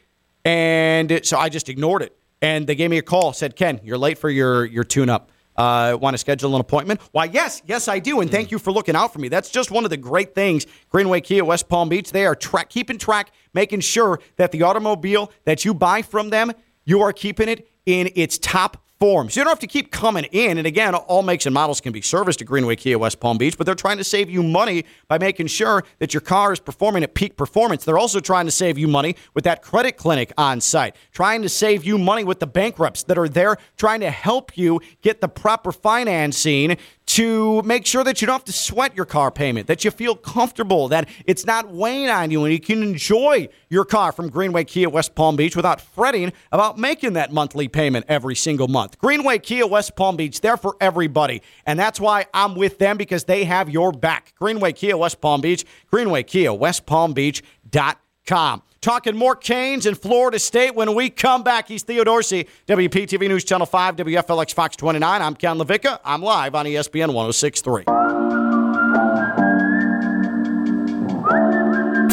and 0.44 1.20
so 1.24 1.38
I 1.38 1.48
just 1.48 1.68
ignored 1.68 2.02
it. 2.02 2.16
And 2.42 2.66
they 2.66 2.74
gave 2.74 2.90
me 2.90 2.98
a 2.98 3.02
call, 3.02 3.32
said, 3.32 3.54
"Ken, 3.56 3.80
you're 3.82 3.98
late 3.98 4.16
for 4.16 4.30
your 4.30 4.64
your 4.64 4.84
tune-up. 4.84 5.29
Uh, 5.56 5.96
Want 6.00 6.14
to 6.14 6.18
schedule 6.18 6.54
an 6.54 6.60
appointment?" 6.60 7.00
Why, 7.12 7.24
yes, 7.24 7.62
yes, 7.66 7.88
I 7.88 7.98
do, 7.98 8.20
and 8.20 8.30
thank 8.30 8.50
you 8.50 8.58
for 8.58 8.72
looking 8.72 8.96
out 8.96 9.12
for 9.12 9.18
me. 9.18 9.28
That's 9.28 9.50
just 9.50 9.70
one 9.70 9.84
of 9.84 9.90
the 9.90 9.96
great 9.96 10.34
things. 10.34 10.66
Greenway 10.88 11.20
Kia 11.20 11.44
West 11.44 11.68
Palm 11.68 11.88
Beach, 11.88 12.12
they 12.12 12.26
are 12.26 12.34
track 12.34 12.70
keeping 12.70 12.98
track, 12.98 13.32
making 13.52 13.80
sure 13.80 14.20
that 14.36 14.52
the 14.52 14.62
automobile 14.62 15.32
that 15.44 15.64
you 15.64 15.74
buy 15.74 16.02
from 16.02 16.30
them, 16.30 16.52
you 16.84 17.00
are 17.02 17.12
keeping 17.12 17.48
it 17.48 17.68
in 17.86 18.10
its 18.14 18.38
top 18.38 18.84
form. 19.00 19.30
So 19.30 19.40
you 19.40 19.44
don't 19.44 19.50
have 19.50 19.58
to 19.60 19.66
keep 19.66 19.90
coming 19.90 20.24
in. 20.24 20.58
And 20.58 20.66
again, 20.66 20.94
all 20.94 21.22
makes 21.22 21.46
and 21.46 21.54
models 21.54 21.80
can 21.80 21.90
be 21.90 22.02
serviced 22.02 22.42
at 22.42 22.46
Greenway 22.46 22.76
Kia 22.76 22.98
West 22.98 23.18
Palm 23.18 23.38
Beach, 23.38 23.56
but 23.56 23.64
they're 23.64 23.74
trying 23.74 23.96
to 23.96 24.04
save 24.04 24.28
you 24.28 24.42
money 24.42 24.84
by 25.08 25.18
making 25.18 25.46
sure 25.46 25.84
that 26.00 26.12
your 26.12 26.20
car 26.20 26.52
is 26.52 26.60
performing 26.60 27.02
at 27.02 27.14
peak 27.14 27.34
performance. 27.34 27.82
They're 27.82 27.98
also 27.98 28.20
trying 28.20 28.44
to 28.44 28.52
save 28.52 28.76
you 28.76 28.86
money 28.86 29.16
with 29.32 29.44
that 29.44 29.62
credit 29.62 29.96
clinic 29.96 30.34
on 30.36 30.60
site, 30.60 30.94
trying 31.12 31.40
to 31.40 31.48
save 31.48 31.82
you 31.82 31.96
money 31.96 32.24
with 32.24 32.40
the 32.40 32.46
bank 32.46 32.78
reps 32.78 33.02
that 33.04 33.16
are 33.16 33.28
there, 33.28 33.56
trying 33.78 34.00
to 34.00 34.10
help 34.10 34.58
you 34.58 34.80
get 35.00 35.22
the 35.22 35.28
proper 35.28 35.72
financing 35.72 36.76
to 37.10 37.60
make 37.62 37.86
sure 37.86 38.04
that 38.04 38.20
you 38.20 38.26
don't 38.26 38.34
have 38.34 38.44
to 38.44 38.52
sweat 38.52 38.94
your 38.94 39.04
car 39.04 39.32
payment, 39.32 39.66
that 39.66 39.84
you 39.84 39.90
feel 39.90 40.14
comfortable, 40.14 40.86
that 40.86 41.08
it's 41.26 41.44
not 41.44 41.68
weighing 41.72 42.08
on 42.08 42.30
you, 42.30 42.44
and 42.44 42.52
you 42.52 42.60
can 42.60 42.84
enjoy 42.84 43.48
your 43.68 43.84
car 43.84 44.12
from 44.12 44.28
Greenway 44.28 44.62
Kia 44.62 44.88
West 44.88 45.16
Palm 45.16 45.34
Beach 45.34 45.56
without 45.56 45.80
fretting 45.80 46.32
about 46.52 46.78
making 46.78 47.14
that 47.14 47.32
monthly 47.32 47.66
payment 47.66 48.06
every 48.08 48.36
single 48.36 48.68
month. 48.68 48.96
Greenway 48.98 49.40
Kia 49.40 49.66
West 49.66 49.96
Palm 49.96 50.16
Beach, 50.16 50.40
they're 50.40 50.56
for 50.56 50.76
everybody. 50.80 51.42
And 51.66 51.76
that's 51.76 51.98
why 51.98 52.26
I'm 52.32 52.54
with 52.54 52.78
them 52.78 52.96
because 52.96 53.24
they 53.24 53.42
have 53.42 53.68
your 53.68 53.90
back. 53.90 54.32
Greenway 54.38 54.72
Kia 54.72 54.96
West 54.96 55.20
Palm 55.20 55.40
Beach, 55.40 55.64
Greenway 55.90 56.22
Kia 56.22 56.52
West 56.52 56.86
Palm 56.86 57.12
Beach.com. 57.12 58.62
Talking 58.82 59.14
more 59.14 59.36
Canes 59.36 59.84
in 59.84 59.94
Florida 59.94 60.38
State 60.38 60.74
when 60.74 60.94
we 60.94 61.10
come 61.10 61.42
back. 61.42 61.68
He's 61.68 61.82
Theo 61.82 62.02
Dorsey, 62.02 62.48
WPTV 62.66 63.28
News 63.28 63.44
Channel 63.44 63.66
5, 63.66 63.96
WFLX 63.96 64.54
Fox 64.54 64.74
29. 64.76 65.20
I'm 65.20 65.34
Ken 65.34 65.58
LaVicka. 65.58 66.00
I'm 66.02 66.22
live 66.22 66.54
on 66.54 66.64
ESPN 66.64 67.12
1063. 67.12 68.09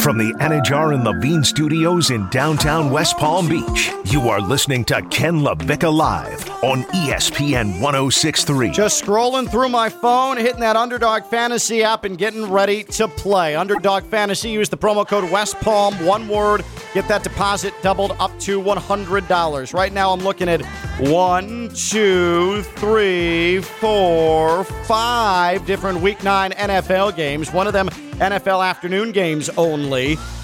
From 0.08 0.18
the 0.18 0.32
Anajar 0.36 0.94
and 0.94 1.04
Levine 1.04 1.44
Studios 1.44 2.12
in 2.12 2.30
downtown 2.30 2.92
West 2.92 3.18
Palm 3.18 3.50
Beach, 3.50 3.92
you 4.06 4.30
are 4.30 4.40
listening 4.40 4.86
to 4.86 5.02
Ken 5.10 5.42
LaVicka 5.42 5.94
Live 5.94 6.50
on 6.64 6.84
ESPN 6.94 7.82
1063. 7.82 8.72
Just 8.72 9.04
scrolling 9.04 9.52
through 9.52 9.68
my 9.68 9.90
phone, 9.90 10.38
hitting 10.38 10.62
that 10.62 10.78
Underdog 10.78 11.26
Fantasy 11.26 11.84
app, 11.84 12.06
and 12.06 12.18
getting 12.18 12.50
ready 12.50 12.86
to 12.86 13.10
play. 13.10 13.58
Underdog 13.58 14.06
Fantasy, 14.06 14.50
use 14.50 14.70
the 14.70 14.78
promo 14.78 15.06
code 15.06 15.30
West 15.30 15.60
Palm, 15.60 15.94
one 16.06 16.30
word, 16.30 16.64
get 16.94 17.06
that 17.10 17.24
deposit 17.24 17.74
doubled 17.82 18.14
up 18.18 18.32
to 18.40 18.62
$100. 18.62 19.74
Right 19.74 19.92
now, 19.92 20.14
I'm 20.14 20.22
looking 20.22 20.48
at 20.48 20.66
one, 21.02 21.70
two, 21.76 22.62
three, 22.78 23.60
four, 23.60 24.64
five 24.64 25.66
different 25.66 26.00
Week 26.00 26.24
9 26.24 26.52
NFL 26.52 27.14
games. 27.18 27.52
One 27.52 27.68
of 27.68 27.74
them 27.74 27.90
NFL 28.20 28.68
afternoon 28.68 29.12
games 29.12 29.48
only. 29.58 29.97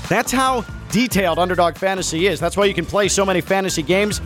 That's 0.10 0.32
how 0.32 0.66
detailed 0.90 1.40
Underdog 1.40 1.78
Fantasy 1.78 2.28
is. 2.28 2.40
That's 2.40 2.58
why 2.58 2.66
you 2.66 2.74
can 2.74 2.86
play 2.86 3.08
so 3.08 3.26
many 3.26 3.42
fantasy 3.42 3.84
games. 3.84 4.22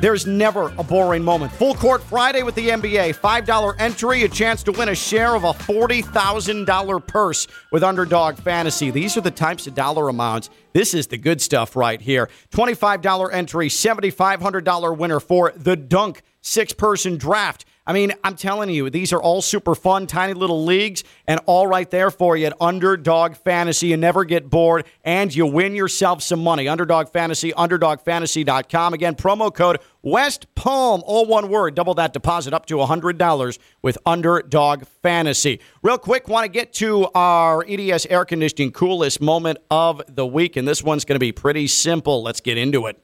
There's 0.00 0.26
never 0.26 0.72
a 0.78 0.82
boring 0.82 1.22
moment. 1.22 1.52
Full 1.52 1.74
Court 1.74 2.02
Friday 2.02 2.42
with 2.42 2.54
the 2.54 2.70
NBA. 2.70 3.16
$5 3.16 3.74
entry, 3.78 4.22
a 4.22 4.28
chance 4.28 4.62
to 4.62 4.72
win 4.72 4.88
a 4.88 4.94
share 4.94 5.34
of 5.34 5.44
a 5.44 5.52
$40,000 5.52 7.06
purse 7.06 7.46
with 7.70 7.82
Underdog 7.82 8.38
Fantasy. 8.38 8.90
These 8.90 9.18
are 9.18 9.20
the 9.20 9.30
types 9.30 9.66
of 9.66 9.74
dollar 9.74 10.08
amounts. 10.08 10.48
This 10.72 10.94
is 10.94 11.08
the 11.08 11.18
good 11.18 11.42
stuff 11.42 11.76
right 11.76 12.00
here. 12.00 12.30
$25 12.50 13.30
entry, 13.32 13.68
$7,500 13.68 14.96
winner 14.96 15.20
for 15.20 15.52
the 15.54 15.76
Dunk 15.76 16.22
six 16.40 16.72
person 16.72 17.18
draft. 17.18 17.66
I 17.90 17.92
mean, 17.92 18.12
I'm 18.22 18.36
telling 18.36 18.70
you, 18.70 18.88
these 18.88 19.12
are 19.12 19.20
all 19.20 19.42
super 19.42 19.74
fun, 19.74 20.06
tiny 20.06 20.32
little 20.32 20.64
leagues, 20.64 21.02
and 21.26 21.40
all 21.46 21.66
right 21.66 21.90
there 21.90 22.12
for 22.12 22.36
you 22.36 22.46
at 22.46 22.52
Underdog 22.60 23.34
Fantasy. 23.34 23.88
You 23.88 23.96
never 23.96 24.24
get 24.24 24.48
bored, 24.48 24.86
and 25.02 25.34
you 25.34 25.44
win 25.44 25.74
yourself 25.74 26.22
some 26.22 26.40
money. 26.40 26.68
Underdog 26.68 27.08
Fantasy, 27.08 27.50
UnderdogFantasy.com. 27.50 28.94
Again, 28.94 29.16
promo 29.16 29.52
code 29.52 29.80
West 30.02 30.54
Palm, 30.54 31.02
all 31.04 31.26
one 31.26 31.48
word. 31.48 31.74
Double 31.74 31.94
that 31.94 32.12
deposit 32.12 32.54
up 32.54 32.66
to 32.66 32.76
$100 32.76 33.58
with 33.82 33.98
Underdog 34.06 34.84
Fantasy. 35.02 35.58
Real 35.82 35.98
quick, 35.98 36.28
want 36.28 36.44
to 36.44 36.48
get 36.48 36.72
to 36.74 37.08
our 37.16 37.64
EDS 37.66 38.06
air 38.06 38.24
conditioning 38.24 38.70
coolest 38.70 39.20
moment 39.20 39.58
of 39.68 40.00
the 40.06 40.24
week, 40.24 40.54
and 40.54 40.68
this 40.68 40.80
one's 40.80 41.04
going 41.04 41.16
to 41.16 41.18
be 41.18 41.32
pretty 41.32 41.66
simple. 41.66 42.22
Let's 42.22 42.40
get 42.40 42.56
into 42.56 42.86
it. 42.86 43.02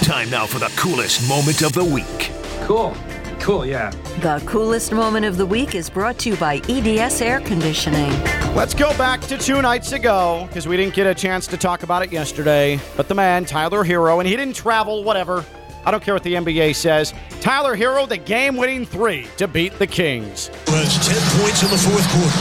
Time 0.00 0.30
now 0.30 0.46
for 0.46 0.60
the 0.60 0.72
coolest 0.78 1.28
moment 1.28 1.60
of 1.60 1.74
the 1.74 1.84
week. 1.84 2.32
Cool. 2.62 2.96
Cool, 3.42 3.66
yeah. 3.66 3.90
The 4.20 4.40
coolest 4.46 4.92
moment 4.92 5.26
of 5.26 5.36
the 5.36 5.44
week 5.44 5.74
is 5.74 5.90
brought 5.90 6.16
to 6.20 6.30
you 6.30 6.36
by 6.36 6.58
EDS 6.68 7.20
Air 7.20 7.40
Conditioning. 7.40 8.12
Let's 8.54 8.72
go 8.72 8.96
back 8.96 9.20
to 9.22 9.36
two 9.36 9.60
nights 9.60 9.90
ago 9.90 10.44
because 10.46 10.68
we 10.68 10.76
didn't 10.76 10.94
get 10.94 11.08
a 11.08 11.14
chance 11.14 11.48
to 11.48 11.56
talk 11.56 11.82
about 11.82 12.04
it 12.04 12.12
yesterday. 12.12 12.78
But 12.96 13.08
the 13.08 13.16
man, 13.16 13.44
Tyler 13.44 13.84
Herro, 13.84 14.20
and 14.20 14.28
he 14.28 14.36
didn't 14.36 14.54
travel, 14.54 15.02
whatever. 15.02 15.44
I 15.84 15.90
don't 15.90 16.00
care 16.04 16.14
what 16.14 16.22
the 16.22 16.34
NBA 16.34 16.76
says. 16.76 17.12
Tyler 17.40 17.76
Herro, 17.76 18.08
the 18.08 18.16
game 18.16 18.56
winning 18.56 18.86
three 18.86 19.26
to 19.38 19.48
beat 19.48 19.76
the 19.80 19.88
Kings. 19.88 20.48
Was 20.68 20.94
10 21.08 21.40
points 21.40 21.64
in 21.64 21.70
the 21.70 21.78
fourth 21.78 22.08
quarter. 22.12 22.38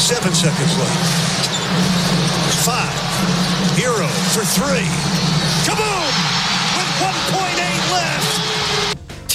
Seven 0.00 0.32
seconds 0.32 0.78
left. 0.78 1.44
Five. 2.64 2.96
Herro 3.76 4.08
for 4.32 4.44
three. 4.46 5.15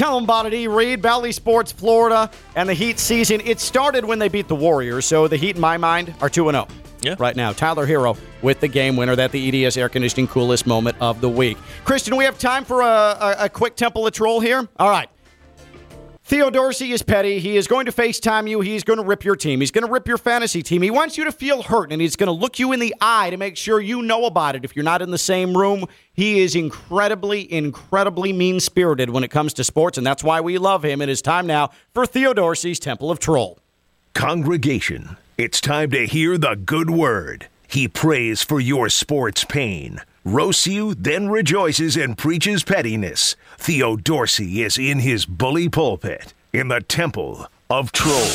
Tell 0.02 0.16
them 0.16 0.24
about 0.24 0.48
it, 0.48 0.54
E. 0.56 0.68
Reed, 0.68 1.00
Valley 1.00 1.32
Sports, 1.32 1.72
Florida, 1.72 2.32
and 2.56 2.68
the 2.68 2.74
Heat 2.74 2.98
season. 2.98 3.40
It 3.42 3.60
started 3.60 4.04
when 4.04 4.18
they 4.18 4.30
beat 4.30 4.48
the 4.48 4.56
Warriors, 4.56 5.06
so 5.06 5.28
the 5.28 5.38
Heat, 5.38 5.58
in 5.58 5.62
my 5.62 5.78
mind, 5.78 6.12
are 6.22 6.28
2 6.28 6.50
0. 6.50 6.68
Yeah. 7.04 7.16
Right 7.20 7.36
now, 7.36 7.54
Tyler 7.54 7.86
Herro 7.86 8.18
with 8.42 8.62
the 8.62 8.68
game 8.68 8.96
winner. 8.96 9.16
That 9.16 9.32
the 9.32 9.64
EDS 9.64 9.78
air 9.78 9.90
conditioning 9.90 10.28
coolest 10.28 10.66
moment 10.66 10.98
of 11.00 11.22
the 11.22 11.30
week. 11.30 11.56
Christian, 11.86 12.16
we 12.16 12.24
have 12.24 12.40
time 12.40 12.66
for 12.66 12.82
a, 12.82 12.86
a, 12.88 13.36
a 13.42 13.50
quick 13.50 13.76
temple 13.76 14.08
of 14.08 14.14
troll 14.14 14.40
here. 14.40 14.68
All 14.78 14.90
right. 14.90 15.08
Theo 16.32 16.50
Dorsey 16.50 16.94
is 16.94 17.02
petty. 17.02 17.40
He 17.40 17.58
is 17.58 17.68
going 17.68 17.88
to 17.88 17.92
FaceTime 17.92 18.50
you. 18.50 18.62
He's 18.62 18.86
going 18.86 18.96
to 18.96 19.04
rip 19.04 19.26
your 19.26 19.36
team. 19.36 19.60
He's 19.60 19.70
going 19.70 19.86
to 19.86 19.92
rip 19.92 20.08
your 20.08 20.18
fantasy 20.18 20.64
team. 20.64 20.82
He 20.82 20.90
wants 20.90 21.18
you 21.18 21.26
to 21.26 21.32
feel 21.34 21.62
hurt, 21.62 21.92
and 21.92 22.02
he's 22.02 22.16
going 22.16 22.28
to 22.28 22.32
look 22.32 22.58
you 22.58 22.72
in 22.72 22.80
the 22.80 22.96
eye 23.02 23.32
to 23.32 23.36
make 23.36 23.58
sure 23.58 23.82
you 23.82 24.02
know 24.02 24.24
about 24.24 24.56
it. 24.56 24.64
If 24.64 24.74
you're 24.74 24.86
not 24.86 25.02
in 25.02 25.12
the 25.12 25.18
same 25.18 25.58
room, 25.58 25.88
he 26.14 26.40
is 26.40 26.56
incredibly, 26.56 27.52
incredibly 27.52 28.32
mean 28.32 28.62
spirited 28.62 29.10
when 29.10 29.26
it 29.26 29.28
comes 29.28 29.54
to 29.56 29.66
sports, 29.66 29.98
and 29.98 30.08
that's 30.08 30.24
why 30.24 30.40
we 30.40 30.58
love 30.58 30.86
him. 30.86 31.02
It 31.02 31.10
is 31.10 31.22
time 31.22 31.48
now 31.48 31.72
for 31.94 32.06
Theo 32.06 32.34
Dorsey's 32.34 32.80
Temple 32.80 33.12
of 33.12 33.20
Troll. 33.20 33.60
Congregation, 34.14 35.18
it's 35.38 35.60
time 35.60 35.92
to 35.92 36.08
hear 36.08 36.38
the 36.38 36.56
good 36.56 36.92
word. 36.92 37.50
He 37.68 37.90
prays 37.90 38.42
for 38.42 38.62
your 38.62 38.88
sports 38.88 39.44
pain, 39.44 40.00
roasts 40.24 40.68
you, 40.68 40.94
then 40.96 41.30
rejoices 41.30 41.98
and 41.98 42.18
preaches 42.18 42.64
pettiness. 42.64 43.36
Theo 43.58 43.96
Dorsey 43.96 44.62
is 44.62 44.78
in 44.78 45.00
his 45.00 45.26
bully 45.26 45.70
pulpit 45.70 46.34
in 46.54 46.68
the 46.68 46.82
temple 46.82 47.48
of 47.70 47.92
troll. 47.94 48.28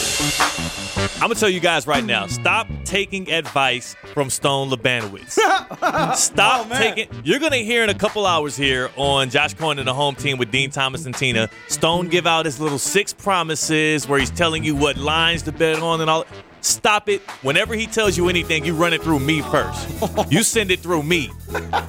I'm 1.17 1.29
gonna 1.29 1.35
tell 1.35 1.51
you 1.51 1.61
guys 1.61 1.87
right 1.87 2.05
now. 2.05 2.27
Stop 2.27 2.67
taking 2.85 3.31
advice 3.31 3.95
from 4.15 4.31
Stone 4.31 4.71
Labanowitz. 4.71 5.33
Stop 6.17 6.69
oh, 6.71 6.79
taking. 6.79 7.09
You're 7.23 7.39
gonna 7.39 7.57
hear 7.57 7.85
in 7.85 7.91
a 7.91 7.95
couple 7.95 8.27
hours 8.27 8.57
here 8.57 8.91
on 8.97 9.29
Josh 9.29 9.53
Cohen 9.55 9.79
and 9.79 9.87
the 9.87 9.95
home 9.95 10.15
team 10.15 10.39
with 10.39 10.51
Dean 10.51 10.71
Thomas 10.71 11.05
and 11.05 11.15
Tina. 11.15 11.51
Stone 11.69 12.09
give 12.09 12.27
out 12.27 12.47
his 12.47 12.61
little 12.61 12.79
six 12.79 13.13
promises 13.13 14.09
where 14.09 14.19
he's 14.19 14.31
telling 14.31 14.65
you 14.65 14.75
what 14.75 14.97
lines 14.97 15.43
to 15.43 15.53
bet 15.53 15.81
on 15.81 16.01
and 16.01 16.09
all. 16.09 16.25
Stop 16.67 17.09
it. 17.09 17.23
Whenever 17.43 17.75
he 17.75 17.87
tells 17.87 18.17
you 18.17 18.29
anything, 18.29 18.65
you 18.65 18.75
run 18.75 18.93
it 18.93 19.01
through 19.01 19.21
me 19.21 19.41
first. 19.41 19.89
you 20.33 20.43
send 20.43 20.73
it 20.73 20.81
through 20.81 21.05
me. 21.05 21.31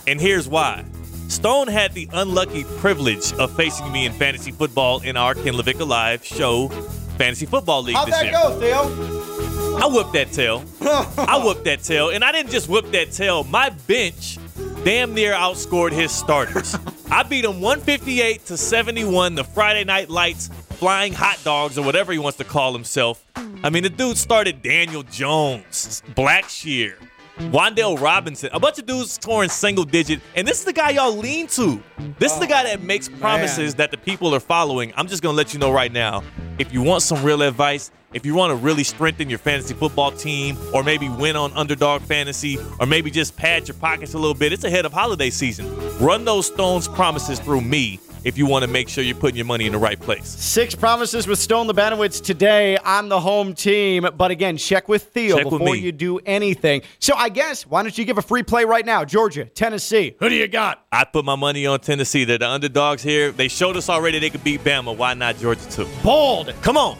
And 0.05 0.21
here's 0.21 0.47
why. 0.47 0.85
Stone 1.29 1.67
had 1.67 1.93
the 1.93 2.07
unlucky 2.13 2.63
privilege 2.77 3.33
of 3.33 3.53
facing 3.55 3.91
me 3.91 4.05
in 4.05 4.13
fantasy 4.13 4.51
football 4.51 4.99
in 5.01 5.17
our 5.17 5.33
Ken 5.33 5.55
LaVicka 5.55 5.85
Live 5.85 6.23
show, 6.23 6.69
Fantasy 7.17 7.47
Football 7.47 7.83
League 7.83 7.95
How'd 7.95 8.07
this 8.07 8.15
that 8.15 8.25
year. 8.25 8.33
go, 8.33 8.59
Theo? 8.59 9.77
I 9.83 9.87
whooped 9.87 10.13
that 10.13 10.31
tail. 10.31 10.63
I 10.81 11.41
whooped 11.43 11.65
that 11.65 11.81
tail. 11.81 12.09
And 12.09 12.23
I 12.23 12.31
didn't 12.31 12.51
just 12.51 12.69
whoop 12.69 12.91
that 12.91 13.11
tail. 13.11 13.43
My 13.45 13.71
bench 13.87 14.37
damn 14.83 15.15
near 15.15 15.33
outscored 15.33 15.91
his 15.91 16.11
starters. 16.11 16.75
I 17.09 17.23
beat 17.23 17.45
him 17.45 17.61
158 17.61 18.45
to 18.45 18.57
71, 18.57 19.35
the 19.35 19.43
Friday 19.43 19.83
Night 19.83 20.09
Lights 20.09 20.49
flying 20.77 21.11
hot 21.11 21.39
dogs 21.43 21.77
or 21.77 21.83
whatever 21.83 22.13
he 22.13 22.19
wants 22.19 22.37
to 22.37 22.43
call 22.43 22.71
himself. 22.71 23.25
I 23.63 23.71
mean, 23.71 23.81
the 23.81 23.89
dude 23.89 24.15
started 24.15 24.61
Daniel 24.61 25.01
Jones, 25.01 26.03
Blackshear, 26.15 26.95
Wan'Dale 27.39 27.99
Robinson, 27.99 28.49
a 28.53 28.59
bunch 28.59 28.77
of 28.77 28.85
dudes 28.85 29.11
scoring 29.11 29.49
single 29.49 29.83
digit. 29.83 30.21
And 30.35 30.47
this 30.47 30.59
is 30.59 30.65
the 30.65 30.73
guy 30.73 30.91
y'all 30.91 31.15
lean 31.15 31.47
to. 31.47 31.81
This 32.19 32.31
is 32.31 32.39
the 32.39 32.47
guy 32.47 32.63
that 32.63 32.83
makes 32.83 33.09
oh, 33.09 33.17
promises 33.19 33.73
that 33.75 33.89
the 33.89 33.97
people 33.97 34.35
are 34.35 34.39
following. 34.39 34.93
I'm 34.95 35.07
just 35.07 35.23
going 35.23 35.33
to 35.33 35.37
let 35.37 35.51
you 35.53 35.59
know 35.59 35.71
right 35.71 35.91
now 35.91 36.23
if 36.59 36.71
you 36.71 36.83
want 36.83 37.01
some 37.01 37.23
real 37.23 37.41
advice, 37.41 37.91
if 38.13 38.23
you 38.23 38.35
want 38.35 38.51
to 38.51 38.55
really 38.55 38.83
strengthen 38.83 39.29
your 39.29 39.39
fantasy 39.39 39.73
football 39.73 40.11
team, 40.11 40.57
or 40.73 40.83
maybe 40.83 41.09
win 41.09 41.35
on 41.35 41.51
underdog 41.53 42.03
fantasy, 42.03 42.57
or 42.79 42.85
maybe 42.85 43.09
just 43.09 43.35
pad 43.35 43.67
your 43.67 43.77
pockets 43.77 44.13
a 44.13 44.17
little 44.17 44.33
bit, 44.35 44.53
it's 44.53 44.63
ahead 44.63 44.85
of 44.85 44.93
holiday 44.93 45.29
season. 45.29 45.75
Run 45.99 46.23
those 46.23 46.47
Stones 46.47 46.87
promises 46.87 47.39
through 47.39 47.61
me 47.61 47.99
if 48.27 48.37
you 48.37 48.45
want 48.45 48.63
to 48.65 48.67
make 48.69 48.89
sure 48.89 49.05
you're 49.05 49.15
putting 49.15 49.37
your 49.37 49.45
money 49.45 49.65
in 49.65 49.71
the 49.71 49.77
right 49.77 49.97
place. 49.97 50.27
Six 50.27 50.75
promises 50.75 51.27
with 51.27 51.39
Stone 51.39 51.67
Labanowitz 51.69 52.21
today 52.21 52.75
on 52.77 53.07
the 53.07 53.17
home 53.21 53.53
team. 53.53 54.05
But 54.17 54.31
again, 54.31 54.57
check 54.57 54.89
with 54.89 55.03
Theo 55.03 55.37
Check 55.37 55.43
before 55.45 55.59
me. 55.73 55.77
you 55.79 55.93
do 55.93 56.19
anything. 56.25 56.81
So 56.99 57.15
I 57.15 57.29
guess, 57.29 57.65
why 57.65 57.83
don't 57.83 57.97
you 57.97 58.03
give 58.03 58.17
a 58.17 58.21
free 58.21 58.43
play 58.43 58.65
right 58.65 58.85
now? 58.85 59.05
Georgia, 59.05 59.45
Tennessee. 59.45 60.17
Who 60.19 60.27
do 60.27 60.35
you 60.35 60.49
got? 60.49 60.83
I 60.91 61.05
put 61.05 61.23
my 61.23 61.35
money 61.35 61.65
on 61.65 61.79
Tennessee. 61.79 62.25
They're 62.25 62.37
the 62.37 62.49
underdogs 62.49 63.01
here. 63.01 63.31
They 63.31 63.47
showed 63.47 63.77
us 63.77 63.87
already 63.89 64.19
they 64.19 64.29
could 64.29 64.43
beat 64.43 64.61
Bama. 64.61 64.95
Why 64.95 65.13
not 65.13 65.37
Georgia 65.37 65.65
too? 65.69 65.87
Bold. 66.03 66.53
Come 66.61 66.75
on. 66.75 66.97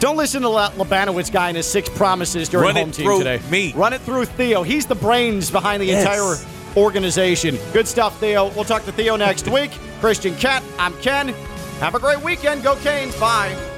Don't 0.00 0.16
listen 0.16 0.40
to 0.42 0.48
La- 0.48 0.70
Labanowitz 0.70 1.30
guy 1.30 1.48
and 1.48 1.58
his 1.58 1.66
six 1.66 1.90
promises 1.90 2.48
during 2.48 2.68
Run 2.68 2.76
it 2.78 2.80
home 2.80 2.90
team 2.90 3.04
through 3.06 3.18
today. 3.18 3.40
me. 3.50 3.74
Run 3.74 3.92
it 3.92 4.00
through 4.00 4.24
Theo. 4.24 4.62
He's 4.62 4.86
the 4.86 4.94
brains 4.94 5.50
behind 5.50 5.82
the 5.82 5.86
Yes. 5.86 6.02
entire 6.06 6.36
organization. 6.76 7.58
Good 7.72 7.88
stuff, 7.88 8.18
Theo. 8.18 8.50
We'll 8.50 8.64
talk 8.64 8.84
to 8.84 8.92
Theo 8.92 9.16
next 9.16 9.48
week. 9.48 9.70
Christian 10.00 10.34
Cat, 10.36 10.62
I'm 10.78 10.94
Ken. 11.00 11.28
Have 11.80 11.94
a 11.94 11.98
great 11.98 12.22
weekend. 12.22 12.62
Go 12.62 12.76
Canes. 12.76 13.14
Bye. 13.16 13.70